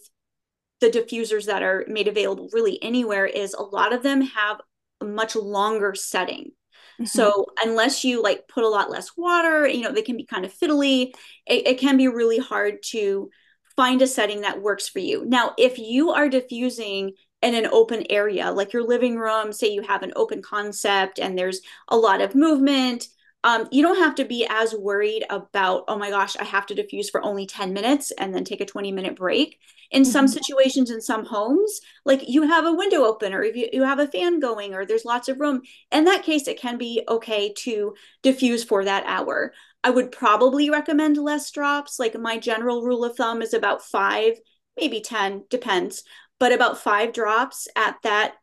the 0.81 0.89
diffusers 0.89 1.45
that 1.45 1.63
are 1.63 1.85
made 1.87 2.07
available 2.07 2.49
really 2.53 2.81
anywhere 2.81 3.25
is 3.25 3.53
a 3.53 3.61
lot 3.61 3.93
of 3.93 4.03
them 4.03 4.21
have 4.21 4.61
a 5.01 5.05
much 5.05 5.35
longer 5.35 5.95
setting. 5.95 6.51
Mm-hmm. 6.95 7.05
So 7.05 7.45
unless 7.63 8.03
you 8.03 8.21
like 8.21 8.47
put 8.47 8.63
a 8.63 8.69
lot 8.69 8.89
less 8.89 9.15
water, 9.15 9.67
you 9.67 9.81
know, 9.81 9.91
they 9.91 10.01
can 10.01 10.17
be 10.17 10.25
kind 10.25 10.45
of 10.45 10.53
fiddly. 10.53 11.13
It, 11.45 11.67
it 11.67 11.79
can 11.79 11.97
be 11.97 12.07
really 12.07 12.39
hard 12.39 12.83
to 12.87 13.29
find 13.75 14.01
a 14.01 14.07
setting 14.07 14.41
that 14.41 14.61
works 14.61 14.89
for 14.89 14.99
you. 14.99 15.25
Now, 15.25 15.53
if 15.57 15.79
you 15.79 16.11
are 16.11 16.27
diffusing 16.27 17.13
in 17.41 17.55
an 17.55 17.67
open 17.71 18.05
area, 18.09 18.51
like 18.51 18.73
your 18.73 18.83
living 18.83 19.17
room, 19.17 19.53
say 19.53 19.71
you 19.71 19.81
have 19.81 20.03
an 20.03 20.11
open 20.17 20.41
concept 20.41 21.19
and 21.19 21.37
there's 21.37 21.61
a 21.87 21.95
lot 21.95 22.19
of 22.19 22.35
movement, 22.35 23.07
um, 23.43 23.67
you 23.71 23.81
don't 23.81 23.97
have 23.97 24.15
to 24.15 24.25
be 24.25 24.45
as 24.49 24.73
worried 24.73 25.23
about, 25.29 25.85
oh 25.87 25.97
my 25.97 26.09
gosh, 26.09 26.35
I 26.37 26.43
have 26.43 26.65
to 26.67 26.75
diffuse 26.75 27.09
for 27.09 27.23
only 27.23 27.45
10 27.45 27.71
minutes 27.71 28.11
and 28.11 28.35
then 28.35 28.43
take 28.43 28.59
a 28.59 28.65
20 28.65 28.91
minute 28.91 29.15
break. 29.15 29.59
In 29.91 30.03
mm-hmm. 30.03 30.11
some 30.11 30.27
situations, 30.27 30.91
in 30.91 31.01
some 31.01 31.25
homes, 31.25 31.79
like 32.05 32.27
you 32.27 32.43
have 32.43 32.65
a 32.65 32.73
window 32.73 33.05
open 33.05 33.33
or 33.33 33.41
if 33.41 33.55
you, 33.55 33.69
you 33.71 33.83
have 33.83 33.99
a 33.99 34.07
fan 34.07 34.39
going 34.39 34.73
or 34.73 34.85
there's 34.85 35.05
lots 35.05 35.29
of 35.29 35.39
room, 35.39 35.61
in 35.91 36.03
that 36.03 36.23
case, 36.23 36.47
it 36.47 36.59
can 36.59 36.77
be 36.77 37.01
okay 37.07 37.53
to 37.59 37.95
diffuse 38.21 38.63
for 38.63 38.83
that 38.83 39.05
hour. 39.05 39.53
I 39.85 39.89
would 39.89 40.11
probably 40.11 40.69
recommend 40.69 41.17
less 41.17 41.49
drops. 41.49 41.97
Like 41.97 42.19
my 42.19 42.37
general 42.37 42.83
rule 42.83 43.05
of 43.05 43.15
thumb 43.15 43.41
is 43.41 43.53
about 43.53 43.81
five, 43.81 44.33
maybe 44.77 44.99
10, 44.99 45.45
depends, 45.49 46.03
but 46.39 46.51
about 46.51 46.77
five 46.77 47.13
drops 47.13 47.69
at 47.75 47.95
that 48.03 48.33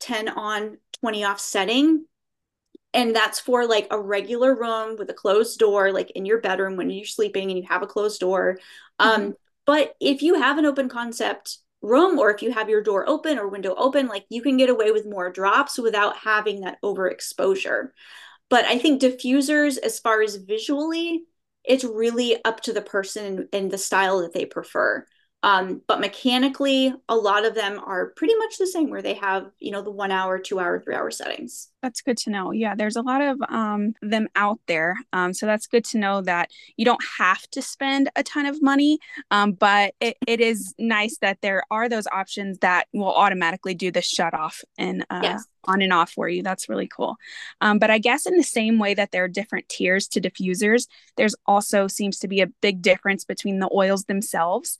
10 0.00 0.30
on, 0.30 0.78
20 1.02 1.24
off 1.24 1.40
setting 1.40 2.06
and 2.96 3.14
that's 3.14 3.38
for 3.38 3.66
like 3.66 3.86
a 3.90 4.00
regular 4.00 4.54
room 4.54 4.96
with 4.96 5.10
a 5.10 5.14
closed 5.14 5.58
door 5.58 5.92
like 5.92 6.10
in 6.12 6.24
your 6.24 6.40
bedroom 6.40 6.76
when 6.76 6.88
you're 6.90 7.04
sleeping 7.04 7.50
and 7.50 7.58
you 7.58 7.66
have 7.68 7.82
a 7.82 7.86
closed 7.86 8.18
door. 8.20 8.58
Um, 8.98 9.20
mm-hmm. 9.20 9.30
but 9.66 9.94
if 10.00 10.22
you 10.22 10.34
have 10.34 10.56
an 10.56 10.64
open 10.64 10.88
concept 10.88 11.58
room 11.82 12.18
or 12.18 12.34
if 12.34 12.42
you 12.42 12.50
have 12.52 12.70
your 12.70 12.82
door 12.82 13.08
open 13.08 13.38
or 13.38 13.48
window 13.48 13.74
open 13.76 14.08
like 14.08 14.24
you 14.30 14.40
can 14.40 14.56
get 14.56 14.70
away 14.70 14.90
with 14.90 15.06
more 15.06 15.30
drops 15.30 15.78
without 15.78 16.16
having 16.16 16.62
that 16.62 16.78
overexposure. 16.82 17.90
But 18.48 18.64
i 18.64 18.78
think 18.78 19.02
diffusers 19.02 19.76
as 19.76 20.00
far 20.00 20.22
as 20.22 20.36
visually 20.36 21.24
it's 21.64 21.84
really 21.84 22.42
up 22.44 22.60
to 22.62 22.72
the 22.72 22.80
person 22.80 23.48
and 23.52 23.70
the 23.70 23.78
style 23.78 24.22
that 24.22 24.32
they 24.32 24.46
prefer 24.46 25.04
um, 25.42 25.82
but 25.86 26.00
mechanically, 26.00 26.92
a 27.08 27.14
lot 27.14 27.44
of 27.44 27.54
them 27.54 27.80
are 27.84 28.06
pretty 28.16 28.34
much 28.34 28.58
the 28.58 28.66
same 28.66 28.90
where 28.90 29.02
they 29.02 29.14
have, 29.14 29.50
you 29.60 29.70
know, 29.70 29.82
the 29.82 29.90
one 29.90 30.10
hour, 30.10 30.38
two 30.38 30.58
hour, 30.58 30.80
three 30.80 30.94
hour 30.94 31.10
settings. 31.10 31.68
That's 31.82 32.00
good 32.00 32.16
to 32.18 32.30
know. 32.30 32.50
Yeah, 32.50 32.74
there's 32.74 32.96
a 32.96 33.02
lot 33.02 33.20
of 33.20 33.40
um, 33.48 33.94
them 34.02 34.26
out 34.34 34.58
there. 34.66 34.96
Um, 35.12 35.32
so 35.32 35.46
that's 35.46 35.68
good 35.68 35.84
to 35.86 35.98
know 35.98 36.20
that 36.22 36.50
you 36.76 36.84
don't 36.84 37.04
have 37.18 37.48
to 37.50 37.62
spend 37.62 38.10
a 38.16 38.24
ton 38.24 38.46
of 38.46 38.60
money, 38.60 38.98
um, 39.30 39.52
but 39.52 39.94
it, 40.00 40.16
it 40.26 40.40
is 40.40 40.74
nice 40.78 41.18
that 41.18 41.38
there 41.42 41.62
are 41.70 41.88
those 41.88 42.08
options 42.08 42.58
that 42.58 42.88
will 42.92 43.14
automatically 43.14 43.74
do 43.74 43.92
the 43.92 44.02
shut 44.02 44.34
off 44.34 44.62
and 44.78 45.06
uh, 45.10 45.20
yes. 45.22 45.44
on 45.64 45.80
and 45.80 45.92
off 45.92 46.10
for 46.10 46.28
you. 46.28 46.42
That's 46.42 46.68
really 46.68 46.88
cool. 46.88 47.14
Um, 47.60 47.78
but 47.78 47.90
I 47.90 47.98
guess 47.98 48.26
in 48.26 48.36
the 48.36 48.42
same 48.42 48.80
way 48.80 48.94
that 48.94 49.12
there 49.12 49.22
are 49.22 49.28
different 49.28 49.68
tiers 49.68 50.08
to 50.08 50.20
diffusers, 50.20 50.88
there's 51.16 51.36
also 51.46 51.86
seems 51.86 52.18
to 52.18 52.26
be 52.26 52.40
a 52.40 52.48
big 52.48 52.82
difference 52.82 53.24
between 53.24 53.60
the 53.60 53.70
oils 53.72 54.06
themselves. 54.06 54.76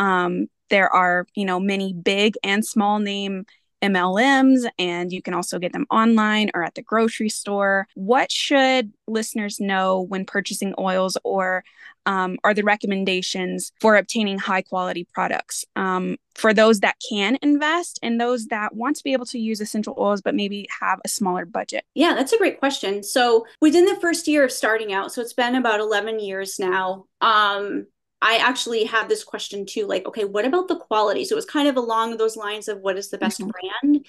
Um, 0.00 0.48
there 0.70 0.88
are, 0.88 1.26
you 1.34 1.44
know, 1.44 1.60
many 1.60 1.92
big 1.92 2.34
and 2.42 2.64
small 2.64 2.98
name 2.98 3.44
MLMs, 3.82 4.68
and 4.78 5.12
you 5.12 5.22
can 5.22 5.34
also 5.34 5.58
get 5.58 5.72
them 5.72 5.86
online 5.90 6.50
or 6.54 6.62
at 6.64 6.74
the 6.74 6.82
grocery 6.82 7.28
store. 7.28 7.86
What 7.94 8.30
should 8.30 8.92
listeners 9.06 9.58
know 9.60 10.00
when 10.02 10.24
purchasing 10.24 10.74
oils, 10.78 11.16
or 11.24 11.64
um, 12.06 12.38
are 12.44 12.54
the 12.54 12.62
recommendations 12.62 13.72
for 13.80 13.96
obtaining 13.96 14.38
high 14.38 14.62
quality 14.62 15.06
products 15.12 15.64
um, 15.76 16.16
for 16.34 16.54
those 16.54 16.80
that 16.80 16.96
can 17.08 17.38
invest 17.42 17.98
and 18.02 18.20
those 18.20 18.46
that 18.46 18.74
want 18.74 18.96
to 18.96 19.04
be 19.04 19.12
able 19.12 19.26
to 19.26 19.38
use 19.38 19.60
essential 19.60 19.94
oils 19.98 20.22
but 20.22 20.34
maybe 20.34 20.66
have 20.80 20.98
a 21.04 21.08
smaller 21.08 21.44
budget? 21.44 21.84
Yeah, 21.94 22.14
that's 22.14 22.32
a 22.32 22.38
great 22.38 22.58
question. 22.58 23.02
So, 23.02 23.46
within 23.60 23.86
the 23.86 23.96
first 23.96 24.28
year 24.28 24.44
of 24.44 24.52
starting 24.52 24.92
out, 24.92 25.12
so 25.12 25.20
it's 25.22 25.34
been 25.34 25.54
about 25.54 25.80
11 25.80 26.20
years 26.20 26.58
now. 26.58 27.06
Um, 27.20 27.86
I 28.22 28.36
actually 28.36 28.84
had 28.84 29.08
this 29.08 29.24
question 29.24 29.64
too 29.64 29.86
like, 29.86 30.06
okay, 30.06 30.24
what 30.24 30.44
about 30.44 30.68
the 30.68 30.76
quality? 30.76 31.24
So 31.24 31.34
it 31.34 31.36
was 31.36 31.46
kind 31.46 31.68
of 31.68 31.76
along 31.76 32.16
those 32.16 32.36
lines 32.36 32.68
of 32.68 32.80
what 32.80 32.98
is 32.98 33.10
the 33.10 33.18
best 33.18 33.40
mm-hmm. 33.40 33.50
brand? 33.50 34.06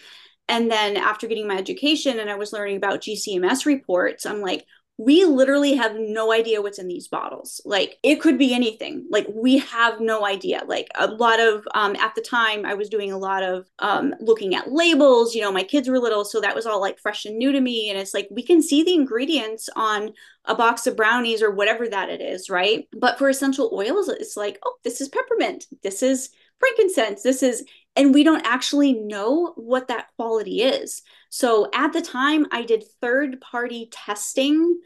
And 0.49 0.69
then 0.69 0.97
after 0.97 1.27
getting 1.27 1.47
my 1.47 1.55
education 1.55 2.19
and 2.19 2.29
I 2.29 2.35
was 2.35 2.51
learning 2.51 2.75
about 2.75 3.01
GCMS 3.01 3.65
reports, 3.65 4.25
I'm 4.25 4.41
like, 4.41 4.65
we 4.97 5.25
literally 5.25 5.73
have 5.73 5.95
no 5.97 6.31
idea 6.31 6.61
what's 6.61 6.77
in 6.77 6.87
these 6.87 7.07
bottles. 7.07 7.59
Like 7.65 7.97
it 8.03 8.17
could 8.17 8.37
be 8.37 8.53
anything. 8.53 9.07
Like 9.09 9.25
we 9.33 9.57
have 9.57 9.99
no 9.99 10.25
idea. 10.25 10.61
Like 10.67 10.89
a 10.95 11.07
lot 11.07 11.39
of 11.39 11.67
um, 11.73 11.95
at 11.95 12.13
the 12.13 12.21
time, 12.21 12.65
I 12.65 12.75
was 12.75 12.89
doing 12.89 13.11
a 13.11 13.17
lot 13.17 13.41
of 13.41 13.67
um, 13.79 14.13
looking 14.19 14.53
at 14.53 14.71
labels. 14.71 15.33
You 15.33 15.41
know, 15.41 15.51
my 15.51 15.63
kids 15.63 15.89
were 15.89 15.97
little, 15.97 16.23
so 16.23 16.39
that 16.41 16.55
was 16.55 16.65
all 16.65 16.79
like 16.79 16.99
fresh 16.99 17.25
and 17.25 17.37
new 17.37 17.51
to 17.51 17.61
me. 17.61 17.89
And 17.89 17.97
it's 17.97 18.13
like 18.13 18.27
we 18.29 18.43
can 18.43 18.61
see 18.61 18.83
the 18.83 18.93
ingredients 18.93 19.69
on 19.75 20.11
a 20.45 20.55
box 20.55 20.85
of 20.85 20.97
brownies 20.97 21.41
or 21.41 21.51
whatever 21.51 21.87
that 21.87 22.09
it 22.09 22.21
is, 22.21 22.49
right? 22.49 22.87
But 22.95 23.17
for 23.17 23.29
essential 23.29 23.71
oils, 23.73 24.07
it's 24.09 24.37
like, 24.37 24.59
oh, 24.65 24.75
this 24.83 25.01
is 25.01 25.09
peppermint. 25.09 25.65
This 25.83 26.03
is 26.03 26.29
frankincense. 26.59 27.23
This 27.23 27.43
is, 27.43 27.63
and 27.95 28.13
we 28.13 28.23
don't 28.23 28.45
actually 28.45 28.93
know 28.93 29.53
what 29.55 29.87
that 29.89 30.07
quality 30.15 30.61
is. 30.61 31.01
So 31.29 31.69
at 31.73 31.93
the 31.93 32.01
time, 32.01 32.47
I 32.51 32.63
did 32.63 32.83
third 33.01 33.41
party 33.41 33.89
testing 33.91 34.79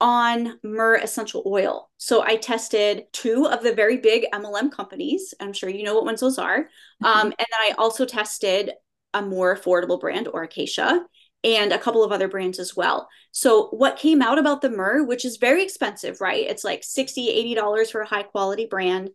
on 0.00 0.58
myrrh 0.64 0.96
essential 0.96 1.42
oil. 1.46 1.88
So 1.96 2.22
I 2.22 2.36
tested 2.36 3.04
two 3.12 3.46
of 3.46 3.62
the 3.62 3.72
very 3.72 3.98
big 3.98 4.26
MLM 4.32 4.72
companies. 4.72 5.32
I'm 5.38 5.52
sure 5.52 5.68
you 5.68 5.84
know 5.84 5.94
what 5.94 6.04
ones 6.04 6.20
those 6.20 6.38
are. 6.38 6.62
Mm-hmm. 6.62 7.04
Um, 7.04 7.26
and 7.26 7.34
then 7.38 7.60
I 7.60 7.74
also 7.78 8.04
tested 8.04 8.72
a 9.14 9.22
more 9.22 9.56
affordable 9.56 10.00
brand, 10.00 10.26
Aura 10.28 10.48
Cacia, 10.48 11.04
and 11.44 11.72
a 11.72 11.78
couple 11.78 12.02
of 12.02 12.12
other 12.12 12.28
brands 12.28 12.58
as 12.58 12.76
well. 12.76 13.08
So 13.30 13.68
what 13.68 13.96
came 13.96 14.22
out 14.22 14.38
about 14.38 14.60
the 14.60 14.70
myrrh, 14.70 15.04
which 15.04 15.24
is 15.24 15.36
very 15.36 15.62
expensive, 15.62 16.20
right? 16.20 16.46
It's 16.46 16.64
like 16.64 16.82
60 16.84 17.54
$80 17.56 17.90
for 17.90 18.00
a 18.00 18.06
high 18.08 18.22
quality 18.22 18.66
brand. 18.66 19.10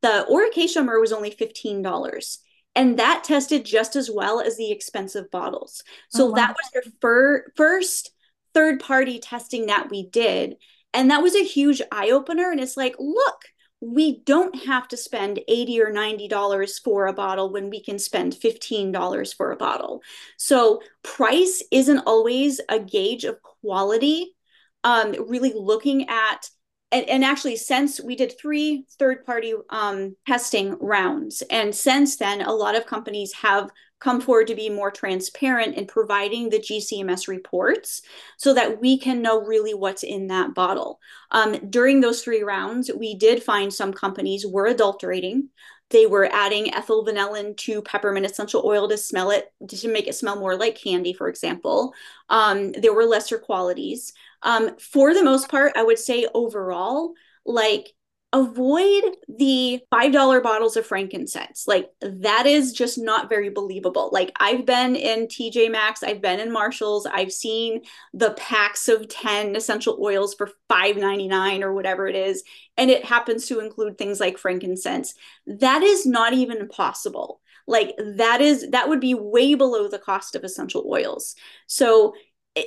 The 0.00 0.22
Aura 0.24 0.50
Cacia 0.50 0.82
myrrh 0.82 1.00
was 1.00 1.12
only 1.12 1.30
$15 1.30 2.38
and 2.74 2.98
that 2.98 3.24
tested 3.24 3.64
just 3.64 3.96
as 3.96 4.10
well 4.10 4.40
as 4.40 4.56
the 4.56 4.70
expensive 4.70 5.30
bottles. 5.30 5.82
So 6.08 6.26
oh, 6.26 6.30
wow. 6.30 6.34
that 6.36 6.56
was 6.56 6.70
their 6.72 6.92
fir- 7.00 7.52
first 7.56 8.12
third 8.54 8.80
party 8.80 9.18
testing 9.18 9.66
that 9.66 9.90
we 9.90 10.08
did. 10.08 10.56
And 10.94 11.10
that 11.10 11.22
was 11.22 11.34
a 11.34 11.44
huge 11.44 11.82
eye 11.90 12.10
opener. 12.10 12.50
And 12.50 12.60
it's 12.60 12.76
like, 12.76 12.94
look, 12.98 13.44
we 13.82 14.20
don't 14.20 14.64
have 14.64 14.86
to 14.88 14.96
spend 14.96 15.40
80 15.48 15.82
or 15.82 15.92
90 15.92 16.28
dollars 16.28 16.78
for 16.78 17.08
a 17.08 17.12
bottle 17.12 17.50
when 17.52 17.68
we 17.68 17.82
can 17.82 17.98
spend 17.98 18.32
15 18.32 18.92
dollars 18.92 19.32
for 19.32 19.50
a 19.50 19.56
bottle 19.56 20.02
so 20.36 20.80
price 21.02 21.64
isn't 21.72 21.98
always 22.06 22.60
a 22.68 22.78
gauge 22.78 23.24
of 23.24 23.42
quality 23.42 24.36
um, 24.84 25.14
really 25.28 25.52
looking 25.52 26.08
at 26.08 26.48
and, 26.92 27.08
and 27.08 27.24
actually 27.24 27.56
since 27.56 28.00
we 28.00 28.14
did 28.14 28.38
three 28.38 28.84
third 28.98 29.24
party 29.24 29.54
um, 29.70 30.14
testing 30.26 30.76
rounds. 30.80 31.42
And 31.50 31.74
since 31.74 32.16
then 32.16 32.42
a 32.42 32.52
lot 32.52 32.76
of 32.76 32.86
companies 32.86 33.32
have 33.32 33.70
come 33.98 34.20
forward 34.20 34.48
to 34.48 34.54
be 34.54 34.68
more 34.68 34.90
transparent 34.90 35.76
in 35.76 35.86
providing 35.86 36.50
the 36.50 36.58
gcms 36.58 37.28
reports 37.28 38.02
so 38.36 38.52
that 38.52 38.80
we 38.80 38.98
can 38.98 39.22
know 39.22 39.40
really 39.40 39.74
what's 39.74 40.02
in 40.02 40.26
that 40.26 40.54
bottle. 40.54 40.98
Um, 41.30 41.70
during 41.70 42.00
those 42.00 42.22
three 42.22 42.42
rounds 42.42 42.90
we 42.94 43.14
did 43.14 43.42
find 43.42 43.72
some 43.72 43.92
companies 43.92 44.46
were 44.46 44.66
adulterating. 44.66 45.48
They 45.90 46.06
were 46.06 46.28
adding 46.32 46.72
ethyl 46.74 47.04
vanillin 47.04 47.56
to 47.58 47.82
peppermint 47.82 48.26
essential 48.26 48.62
oil 48.64 48.88
to 48.88 48.98
smell 48.98 49.30
it 49.30 49.52
to 49.68 49.88
make 49.88 50.08
it 50.08 50.14
smell 50.14 50.36
more 50.36 50.56
like 50.56 50.74
candy 50.74 51.12
for 51.12 51.28
example. 51.28 51.94
Um, 52.28 52.72
there 52.72 52.94
were 52.94 53.04
lesser 53.04 53.38
qualities 53.38 54.12
um, 54.42 54.76
for 54.78 55.14
the 55.14 55.24
most 55.24 55.48
part, 55.48 55.72
I 55.76 55.82
would 55.82 55.98
say 55.98 56.26
overall, 56.34 57.14
like 57.44 57.92
avoid 58.32 59.02
the 59.28 59.80
$5 59.92 60.42
bottles 60.42 60.76
of 60.76 60.86
frankincense. 60.86 61.66
Like 61.68 61.90
that 62.00 62.46
is 62.46 62.72
just 62.72 62.96
not 62.96 63.28
very 63.28 63.50
believable. 63.50 64.08
Like 64.10 64.32
I've 64.36 64.64
been 64.64 64.96
in 64.96 65.26
TJ 65.26 65.70
Maxx, 65.70 66.02
I've 66.02 66.22
been 66.22 66.40
in 66.40 66.50
Marshalls, 66.50 67.04
I've 67.06 67.32
seen 67.32 67.82
the 68.14 68.30
packs 68.30 68.88
of 68.88 69.08
10 69.08 69.54
essential 69.54 69.98
oils 70.00 70.34
for 70.34 70.50
$5.99 70.70 71.60
or 71.60 71.74
whatever 71.74 72.08
it 72.08 72.16
is, 72.16 72.42
and 72.78 72.90
it 72.90 73.04
happens 73.04 73.46
to 73.48 73.60
include 73.60 73.98
things 73.98 74.18
like 74.18 74.38
frankincense. 74.38 75.14
That 75.46 75.82
is 75.82 76.06
not 76.06 76.32
even 76.32 76.68
possible. 76.68 77.40
Like 77.66 77.94
that 78.16 78.40
is 78.40 78.70
that 78.70 78.88
would 78.88 79.00
be 79.00 79.14
way 79.14 79.54
below 79.54 79.88
the 79.88 79.98
cost 79.98 80.34
of 80.34 80.42
essential 80.42 80.84
oils. 80.90 81.36
So 81.66 82.14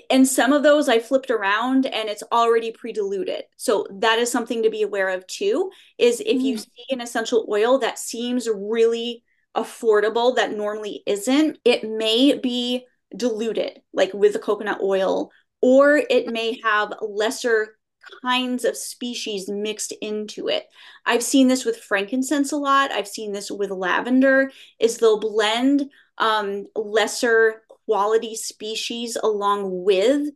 and 0.10 0.28
some 0.28 0.52
of 0.52 0.64
those 0.64 0.90
I 0.90 1.00
flipped 1.00 1.30
around 1.30 1.86
and 1.86 2.10
it's 2.10 2.24
already 2.32 2.72
pre-diluted. 2.72 3.44
So 3.58 3.86
that 4.00 4.18
is 4.18 4.32
something 4.32 4.64
to 4.64 4.70
be 4.70 4.82
aware 4.82 5.10
of 5.10 5.28
too 5.28 5.70
is 5.98 6.22
if 6.22 6.42
you 6.42 6.56
mm. 6.56 6.60
see 6.60 6.86
an 6.90 7.02
essential 7.02 7.48
oil 7.50 7.78
that 7.80 8.00
seems 8.00 8.48
really 8.50 9.24
affordable 9.56 10.36
that 10.36 10.52
normally 10.52 11.04
isn't, 11.06 11.60
it 11.64 11.84
may 11.84 12.38
be 12.38 12.86
diluted 13.16 13.82
like 13.94 14.14
with 14.14 14.34
the 14.34 14.40
coconut 14.40 14.80
oil 14.82 15.32
or 15.62 16.02
it 16.10 16.28
may 16.28 16.60
have 16.64 16.94
lesser 17.02 17.78
kinds 18.22 18.66
of 18.66 18.78
species 18.78 19.50
mixed 19.50 19.94
into 20.02 20.48
it. 20.48 20.68
I've 21.06 21.24
seen 21.24 21.48
this 21.48 21.66
with 21.66 21.78
frankincense 21.78 22.52
a 22.52 22.58
lot. 22.58 22.92
I've 22.92 23.08
seen 23.08 23.32
this 23.32 23.52
with 23.52 23.72
lavender 23.72 24.52
is 24.80 24.98
they'll 24.98 25.20
blend 25.20 25.90
um, 26.18 26.66
lesser 26.76 27.64
quality 27.86 28.36
species 28.36 29.18
along 29.22 29.84
with 29.84 30.30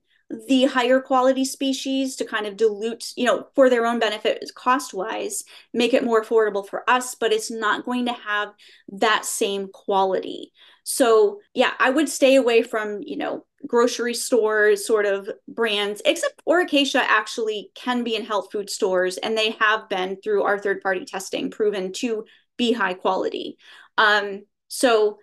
the 0.48 0.66
higher 0.66 1.00
quality 1.00 1.44
species 1.44 2.16
to 2.16 2.26
kind 2.26 2.46
of 2.46 2.56
dilute, 2.56 3.14
you 3.16 3.26
know, 3.26 3.48
for 3.56 3.70
their 3.70 3.86
own 3.86 4.00
benefit 4.00 4.44
cost 4.54 4.94
wise, 4.94 5.44
make 5.74 5.94
it 5.94 6.04
more 6.04 6.24
affordable 6.24 6.68
for 6.68 6.88
us, 6.88 7.16
but 7.16 7.34
it's 7.34 7.50
not 7.50 7.84
going 7.84 8.06
to 8.06 8.14
have 8.14 8.50
that 8.90 9.26
same 9.26 9.70
quality. 9.74 10.52
So, 10.84 11.40
yeah, 11.54 11.74
I 11.80 11.90
would 11.90 12.10
stay 12.10 12.36
away 12.36 12.62
from, 12.62 13.00
you 13.02 13.18
know, 13.18 13.46
grocery 13.66 14.14
stores 14.14 14.86
sort 14.86 15.06
of 15.06 15.30
brands, 15.48 16.02
except 16.06 16.42
Aura 16.46 16.68
Cacia 16.68 17.02
actually 17.02 17.72
can 17.76 18.04
be 18.04 18.16
in 18.16 18.24
health 18.24 18.50
food 18.52 18.70
stores, 18.70 19.18
and 19.18 19.38
they 19.38 19.52
have 19.60 19.90
been 19.90 20.18
through 20.24 20.44
our 20.44 20.60
third 20.60 20.82
party 20.82 21.06
testing 21.06 21.50
proven 21.50 21.92
to 21.94 22.26
be 22.58 22.72
high 22.72 22.94
quality. 22.94 23.58
Um, 23.98 24.44
so 24.68 25.18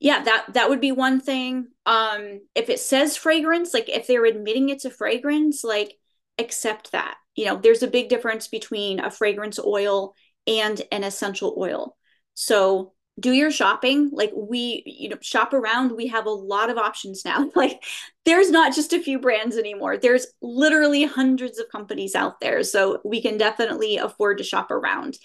yeah, 0.00 0.22
that 0.22 0.46
that 0.54 0.70
would 0.70 0.80
be 0.80 0.92
one 0.92 1.20
thing. 1.20 1.68
Um, 1.86 2.40
if 2.54 2.68
it 2.68 2.78
says 2.78 3.16
fragrance, 3.16 3.74
like 3.74 3.88
if 3.88 4.06
they're 4.06 4.24
admitting 4.24 4.68
it's 4.68 4.84
a 4.84 4.90
fragrance, 4.90 5.64
like 5.64 5.94
accept 6.38 6.92
that. 6.92 7.16
You 7.34 7.46
know, 7.46 7.56
there's 7.56 7.82
a 7.82 7.88
big 7.88 8.08
difference 8.08 8.48
between 8.48 9.00
a 9.00 9.10
fragrance 9.10 9.58
oil 9.58 10.14
and 10.46 10.80
an 10.92 11.04
essential 11.04 11.54
oil. 11.58 11.96
So 12.34 12.92
do 13.18 13.32
your 13.32 13.50
shopping 13.50 14.10
like 14.12 14.30
we 14.34 14.82
you 14.86 15.08
know 15.08 15.16
shop 15.20 15.52
around 15.52 15.92
we 15.92 16.06
have 16.06 16.26
a 16.26 16.30
lot 16.30 16.70
of 16.70 16.78
options 16.78 17.24
now 17.24 17.50
like 17.56 17.82
there's 18.24 18.50
not 18.50 18.74
just 18.74 18.92
a 18.92 19.02
few 19.02 19.18
brands 19.18 19.56
anymore 19.56 19.96
there's 19.96 20.26
literally 20.40 21.04
hundreds 21.04 21.58
of 21.58 21.68
companies 21.70 22.14
out 22.14 22.40
there 22.40 22.62
so 22.62 23.00
we 23.04 23.20
can 23.20 23.36
definitely 23.36 23.96
afford 23.96 24.38
to 24.38 24.44
shop 24.44 24.70
around 24.70 25.18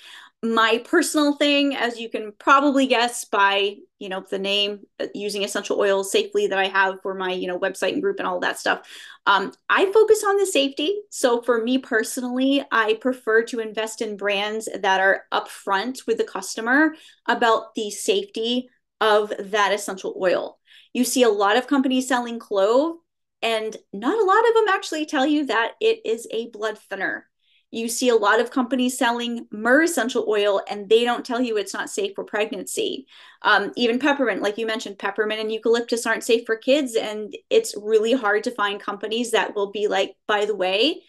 my 0.44 0.84
personal 0.84 1.38
thing 1.38 1.74
as 1.74 1.98
you 1.98 2.10
can 2.10 2.34
probably 2.38 2.86
guess 2.86 3.24
by 3.24 3.78
you 3.98 4.10
know 4.10 4.26
the 4.30 4.38
name 4.38 4.82
uh, 5.00 5.08
using 5.16 5.42
essential 5.44 5.80
oils 5.80 6.12
safely 6.12 6.48
that 6.48 6.60
i 6.60 6.68
have 6.68 7.02
for 7.02 7.14
my 7.14 7.32
you 7.32 7.48
know 7.48 7.58
website 7.58 7.94
and 7.94 8.02
group 8.02 8.20
and 8.20 8.28
all 8.28 8.42
that 8.42 8.60
stuff. 8.60 8.86
Um, 9.26 9.54
i 9.70 9.86
focus 9.92 10.22
on 10.28 10.38
the 10.38 10.46
safety. 10.46 11.00
So 11.10 11.42
for 11.42 11.64
me 11.64 11.78
personally 11.78 12.64
i 12.72 12.96
prefer 12.96 13.44
to 13.44 13.62
invest 13.62 14.02
in 14.02 14.18
brands 14.18 14.68
that 14.78 15.00
are 15.00 15.24
upfront 15.32 16.06
with 16.06 16.18
the 16.18 16.26
customer 16.26 16.94
about 17.26 17.74
the 17.76 17.90
safety 17.90 18.70
of 19.00 19.32
that 19.40 19.74
essential 19.74 20.16
oil. 20.20 20.60
You 20.94 21.06
see 21.06 21.24
a 21.24 21.30
lot 21.30 21.58
of 21.58 21.68
companies 21.68 22.08
selling 22.08 22.38
clove 22.38 22.98
and 23.42 23.76
not 23.94 24.20
a 24.20 24.26
lot 24.26 24.48
of 24.48 24.54
them 24.56 24.68
actually 24.70 25.06
tell 25.06 25.26
you 25.26 25.46
that 25.46 25.74
it 25.80 26.02
is 26.06 26.28
a 26.32 26.50
blood 26.50 26.78
thinner 26.78 27.28
you 27.74 27.90
see 27.90 28.10
a 28.10 28.16
lot 28.16 28.40
of 28.40 28.52
companies 28.52 28.96
selling 28.96 29.48
myrrh 29.52 29.82
essential 29.82 30.28
oil 30.30 30.62
and 30.70 30.88
they 30.88 31.04
don't 31.04 31.26
tell 31.26 31.42
you 31.42 31.58
it's 31.58 31.74
not 31.74 31.90
safe 31.90 32.12
for 32.14 32.24
pregnancy. 32.24 33.08
Um, 33.42 33.72
even 33.76 33.98
peppermint, 33.98 34.44
like 34.44 34.60
you 34.60 34.68
mentioned, 34.68 35.00
peppermint 35.00 35.42
and 35.42 35.52
eucalyptus 35.52 36.06
aren't 36.06 36.24
safe 36.24 36.46
for 36.46 36.56
kids. 36.56 36.96
And 36.96 37.36
it's 37.50 37.76
really 37.76 38.14
hard 38.14 38.44
to 38.44 38.52
find 38.52 38.80
companies 38.80 39.32
that 39.32 39.56
will 39.56 39.72
be 39.72 39.88
like, 39.88 40.16
by 40.28 40.46
the 40.46 40.56
way, 40.56 41.02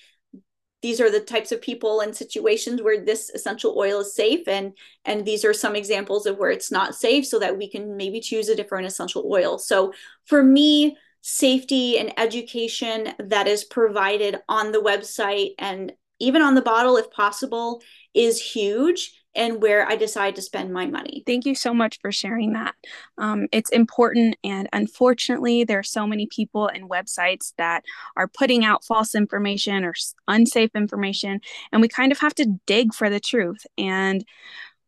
these 0.80 1.02
are 1.02 1.10
the 1.10 1.20
types 1.20 1.52
of 1.52 1.60
people 1.60 2.00
and 2.00 2.16
situations 2.16 2.80
where 2.80 3.04
this 3.04 3.28
essential 3.30 3.74
oil 3.76 4.00
is 4.00 4.14
safe 4.14 4.48
and 4.48 4.72
and 5.04 5.24
these 5.26 5.44
are 5.44 5.54
some 5.54 5.76
examples 5.76 6.26
of 6.26 6.36
where 6.38 6.50
it's 6.50 6.70
not 6.70 6.94
safe 6.94 7.26
so 7.26 7.38
that 7.38 7.56
we 7.56 7.70
can 7.70 7.96
maybe 7.96 8.20
choose 8.20 8.50
a 8.50 8.54
different 8.54 8.86
essential 8.86 9.26
oil 9.32 9.56
so 9.56 9.94
for 10.26 10.42
me 10.42 10.94
safety 11.22 11.98
and 11.98 12.12
education 12.18 13.14
that 13.18 13.46
is 13.46 13.64
provided 13.64 14.36
on 14.46 14.72
the 14.72 14.78
website 14.78 15.54
and 15.58 15.90
even 16.18 16.42
on 16.42 16.54
the 16.54 16.62
bottle 16.62 16.96
if 16.96 17.10
possible, 17.10 17.82
is 18.14 18.40
huge 18.40 19.12
and 19.34 19.60
where 19.60 19.86
I 19.88 19.96
decide 19.96 20.36
to 20.36 20.42
spend 20.42 20.72
my 20.72 20.86
money. 20.86 21.24
Thank 21.26 21.44
you 21.44 21.54
so 21.54 21.74
much 21.74 21.98
for 22.00 22.12
sharing 22.12 22.52
that. 22.52 22.74
Um, 23.18 23.48
it's 23.50 23.70
important, 23.70 24.36
and 24.44 24.68
unfortunately, 24.72 25.64
there 25.64 25.80
are 25.80 25.82
so 25.82 26.06
many 26.06 26.28
people 26.28 26.68
and 26.68 26.88
websites 26.88 27.52
that 27.58 27.84
are 28.16 28.28
putting 28.28 28.64
out 28.64 28.84
false 28.84 29.14
information 29.14 29.84
or 29.84 29.94
unsafe 30.28 30.70
information, 30.74 31.40
and 31.72 31.82
we 31.82 31.88
kind 31.88 32.12
of 32.12 32.20
have 32.20 32.34
to 32.36 32.60
dig 32.66 32.94
for 32.94 33.10
the 33.10 33.20
truth. 33.20 33.66
And 33.76 34.24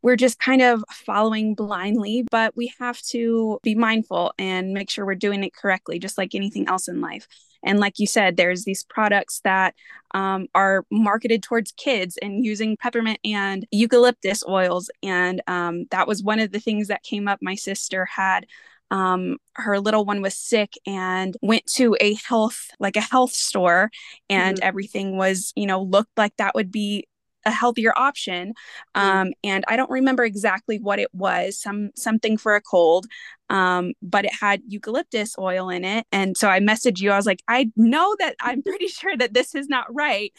we're 0.03 0.16
just 0.16 0.39
kind 0.39 0.62
of 0.62 0.85
following 0.93 1.57
blindly, 1.57 2.24
but 2.31 2.57
we 2.57 2.72
have 2.79 3.03
to 3.03 3.59
be 3.64 3.74
mindful 3.74 4.33
and 4.39 4.72
make 4.72 4.89
sure 4.89 5.05
we're 5.05 5.16
doing 5.16 5.43
it 5.43 5.57
correctly, 5.57 5.99
just 5.99 6.16
like 6.16 6.35
anything 6.35 6.68
else 6.68 6.87
in 6.87 7.01
life. 7.01 7.27
And 7.64 7.78
like 7.78 7.98
you 7.98 8.07
said, 8.07 8.36
there's 8.36 8.64
these 8.64 8.84
products 8.84 9.40
that 9.44 9.74
um, 10.14 10.46
are 10.54 10.84
marketed 10.90 11.42
towards 11.42 11.72
kids 11.72 12.18
and 12.22 12.44
using 12.44 12.76
peppermint 12.76 13.18
and 13.24 13.66
eucalyptus 13.70 14.42
oils. 14.48 14.90
And 15.02 15.42
um, 15.46 15.86
that 15.90 16.09
was 16.09 16.22
one 16.22 16.40
of 16.40 16.52
the 16.52 16.61
things 16.61 16.88
that 16.88 17.02
came 17.02 17.28
up. 17.28 17.38
My 17.42 17.54
sister 17.54 18.04
had 18.07 18.46
um, 18.90 19.38
her 19.54 19.80
little 19.80 20.04
one 20.04 20.22
was 20.22 20.36
sick 20.36 20.74
and 20.86 21.36
went 21.42 21.66
to 21.74 21.96
a 22.00 22.14
health 22.14 22.70
like 22.78 22.96
a 22.96 23.00
health 23.00 23.32
store 23.32 23.90
and 24.30 24.59
mm-hmm. 24.59 24.66
everything 24.66 25.16
was 25.16 25.52
you 25.57 25.66
know 25.66 25.82
looked 25.82 26.16
like 26.16 26.36
that 26.36 26.54
would 26.54 26.70
be 26.70 27.09
a 27.47 27.51
healthier 27.51 27.92
option 27.97 28.53
mm. 28.94 29.01
um, 29.01 29.32
and 29.42 29.64
i 29.68 29.76
don't 29.76 29.90
remember 29.90 30.24
exactly 30.24 30.78
what 30.78 30.99
it 30.99 31.09
was 31.14 31.59
some 31.59 31.90
something 31.97 32.36
for 32.36 32.55
a 32.55 32.61
cold 32.61 33.07
um, 33.49 33.92
but 34.03 34.24
it 34.24 34.32
had 34.34 34.61
eucalyptus 34.66 35.36
oil 35.38 35.70
in 35.70 35.84
it 35.84 36.05
and 36.12 36.36
so 36.36 36.49
i 36.49 36.61
messaged 36.61 37.01
you. 37.01 37.11
I 37.11 37.16
was 37.16 37.26
like 37.26 37.42
i 37.49 37.70
know 37.76 38.14
that 38.18 38.36
i'm 38.40 38.62
pretty 38.62 38.88
sure 38.88 39.16
that 39.16 39.32
this 39.32 39.55
is 39.55 39.68
not 39.68 39.86
right 39.94 40.32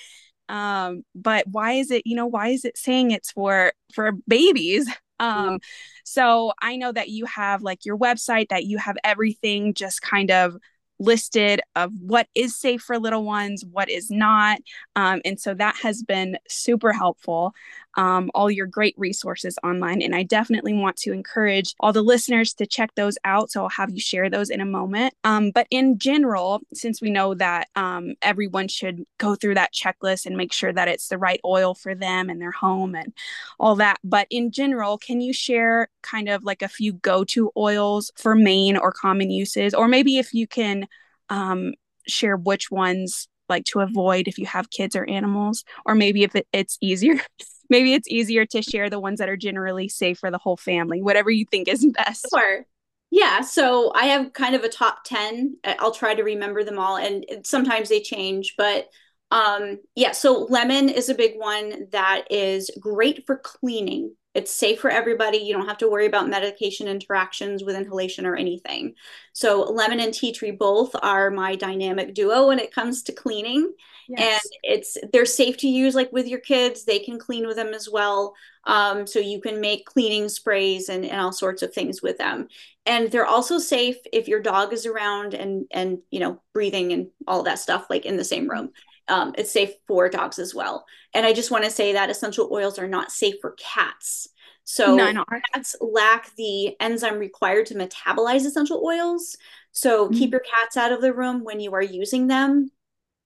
um, 0.50 1.04
but 1.14 1.46
why 1.48 1.74
is 1.74 1.92
it 1.92 2.04
you 2.06 2.16
know 2.16 2.28
why 2.28 2.50
is 2.50 2.66
it 2.66 2.78
saying 2.78 3.12
it's 3.12 3.32
for 3.32 3.74
for 3.94 4.12
babies? 4.28 4.88
Um 5.20 5.62
so 6.04 6.54
i 6.62 6.76
know 6.76 6.92
that 6.92 7.10
you 7.10 7.26
have 7.26 7.64
like 7.64 7.86
your 7.86 7.98
website 7.98 8.50
that 8.50 8.66
you 8.66 8.78
have 8.78 8.98
everything 9.04 9.74
just 9.74 10.00
kind 10.00 10.30
of 10.30 10.58
listed 11.00 11.62
of 11.76 11.92
what 12.00 12.28
is 12.36 12.56
safe 12.56 12.82
for 12.82 13.00
little 13.00 13.24
ones, 13.24 13.64
what 13.66 13.90
is 13.90 14.10
not. 14.10 14.60
Um, 14.96 15.22
and 15.26 15.40
so 15.40 15.54
that 15.54 15.76
has 15.84 16.04
been 16.04 16.38
super 16.48 16.92
helpful. 16.94 17.54
Um, 17.98 18.32
all 18.34 18.50
your 18.50 18.68
great 18.68 18.96
resources 18.98 19.58
online. 19.64 20.02
And 20.02 20.16
I 20.16 20.24
definitely 20.24 20.74
want 20.74 20.98
to 20.98 21.12
encourage 21.12 21.74
all 21.80 21.92
the 21.92 22.02
listeners 22.02 22.54
to 22.56 22.66
check 22.66 22.92
those 22.96 23.18
out. 23.26 23.52
So 23.52 23.64
I'll 23.64 23.70
have 23.70 23.92
you 23.92 24.00
share 24.00 24.30
those 24.30 24.50
in 24.50 24.62
a 24.62 24.66
moment. 24.66 25.14
Um, 25.24 25.52
but 25.52 25.68
in 25.72 25.98
general, 25.98 26.62
since 26.74 27.02
we 27.02 27.10
know 27.10 27.34
that 27.34 27.68
um, 27.76 28.14
everyone 28.22 28.68
should 28.68 29.04
go 29.18 29.36
through 29.36 29.56
that 29.56 29.74
checklist 29.74 30.26
and 30.26 30.38
make 30.38 30.54
sure 30.54 30.72
that 30.72 30.88
it's 30.88 31.08
the 31.08 31.18
right 31.18 31.42
oil 31.44 31.74
for 31.74 31.96
them 31.96 32.30
and 32.30 32.42
their 32.42 32.52
home 32.52 32.96
and 32.96 33.14
all 33.60 33.76
that. 33.76 33.98
But 34.04 34.28
in 34.30 34.52
general, 34.52 34.98
can 34.98 35.22
you 35.22 35.34
share 35.34 35.90
kind 36.04 36.30
of 36.30 36.44
like 36.44 36.62
a 36.62 36.68
few 36.68 36.94
go 36.94 37.24
to 37.26 37.52
oils 37.58 38.12
for 38.16 38.36
main 38.36 38.78
or 38.78 38.92
common 38.92 39.32
uses? 39.32 39.74
Or 39.74 39.88
maybe 39.88 40.18
if 40.18 40.34
you 40.34 40.48
can 40.48 40.88
um, 41.30 41.74
share 42.08 42.38
which 42.38 42.72
ones 42.72 43.28
like 43.50 43.66
to 43.66 43.80
avoid 43.80 44.28
if 44.28 44.38
you 44.38 44.46
have 44.46 44.70
kids 44.70 44.96
or 44.96 45.06
animals 45.10 45.64
or 45.86 45.96
maybe 45.96 46.24
if 46.24 46.36
it, 46.36 46.48
it's 46.52 46.78
easier 46.82 47.16
maybe 47.70 47.94
it's 47.94 48.08
easier 48.08 48.46
to 48.46 48.62
share 48.62 48.90
the 48.90 49.00
ones 49.00 49.20
that 49.20 49.30
are 49.30 49.38
generally 49.38 49.88
safe 49.88 50.18
for 50.20 50.32
the 50.32 50.38
whole 50.38 50.58
family 50.58 51.02
whatever 51.02 51.30
you 51.30 51.46
think 51.46 51.68
is 51.68 51.86
best 51.94 52.26
sure 52.34 52.66
yeah 53.12 53.42
so 53.42 53.92
i 53.96 54.06
have 54.06 54.34
kind 54.34 54.56
of 54.56 54.64
a 54.64 54.70
top 54.70 55.04
10 55.06 55.58
i'll 55.80 55.92
try 55.92 56.14
to 56.14 56.24
remember 56.24 56.64
them 56.64 56.80
all 56.80 56.98
and 56.98 57.26
sometimes 57.44 57.90
they 57.90 58.02
change 58.02 58.56
but 58.58 58.88
um 59.32 59.78
yeah 59.96 60.12
so 60.12 60.48
lemon 60.50 60.90
is 60.90 61.10
a 61.10 61.16
big 61.16 61.34
one 61.38 61.88
that 61.92 62.24
is 62.30 62.72
great 62.80 63.26
for 63.26 63.38
cleaning 63.38 64.12
it's 64.38 64.52
safe 64.52 64.80
for 64.80 64.92
everybody. 64.92 65.40
You 65.40 65.52
don't 65.54 65.68
have 65.68 65.80
to 65.80 65.90
worry 65.90 66.06
about 66.06 66.30
medication 66.30 66.88
interactions 66.88 67.64
with 67.64 67.76
inhalation 67.76 68.24
or 68.24 68.36
anything. 68.36 68.94
So, 69.34 69.64
lemon 69.64 70.00
and 70.00 70.14
tea 70.14 70.32
tree 70.32 70.52
both 70.52 70.96
are 71.02 71.32
my 71.32 71.56
dynamic 71.56 72.14
duo 72.14 72.48
when 72.48 72.60
it 72.60 72.72
comes 72.72 73.02
to 73.04 73.14
cleaning. 73.14 73.74
Yes. 74.08 74.44
And 74.44 74.52
it's 74.64 74.98
they're 75.12 75.26
safe 75.26 75.58
to 75.58 75.68
use 75.68 75.96
like 75.96 76.12
with 76.12 76.28
your 76.28 76.40
kids. 76.40 76.86
They 76.86 77.00
can 77.00 77.20
clean 77.20 77.46
with 77.46 77.58
them 77.58 77.74
as 77.74 77.90
well. 77.90 78.34
Um, 78.66 79.08
so 79.08 79.20
you 79.20 79.42
can 79.42 79.62
make 79.62 79.86
cleaning 79.86 80.30
sprays 80.30 80.90
and, 80.90 81.06
and 81.06 81.20
all 81.20 81.32
sorts 81.32 81.62
of 81.62 81.74
things 81.74 82.02
with 82.02 82.18
them. 82.18 82.48
And 82.86 83.12
they're 83.12 83.26
also 83.26 83.60
safe 83.60 83.98
if 84.14 84.28
your 84.28 84.42
dog 84.42 84.74
is 84.74 84.86
around 84.86 85.34
and 85.34 85.66
and 85.72 86.00
you 86.10 86.20
know 86.20 86.42
breathing 86.54 86.94
and 86.94 87.08
all 87.28 87.44
that 87.44 87.60
stuff 87.60 87.88
like 87.90 88.06
in 88.06 88.18
the 88.18 88.24
same 88.24 88.50
room. 88.50 88.72
Um, 89.10 89.34
it's 89.38 89.52
safe 89.52 89.72
for 89.88 90.10
dogs 90.10 90.38
as 90.38 90.54
well. 90.54 90.86
And 91.14 91.26
I 91.26 91.34
just 91.34 91.52
want 91.52 91.64
to 91.64 91.72
say 91.72 91.94
that 91.94 92.10
essential 92.10 92.50
oils 92.52 92.78
are 92.78 92.90
not 92.90 93.12
safe 93.12 93.36
for 93.42 93.56
cats. 93.58 94.28
So 94.66 94.98
no, 94.98 95.24
cats 95.54 95.78
lack 95.80 96.36
the 96.36 96.76
enzyme 96.82 97.20
required 97.20 97.68
to 97.68 97.76
metabolize 97.76 98.46
essential 98.46 98.84
oils. 98.86 99.38
So 99.72 100.06
mm-hmm. 100.06 100.18
keep 100.18 100.32
your 100.32 100.42
cats 100.42 100.76
out 100.76 100.92
of 100.92 101.02
the 101.02 101.14
room 101.14 101.46
when 101.46 101.62
you 101.62 101.74
are 101.74 101.82
using 101.82 102.28
them. 102.28 102.70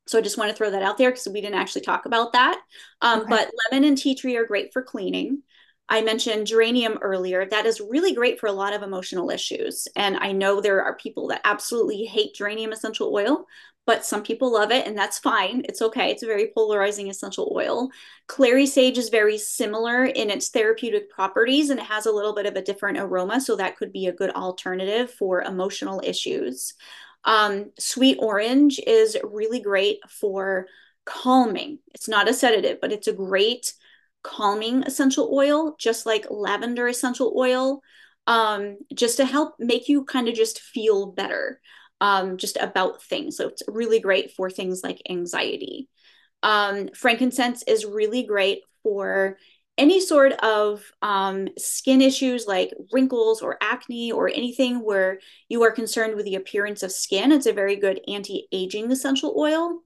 So 0.08 0.18
I 0.18 0.22
just 0.22 0.38
want 0.38 0.50
to 0.50 0.56
throw 0.56 0.72
that 0.72 0.84
out 0.84 0.98
there 0.98 1.12
because 1.12 1.28
we 1.28 1.42
didn't 1.42 1.60
actually 1.60 1.82
talk 1.82 2.06
about 2.06 2.34
that. 2.34 2.60
Um, 3.02 3.22
okay. 3.22 3.30
But 3.30 3.52
lemon 3.72 3.88
and 3.88 3.98
tea 3.98 4.16
tree 4.16 4.36
are 4.36 4.46
great 4.46 4.74
for 4.74 4.82
cleaning. 4.82 5.44
I 5.90 6.02
mentioned 6.02 6.48
geranium 6.48 6.98
earlier. 7.02 7.46
That 7.46 7.66
is 7.66 7.82
really 7.82 8.14
great 8.14 8.40
for 8.40 8.48
a 8.48 8.54
lot 8.54 8.74
of 8.74 8.82
emotional 8.82 9.30
issues. 9.30 9.90
And 9.96 10.18
I 10.18 10.32
know 10.32 10.62
there 10.62 10.82
are 10.84 10.96
people 10.96 11.28
that 11.28 11.42
absolutely 11.44 12.06
hate 12.06 12.34
geranium 12.34 12.72
essential 12.72 13.14
oil, 13.14 13.46
but 13.86 14.06
some 14.06 14.24
people 14.24 14.54
love 14.54 14.72
it 14.72 14.88
and 14.88 14.98
that's 14.98 15.20
fine. 15.20 15.64
It's 15.68 15.82
okay. 15.82 16.12
It's 16.12 16.24
a 16.24 16.28
very 16.28 16.52
polarizing 16.56 17.10
essential 17.10 17.52
oil. 17.54 17.90
Clary 18.28 18.66
sage 18.68 18.98
is 18.98 19.10
very 19.10 19.38
similar 19.38 20.06
in 20.06 20.30
its 20.30 20.50
therapeutic 20.50 21.10
properties 21.10 21.70
and 21.70 21.80
it 21.80 21.86
has 21.88 22.06
a 22.06 22.12
little 22.12 22.34
bit 22.34 22.46
of 22.46 22.56
a 22.56 22.62
different 22.62 22.98
aroma. 22.98 23.42
So 23.42 23.58
that 23.58 23.76
could 23.76 23.92
be 23.92 24.08
a 24.08 24.14
good 24.14 24.32
alternative 24.32 25.12
for 25.12 25.42
emotional 25.42 26.02
issues. 26.06 26.74
Um, 27.26 27.72
sweet 27.80 28.18
orange 28.20 28.80
is 28.86 29.18
really 29.24 29.60
great 29.60 30.00
for 30.10 30.68
calming. 31.06 31.80
It's 31.94 32.08
not 32.08 32.30
a 32.30 32.34
sedative, 32.34 32.80
but 32.82 32.92
it's 32.92 33.08
a 33.08 33.14
great 33.14 33.74
calming 34.24 34.84
essential 34.84 35.30
oil, 35.34 35.76
just 35.80 36.06
like 36.06 36.28
lavender 36.30 36.88
essential 36.88 37.34
oil, 37.38 37.82
um, 38.28 38.78
just 38.94 39.18
to 39.18 39.26
help 39.26 39.56
make 39.60 39.90
you 39.90 40.04
kind 40.06 40.28
of 40.28 40.36
just 40.36 40.60
feel 40.60 41.08
better. 41.08 41.60
um, 42.04 42.38
just 42.38 42.58
about 42.58 43.04
things. 43.04 43.38
So 43.38 43.48
it's 43.48 43.62
really 43.68 44.00
great 44.00 44.32
for 44.32 44.50
things 44.50 44.82
like 44.84 45.00
anxiety. 45.08 45.88
Um, 46.42 46.90
frankincense 46.96 47.64
is 47.68 47.86
really 47.86 48.24
great 48.24 48.64
for 48.82 49.38
any 49.78 50.00
sort 50.00 50.34
of 50.34 50.84
um, 51.02 51.48
skin 51.58 52.02
issues 52.02 52.46
like 52.46 52.72
wrinkles 52.92 53.42
or 53.42 53.58
acne 53.62 54.12
or 54.12 54.30
anything 54.30 54.84
where 54.84 55.20
you 55.50 55.64
are 55.64 55.72
concerned 55.72 56.16
with 56.16 56.26
the 56.26 56.36
appearance 56.36 56.84
of 56.84 56.92
skin. 56.92 57.32
It's 57.32 57.46
a 57.46 57.54
very 57.54 57.76
good 57.76 58.02
anti 58.08 58.48
aging 58.52 58.92
essential 58.92 59.34
oil. 59.38 59.80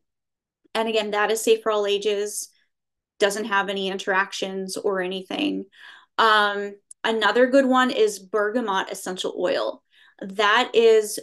And 0.74 0.90
again, 0.90 1.12
that 1.12 1.32
is 1.32 1.42
safe 1.42 1.62
for 1.62 1.72
all 1.72 1.86
ages, 1.86 2.50
doesn't 3.20 3.46
have 3.46 3.70
any 3.70 3.90
interactions 3.90 4.76
or 4.76 5.02
anything. 5.02 5.66
Um, 6.18 6.76
another 7.04 7.48
good 7.48 7.66
one 7.66 7.92
is 7.92 8.20
bergamot 8.20 8.92
essential 8.92 9.36
oil. 9.40 9.84
That 10.22 10.72
is 10.74 11.20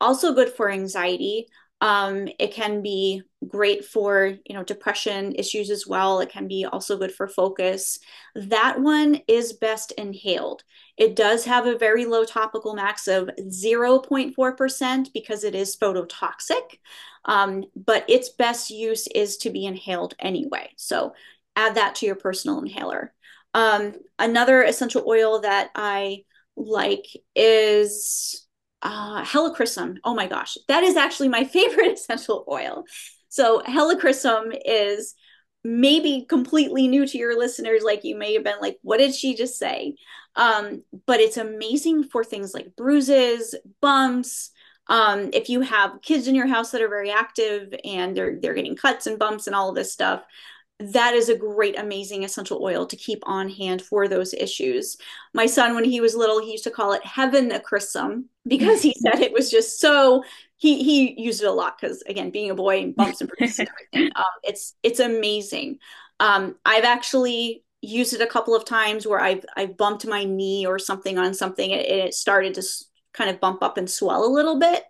also 0.00 0.34
good 0.34 0.50
for 0.50 0.70
anxiety. 0.70 1.48
Um, 1.82 2.28
it 2.38 2.54
can 2.54 2.80
be 2.80 3.22
great 3.48 3.84
for 3.84 4.36
you 4.46 4.54
know 4.54 4.62
depression 4.62 5.34
issues 5.34 5.68
as 5.68 5.84
well. 5.84 6.20
It 6.20 6.30
can 6.30 6.46
be 6.46 6.64
also 6.64 6.96
good 6.96 7.12
for 7.12 7.26
focus. 7.26 7.98
That 8.36 8.80
one 8.80 9.20
is 9.26 9.52
best 9.52 9.90
inhaled. 9.98 10.62
It 10.96 11.16
does 11.16 11.44
have 11.46 11.66
a 11.66 11.76
very 11.76 12.04
low 12.04 12.24
topical 12.24 12.74
max 12.74 13.08
of 13.08 13.28
0.4% 13.40 15.12
because 15.12 15.42
it 15.42 15.56
is 15.56 15.76
phototoxic. 15.76 16.78
Um, 17.24 17.64
but 17.74 18.08
its 18.08 18.28
best 18.28 18.70
use 18.70 19.08
is 19.08 19.36
to 19.38 19.50
be 19.50 19.66
inhaled 19.66 20.14
anyway. 20.20 20.70
So 20.76 21.14
add 21.56 21.74
that 21.74 21.96
to 21.96 22.06
your 22.06 22.14
personal 22.14 22.60
inhaler. 22.60 23.12
Um, 23.54 23.94
another 24.20 24.62
essential 24.62 25.02
oil 25.04 25.40
that 25.40 25.70
I 25.74 26.24
like 26.56 27.06
is 27.34 28.41
uh, 28.82 29.24
helichrysum. 29.24 29.98
Oh 30.04 30.14
my 30.14 30.26
gosh, 30.26 30.56
that 30.68 30.82
is 30.82 30.96
actually 30.96 31.28
my 31.28 31.44
favorite 31.58 31.92
essential 31.92 32.44
oil. 32.50 32.84
So 33.28 33.62
helichrysum 33.62 34.58
is 34.64 35.14
maybe 35.64 36.26
completely 36.28 36.88
new 36.88 37.06
to 37.06 37.18
your 37.18 37.38
listeners. 37.38 37.82
Like 37.82 38.04
you 38.04 38.16
may 38.16 38.34
have 38.34 38.44
been 38.44 38.60
like, 38.60 38.78
what 38.82 38.98
did 38.98 39.14
she 39.14 39.34
just 39.34 39.58
say? 39.58 39.94
Um, 40.34 40.82
but 41.06 41.20
it's 41.20 41.36
amazing 41.36 42.04
for 42.04 42.24
things 42.24 42.52
like 42.54 42.74
bruises, 42.76 43.54
bumps. 43.80 44.50
Um, 44.88 45.30
if 45.32 45.48
you 45.48 45.60
have 45.60 46.02
kids 46.02 46.26
in 46.26 46.34
your 46.34 46.48
house 46.48 46.72
that 46.72 46.82
are 46.82 46.88
very 46.88 47.10
active 47.10 47.72
and 47.84 48.16
they're 48.16 48.38
they're 48.40 48.54
getting 48.54 48.76
cuts 48.76 49.06
and 49.06 49.18
bumps 49.18 49.46
and 49.46 49.54
all 49.54 49.68
of 49.68 49.76
this 49.76 49.92
stuff, 49.92 50.22
that 50.82 51.14
is 51.14 51.28
a 51.28 51.36
great, 51.36 51.78
amazing 51.78 52.24
essential 52.24 52.62
oil 52.62 52.86
to 52.86 52.96
keep 52.96 53.22
on 53.26 53.48
hand 53.48 53.82
for 53.82 54.08
those 54.08 54.34
issues. 54.34 54.96
My 55.34 55.46
son, 55.46 55.74
when 55.74 55.84
he 55.84 56.00
was 56.00 56.14
little, 56.14 56.40
he 56.40 56.52
used 56.52 56.64
to 56.64 56.70
call 56.70 56.92
it 56.92 57.04
heaven 57.04 57.50
achrysum 57.50 58.24
because 58.46 58.82
he 58.82 58.94
said 58.98 59.20
it 59.20 59.32
was 59.32 59.50
just 59.50 59.80
so. 59.80 60.24
He 60.56 60.82
he 60.82 61.20
used 61.20 61.42
it 61.42 61.46
a 61.46 61.52
lot 61.52 61.78
because 61.80 62.02
again, 62.02 62.30
being 62.30 62.50
a 62.50 62.54
boy 62.54 62.80
and 62.82 62.94
bumps 62.96 63.20
and 63.20 63.30
bruises 63.30 63.60
and 63.60 63.68
everything, 63.92 64.12
um, 64.16 64.24
it's 64.42 64.74
it's 64.82 65.00
amazing. 65.00 65.78
Um, 66.20 66.56
I've 66.64 66.84
actually 66.84 67.64
used 67.80 68.14
it 68.14 68.20
a 68.20 68.26
couple 68.26 68.54
of 68.54 68.64
times 68.64 69.06
where 69.06 69.20
I've 69.20 69.44
I've 69.56 69.76
bumped 69.76 70.06
my 70.06 70.24
knee 70.24 70.66
or 70.66 70.78
something 70.78 71.18
on 71.18 71.34
something 71.34 71.72
and 71.72 71.82
it 71.82 72.14
started 72.14 72.54
to 72.54 72.62
kind 73.12 73.30
of 73.30 73.40
bump 73.40 73.62
up 73.62 73.76
and 73.76 73.90
swell 73.90 74.24
a 74.24 74.32
little 74.32 74.58
bit, 74.58 74.84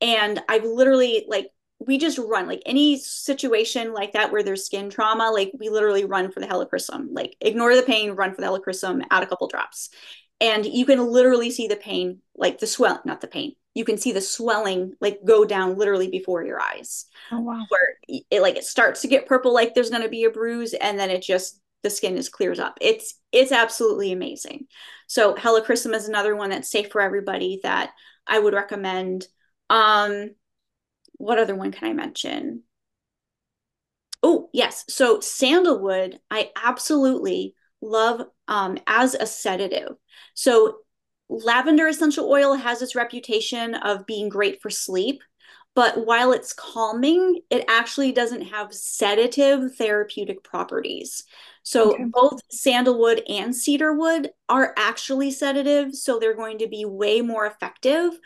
and 0.00 0.40
I've 0.48 0.64
literally 0.64 1.24
like 1.28 1.50
we 1.80 1.98
just 1.98 2.18
run 2.18 2.46
like 2.46 2.62
any 2.66 2.98
situation 2.98 3.92
like 3.92 4.12
that 4.12 4.32
where 4.32 4.42
there's 4.42 4.66
skin 4.66 4.90
trauma 4.90 5.30
like 5.30 5.52
we 5.58 5.68
literally 5.68 6.04
run 6.04 6.30
for 6.30 6.40
the 6.40 6.46
helichrysum 6.46 7.06
like 7.12 7.36
ignore 7.40 7.76
the 7.76 7.82
pain 7.82 8.12
run 8.12 8.34
for 8.34 8.40
the 8.40 8.46
helichrysum 8.46 9.02
add 9.10 9.22
a 9.22 9.26
couple 9.26 9.48
drops. 9.48 9.90
And 10.40 10.64
you 10.64 10.86
can 10.86 11.04
literally 11.04 11.50
see 11.50 11.66
the 11.66 11.76
pain 11.76 12.20
like 12.36 12.58
the 12.58 12.66
swell 12.66 13.00
not 13.04 13.20
the 13.20 13.28
pain 13.28 13.54
you 13.78 13.84
can 13.84 13.96
see 13.96 14.10
the 14.10 14.20
swelling 14.20 14.94
like 15.00 15.20
go 15.24 15.44
down 15.44 15.78
literally 15.78 16.08
before 16.08 16.44
your 16.44 16.60
eyes. 16.60 17.06
Oh 17.30 17.38
wow. 17.38 17.64
Where 17.68 17.96
it 18.08 18.42
like 18.42 18.56
it 18.56 18.64
starts 18.64 19.02
to 19.02 19.08
get 19.08 19.26
purple 19.26 19.54
like 19.54 19.72
there's 19.72 19.90
going 19.90 20.02
to 20.02 20.08
be 20.08 20.24
a 20.24 20.30
bruise 20.30 20.74
and 20.74 20.98
then 20.98 21.10
it 21.10 21.22
just 21.22 21.60
the 21.84 21.90
skin 21.90 22.16
is 22.16 22.28
clears 22.28 22.58
up. 22.58 22.76
It's 22.80 23.14
it's 23.30 23.52
absolutely 23.52 24.10
amazing. 24.10 24.66
So 25.06 25.36
helichrysum 25.36 25.94
is 25.94 26.08
another 26.08 26.34
one 26.34 26.50
that's 26.50 26.68
safe 26.70 26.90
for 26.90 27.00
everybody 27.00 27.60
that 27.62 27.92
i 28.26 28.36
would 28.36 28.52
recommend. 28.52 29.28
Um 29.70 30.30
what 31.18 31.38
other 31.38 31.54
one 31.54 31.72
can 31.72 31.88
I 31.88 31.92
mention? 31.92 32.62
Oh, 34.22 34.48
yes. 34.52 34.84
So 34.88 35.20
sandalwood, 35.20 36.18
I 36.30 36.50
absolutely 36.56 37.54
love 37.80 38.22
um, 38.48 38.78
as 38.86 39.14
a 39.14 39.26
sedative. 39.26 39.96
So 40.34 40.78
lavender 41.28 41.86
essential 41.86 42.28
oil 42.28 42.54
has 42.54 42.82
its 42.82 42.96
reputation 42.96 43.74
of 43.74 44.06
being 44.06 44.28
great 44.28 44.60
for 44.60 44.70
sleep, 44.70 45.22
but 45.74 46.04
while 46.06 46.32
it's 46.32 46.52
calming, 46.52 47.40
it 47.50 47.64
actually 47.68 48.10
doesn't 48.10 48.42
have 48.42 48.74
sedative 48.74 49.76
therapeutic 49.76 50.42
properties. 50.42 51.24
So 51.62 51.92
okay. 51.92 52.04
both 52.10 52.40
sandalwood 52.50 53.22
and 53.28 53.54
cedarwood 53.54 54.30
are 54.48 54.74
actually 54.76 55.30
sedatives, 55.30 56.02
so 56.02 56.18
they're 56.18 56.34
going 56.34 56.58
to 56.58 56.66
be 56.66 56.84
way 56.84 57.20
more 57.20 57.46
effective 57.46 58.18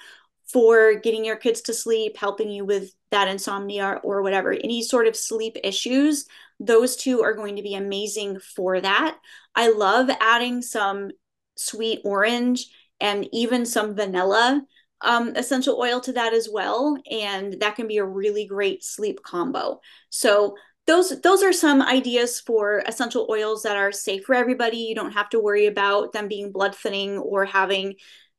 for 0.53 0.95
getting 0.95 1.25
your 1.25 1.37
kids 1.37 1.63
to 1.63 1.75
sleep, 1.75 2.17
helping 2.17 2.51
you 2.51 2.65
with 2.65 2.93
that 3.11 3.29
insomnia 3.29 4.01
or 4.03 4.23
whatever, 4.23 4.53
any 4.53 4.83
sort 4.83 5.07
of 5.07 5.17
sleep 5.17 5.57
issues, 5.65 6.27
those 6.61 6.97
two 6.97 7.23
are 7.23 7.35
going 7.35 7.57
to 7.57 7.63
be 7.63 7.75
amazing 7.75 8.39
for 8.39 8.81
that. 8.81 9.19
I 9.55 9.71
love 9.71 10.11
adding 10.21 10.63
some 10.63 11.11
sweet 11.57 12.01
orange 12.05 12.69
and 13.01 13.29
even 13.33 13.67
some 13.67 13.95
vanilla 13.95 14.63
um, 15.03 15.35
essential 15.37 15.79
oil 15.81 16.01
to 16.01 16.13
that 16.13 16.33
as 16.33 16.49
well. 16.51 16.97
And 17.11 17.61
that 17.61 17.77
can 17.77 17.89
be 17.89 17.99
a 17.99 18.05
really 18.05 18.47
great 18.47 18.85
sleep 18.85 19.23
combo. 19.23 19.81
So 20.11 20.57
those 20.87 21.21
those 21.21 21.43
are 21.43 21.53
some 21.53 21.81
ideas 21.81 22.41
for 22.41 22.83
essential 22.87 23.29
oils 23.31 23.63
that 23.63 23.77
are 23.77 23.93
safe 23.93 24.25
for 24.25 24.35
everybody. 24.35 24.79
You 24.79 24.95
don't 24.95 25.13
have 25.13 25.29
to 25.31 25.41
worry 25.41 25.67
about 25.67 26.13
them 26.13 26.29
being 26.29 26.51
blood 26.51 26.75
thinning 26.75 27.19
or 27.19 27.45
having 27.45 27.95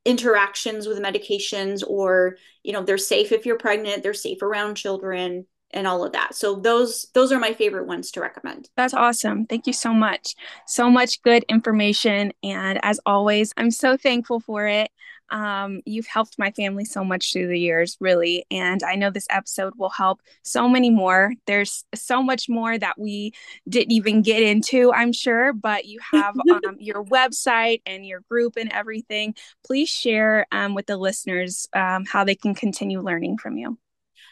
interactions 0.06 0.88
with 0.88 0.99
medications 0.99 1.84
or 1.88 2.38
you 2.64 2.74
know 2.74 2.84
they're 2.84 2.97
safe 2.97 3.32
if 3.32 3.45
you're 3.45 3.58
pregnant 3.58 4.04
they're 4.04 4.14
safe 4.14 4.41
around 4.41 4.76
children 4.76 5.45
and 5.74 5.88
all 5.88 6.06
of 6.06 6.12
that. 6.12 6.36
So 6.36 6.56
those 6.56 7.08
those 7.14 7.32
are 7.32 7.39
my 7.39 7.54
favorite 7.54 7.88
ones 7.88 8.12
to 8.12 8.22
recommend. 8.22 8.70
That's 8.78 8.93
awesome. 8.93 9.47
Thank 9.47 9.68
you 9.68 9.74
so 9.74 9.91
much. 9.91 10.36
So 10.68 10.89
much 10.89 11.22
good 11.24 11.43
information. 11.49 12.32
And 12.43 12.80
as 12.84 12.99
always 13.06 13.54
i'm 13.58 13.72
so 13.72 13.97
thankful 13.97 14.39
for 14.39 14.68
it 14.68 14.89
um, 15.30 15.82
you've 15.86 16.07
helped 16.07 16.38
my 16.38 16.51
family 16.51 16.86
so 16.86 17.03
much 17.03 17.32
through 17.32 17.47
the 17.47 17.59
years, 17.59 17.97
really. 17.99 18.45
And 18.51 18.84
I 18.84 18.95
know 18.95 19.09
this 19.09 19.28
episode 19.30 19.74
will 19.78 19.89
help 19.89 20.21
so 20.43 20.69
many 20.69 20.89
more. 20.89 21.34
There's 21.47 21.86
so 21.95 22.21
much 22.21 22.47
more 22.49 22.78
that 22.78 22.99
we 22.99 23.34
didn't 23.67 23.91
even 23.91 24.21
get 24.21 24.43
into, 24.43 24.91
I'm 24.93 25.13
sure, 25.13 25.53
but 25.53 25.86
you 25.86 25.99
have 26.11 26.36
um, 26.51 26.78
your 26.80 27.03
website 27.03 27.82
and 27.86 28.05
your 28.05 28.21
group 28.21 28.57
and 28.57 28.71
everything. 28.71 29.36
Please 29.65 29.89
share 29.89 30.45
um, 30.51 30.76
with 30.76 30.86
the 30.86 30.97
listeners 30.97 31.67
um, 31.74 32.05
how 32.05 32.24
they 32.24 32.36
can 32.36 32.53
continue 32.53 33.01
learning 33.01 33.38
from 33.38 33.57
you. 33.57 33.78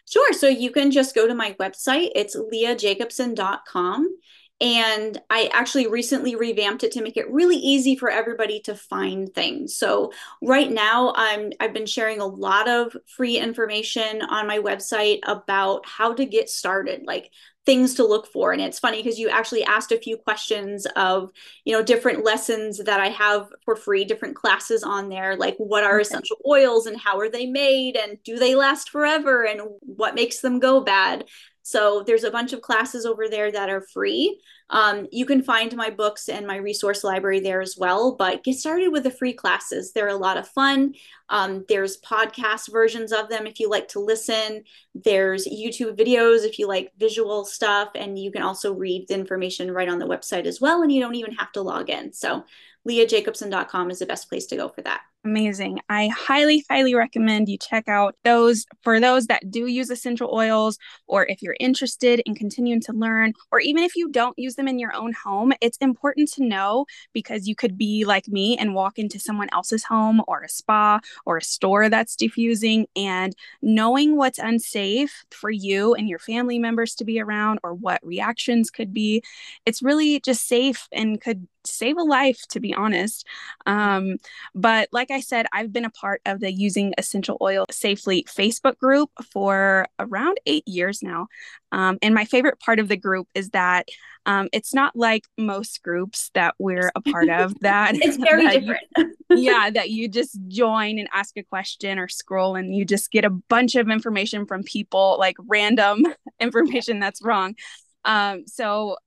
Sure. 0.10 0.34
So 0.34 0.48
you 0.48 0.72
can 0.72 0.92
just 0.92 1.16
go 1.16 1.28
to 1.28 1.34
my 1.34 1.54
website. 1.60 2.10
It's 2.16 2.36
leajacobson.com 2.36 4.18
and 4.62 5.20
I 5.32 5.50
actually 5.52 5.88
recently 5.88 6.36
revamped 6.36 6.84
it 6.84 6.92
to 6.94 7.02
make 7.02 7.18
it 7.18 7.30
really 7.32 7.58
easy 7.58 7.96
for 7.96 8.10
everybody 8.10 8.60
to 8.62 8.76
find 8.76 9.34
things. 9.34 9.76
So 9.76 10.14
right 10.42 10.72
now 10.72 11.14
I'm 11.16 11.52
I've 11.60 11.74
been 11.74 11.88
sharing 11.88 12.20
a 12.20 12.26
lot 12.26 12.70
of 12.70 12.96
free 13.08 13.38
information 13.38 14.22
on 14.22 14.46
my 14.46 14.60
website 14.60 15.20
about 15.24 15.86
how 15.88 16.14
to 16.14 16.26
get 16.26 16.48
started, 16.50 17.04
like 17.06 17.32
things 17.66 17.96
to 17.96 18.06
look 18.06 18.28
for. 18.28 18.52
And 18.52 18.62
it's 18.62 18.80
funny 18.80 19.02
because 19.02 19.20
you 19.20 19.30
actually 19.30 19.64
asked 19.64 19.92
a 19.92 20.00
few 20.00 20.18
questions 20.18 20.88
of, 20.96 21.32
you 21.64 21.74
know, 21.74 21.84
different 21.84 22.24
lessons 22.24 22.80
that 22.80 23.00
I 23.00 23.10
have 23.10 23.50
for 23.66 23.76
free, 23.76 24.04
different 24.04 24.36
classes 24.36 24.84
on 24.84 25.10
there, 25.10 25.36
like 25.36 25.56
what 25.58 25.84
are 25.84 26.00
essential 26.00 26.38
oils 26.48 26.88
and 26.88 26.98
how 26.98 27.20
are 27.20 27.30
they 27.30 27.46
made 27.46 27.98
and 27.98 28.18
do 28.24 28.38
they 28.40 28.56
last 28.56 28.90
forever 28.90 29.46
and 29.46 29.62
what 29.82 30.16
makes 30.16 30.42
them 30.42 30.60
go 30.60 30.82
bad. 30.82 31.26
So 31.64 32.04
there's 32.06 32.24
a 32.24 32.32
bunch 32.32 32.54
of 32.54 32.62
classes 32.62 33.06
over 33.06 33.30
there 33.30 33.52
that 33.52 33.70
are 33.70 33.82
free. 33.82 34.42
Um, 34.70 35.08
you 35.12 35.26
can 35.26 35.44
find 35.44 35.76
my 35.76 35.90
books 35.90 36.30
and 36.30 36.48
my 36.48 36.56
resource 36.56 37.04
library 37.04 37.40
there 37.40 37.62
as 37.62 37.76
well, 37.78 38.16
but 38.16 38.44
get 38.44 38.56
started 38.56 38.90
with 38.90 39.04
the 39.04 39.12
free 39.12 39.34
classes. 39.34 39.92
They're 39.92 40.08
a 40.08 40.16
lot 40.16 40.38
of 40.38 40.48
fun. 40.48 40.96
Um, 41.30 41.66
there's 41.68 42.02
podcast 42.02 42.72
versions 42.72 43.12
of 43.12 43.30
them 43.30 43.46
if 43.46 43.60
you 43.60 43.70
like 43.70 43.90
to 43.90 44.00
listen. 44.00 44.64
There's 44.96 45.48
YouTube 45.48 45.98
videos 45.98 46.46
if 46.46 46.58
you 46.58 46.68
like 46.68 46.92
visual 46.98 47.46
stuff, 47.46 47.90
and 47.96 48.18
you 48.18 48.32
can 48.32 48.42
also 48.42 48.74
read 48.74 49.08
the 49.08 49.14
information 49.14 49.72
right 49.72 49.90
on 49.90 50.00
the 50.00 50.08
website 50.08 50.46
as 50.46 50.60
well, 50.60 50.82
and 50.82 50.92
you 50.92 51.02
don't 51.02 51.16
even 51.16 51.34
have 51.34 51.52
to 51.54 51.62
log 51.62 51.90
in. 51.90 52.14
So 52.14 52.46
leajacobson.com 52.88 53.92
is 53.92 54.00
the 54.00 54.06
best 54.06 54.30
place 54.30 54.48
to 54.48 54.56
go 54.56 54.70
for 54.70 54.82
that. 54.82 55.02
Amazing. 55.24 55.80
I 55.88 56.08
highly, 56.08 56.66
highly 56.68 56.96
recommend 56.96 57.48
you 57.48 57.56
check 57.56 57.88
out 57.88 58.16
those 58.24 58.66
for 58.82 59.00
those 59.00 59.28
that 59.28 59.52
do 59.52 59.68
use 59.68 59.92
essential 59.92 60.32
oils, 60.34 60.80
or 61.06 61.28
if 61.28 61.44
you're 61.44 61.56
interested 61.60 62.22
in 62.26 62.34
continuing 62.34 62.82
to 62.82 62.92
learn, 62.94 63.34
or 63.52 63.60
even 63.60 63.84
if 63.84 63.96
you 63.96 64.10
don't 64.10 64.34
use 64.40 64.56
them 64.56 64.68
in 64.68 64.80
your 64.80 64.96
own 64.96 65.14
home, 65.14 65.54
it's 65.62 65.78
important 65.78 66.28
to 66.34 66.44
know 66.44 66.88
because 67.14 67.48
you 67.48 67.54
could 67.56 67.78
be 67.78 68.04
like 68.04 68.28
me 68.30 68.58
and 68.58 68.74
walk 68.74 68.98
into 68.98 69.20
someone 69.20 69.50
else's 69.54 69.84
home 69.84 70.24
or 70.28 70.42
a 70.42 70.50
spa 70.50 71.00
or 71.24 71.38
a 71.38 71.44
store 71.44 71.88
that's 71.88 72.16
diffusing 72.16 72.88
and 72.96 73.36
knowing 73.62 74.18
what's 74.18 74.40
unsafe 74.40 75.24
for 75.30 75.52
you 75.52 75.94
and 75.94 76.10
your 76.10 76.18
family 76.20 76.58
members 76.58 76.96
to 76.96 77.06
be 77.06 77.22
around 77.22 77.60
or 77.62 77.76
what 77.76 78.04
reactions 78.04 78.72
could 78.72 78.92
be. 78.92 79.22
It's 79.68 79.84
really 79.84 80.20
just 80.20 80.48
safe 80.48 80.88
and 80.92 81.22
could 81.22 81.48
save 81.66 81.98
a 81.98 82.04
life, 82.04 82.46
to 82.50 82.60
be 82.60 82.74
honest. 82.74 83.26
Um, 83.66 84.18
but 84.56 84.90
like 84.92 85.12
I 85.12 85.20
said, 85.20 85.46
I've 85.54 85.72
been 85.72 85.86
a 85.86 85.92
part 85.92 86.22
of 86.26 86.40
the 86.40 86.52
Using 86.52 86.94
Essential 86.98 87.38
Oil 87.42 87.66
Safely 87.72 88.24
Facebook 88.24 88.78
group 88.78 89.10
for 89.32 89.88
around 90.00 90.40
eight 90.46 90.68
years 90.68 91.02
now. 91.02 91.28
Um, 91.72 91.98
and 92.02 92.14
my 92.14 92.26
favorite 92.26 92.60
part 92.60 92.80
of 92.80 92.88
the 92.88 92.98
group 92.98 93.28
is 93.34 93.50
that 93.52 93.88
um, 94.26 94.50
it's 94.54 94.74
not 94.74 94.96
like 94.96 95.26
most 95.38 95.82
groups 95.84 96.30
that 96.34 96.54
we're 96.60 96.92
a 96.96 97.02
part 97.02 97.30
of 97.30 97.58
that 97.62 97.96
it's 97.96 98.18
very 98.30 98.44
that 98.44 98.60
different. 98.60 98.82
You, 99.30 99.38
yeah, 99.38 99.70
that 99.70 99.90
you 99.90 100.08
just 100.08 100.38
join 100.48 101.00
and 101.00 101.08
ask 101.14 101.38
a 101.38 101.44
question 101.44 101.98
or 101.98 102.08
scroll 102.08 102.56
and 102.56 102.76
you 102.76 102.86
just 102.86 103.12
get 103.12 103.26
a 103.26 103.30
bunch 103.30 103.76
of 103.76 103.90
information 103.90 104.46
from 104.46 104.64
people, 104.64 105.18
like 105.20 105.38
random 105.48 106.06
information 106.40 107.00
that's 107.00 107.24
wrong. 107.24 107.56
Um, 108.04 108.46
so 108.48 108.98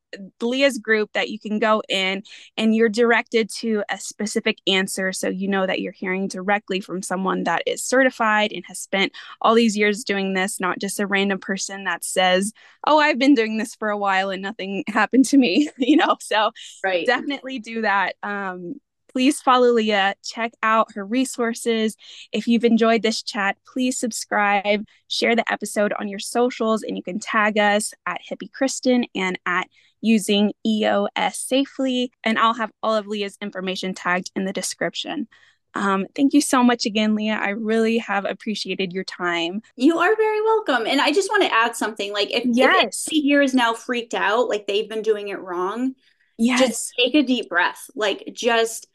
Lea's 0.40 0.78
group 0.78 1.10
that 1.12 1.30
you 1.30 1.38
can 1.38 1.58
go 1.58 1.82
in 1.88 2.22
and 2.56 2.74
you're 2.74 2.88
directed 2.88 3.50
to 3.58 3.82
a 3.90 3.98
specific 3.98 4.58
answer. 4.66 5.12
So 5.12 5.28
you 5.28 5.48
know 5.48 5.66
that 5.66 5.80
you're 5.80 5.92
hearing 5.92 6.28
directly 6.28 6.80
from 6.80 7.02
someone 7.02 7.44
that 7.44 7.62
is 7.66 7.82
certified 7.82 8.52
and 8.52 8.64
has 8.66 8.78
spent 8.78 9.12
all 9.40 9.54
these 9.54 9.76
years 9.76 10.04
doing 10.04 10.34
this, 10.34 10.60
not 10.60 10.78
just 10.78 11.00
a 11.00 11.06
random 11.06 11.38
person 11.38 11.84
that 11.84 12.04
says, 12.04 12.52
Oh, 12.86 12.98
I've 12.98 13.18
been 13.18 13.34
doing 13.34 13.56
this 13.56 13.74
for 13.74 13.88
a 13.88 13.98
while 13.98 14.30
and 14.30 14.42
nothing 14.42 14.84
happened 14.88 15.24
to 15.26 15.36
me, 15.36 15.70
you 15.78 15.96
know? 15.96 16.16
So 16.20 16.50
right. 16.82 17.06
definitely 17.06 17.58
do 17.58 17.82
that. 17.82 18.16
Um, 18.22 18.76
please 19.14 19.40
follow 19.40 19.70
Lea, 19.70 20.14
check 20.24 20.54
out 20.60 20.92
her 20.94 21.06
resources. 21.06 21.96
If 22.32 22.48
you've 22.48 22.64
enjoyed 22.64 23.02
this 23.02 23.22
chat, 23.22 23.56
please 23.64 23.96
subscribe, 23.96 24.84
share 25.06 25.36
the 25.36 25.50
episode 25.52 25.92
on 25.92 26.08
your 26.08 26.18
socials, 26.18 26.82
and 26.82 26.96
you 26.96 27.02
can 27.02 27.20
tag 27.20 27.56
us 27.56 27.94
at 28.06 28.20
Hippy 28.28 28.48
Kristen 28.48 29.04
and 29.14 29.38
at 29.46 29.68
using 30.00 30.52
EOS 30.66 31.38
safely. 31.38 32.10
And 32.24 32.40
I'll 32.40 32.54
have 32.54 32.72
all 32.82 32.96
of 32.96 33.06
Lea's 33.06 33.38
information 33.40 33.94
tagged 33.94 34.32
in 34.34 34.46
the 34.46 34.52
description. 34.52 35.28
Um, 35.74 36.06
thank 36.16 36.34
you 36.34 36.40
so 36.40 36.64
much 36.64 36.84
again, 36.84 37.14
Lea. 37.14 37.30
I 37.30 37.50
really 37.50 37.98
have 37.98 38.24
appreciated 38.24 38.92
your 38.92 39.04
time. 39.04 39.62
You 39.76 39.98
are 39.98 40.16
very 40.16 40.42
welcome. 40.42 40.88
And 40.88 41.00
I 41.00 41.12
just 41.12 41.30
want 41.30 41.44
to 41.44 41.54
add 41.54 41.76
something 41.76 42.12
like 42.12 42.32
if, 42.32 42.42
yes. 42.46 43.06
if 43.06 43.12
here 43.12 43.42
is 43.42 43.54
now 43.54 43.74
freaked 43.74 44.14
out, 44.14 44.48
like 44.48 44.66
they've 44.66 44.88
been 44.88 45.02
doing 45.02 45.28
it 45.28 45.40
wrong, 45.40 45.94
yes. 46.36 46.58
just 46.60 46.92
take 46.98 47.14
a 47.14 47.22
deep 47.22 47.48
breath. 47.48 47.88
Like 47.94 48.28
just 48.32 48.88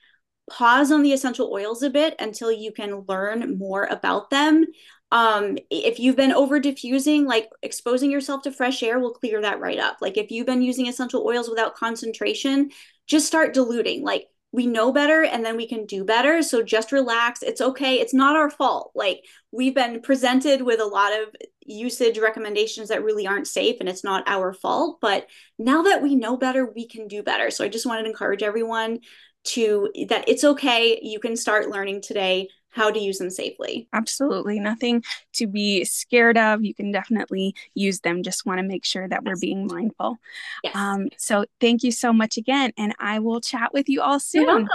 pause 0.50 0.91
on 0.91 1.02
the 1.02 1.14
essential 1.14 1.52
oils 1.52 1.84
a 1.84 1.89
bit 1.89 2.16
until 2.20 2.52
you 2.52 2.72
can 2.72 3.06
learn 3.08 3.58
more 3.58 3.86
about 3.86 4.30
them. 4.30 4.66
Um, 5.12 5.58
if 5.72 6.00
you've 6.00 6.16
been 6.16 6.32
over 6.32 6.60
diffusing, 6.60 7.26
like 7.26 7.50
exposing 7.64 8.12
yourself 8.12 8.43
to 8.43 8.52
fresh 8.52 8.84
air 8.84 9.00
will 9.00 9.14
clear 9.14 9.41
that 9.41 9.60
right 9.60 9.80
up. 9.80 9.97
Like 10.02 10.18
if 10.18 10.30
you've 10.30 10.45
been 10.45 10.62
using 10.62 10.88
essential 10.88 11.26
oils 11.26 11.50
without 11.50 11.76
concentration, 11.76 12.70
just 13.08 13.26
start 13.26 13.54
diluting. 13.54 14.04
Like 14.04 14.28
we 14.52 14.66
know 14.66 14.91
better 14.91 15.24
and 15.24 15.45
then 15.45 15.58
we 15.58 15.68
can 15.68 15.86
do 15.86 16.04
better. 16.04 16.41
So 16.41 16.64
just 16.64 16.91
relax. 16.91 17.43
It's 17.43 17.62
okay. 17.62 17.95
It's 17.95 18.14
not 18.14 18.36
our 18.36 18.50
fault. 18.50 18.91
Like 18.95 19.24
we've 19.52 19.76
been 19.76 20.02
presented 20.02 20.62
with 20.64 20.80
a 20.80 20.86
lot 20.86 21.14
of 21.14 21.30
usage 21.66 22.18
recommendations 22.18 22.89
that 22.89 23.04
really 23.04 23.28
aren't 23.28 23.47
safe 23.47 23.78
and 23.80 23.88
it's 23.88 24.04
not 24.04 24.24
our 24.28 24.54
fault. 24.54 25.00
But 25.02 25.28
now 25.60 25.84
that 25.84 26.02
we 26.02 26.16
know 26.16 26.36
better, 26.36 26.66
we 26.66 26.88
can 26.88 27.08
do 27.08 27.22
better. 27.22 27.52
So 27.52 27.64
I 27.64 27.70
just 27.70 27.86
wanted 27.86 28.04
to 28.04 28.10
encourage 28.10 28.41
everyone 28.41 29.02
to 29.45 29.89
that 30.09 30.27
it's 30.27 30.43
okay. 30.43 30.99
You 31.01 31.19
can 31.19 31.35
start 31.35 31.69
learning 31.69 32.01
today 32.01 32.49
how 32.71 32.91
to 32.91 32.99
use 32.99 33.17
them 33.17 33.29
safely. 33.29 33.87
Absolutely. 33.93 34.59
Nothing 34.59 35.03
to 35.33 35.47
be 35.47 35.83
scared 35.85 36.37
of. 36.37 36.63
You 36.63 36.73
can 36.73 36.91
definitely 36.91 37.55
use 37.73 37.99
them. 38.01 38.21
Just 38.23 38.45
want 38.45 38.59
to 38.59 38.63
make 38.63 38.85
sure 38.85 39.07
that 39.07 39.23
we're 39.23 39.37
being 39.37 39.67
mindful. 39.67 40.17
Yes. 40.63 40.75
Um, 40.75 41.09
so 41.17 41.45
thank 41.59 41.83
you 41.83 41.91
so 41.91 42.13
much 42.13 42.37
again. 42.37 42.71
And 42.77 42.93
I 42.99 43.19
will 43.19 43.41
chat 43.41 43.73
with 43.73 43.89
you 43.89 44.01
all 44.01 44.19
soon. 44.19 44.67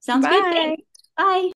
Sounds 0.00 0.26
Bye. 0.26 0.30
good. 0.30 0.52
Thanks. 0.52 0.82
Bye. 1.16 1.52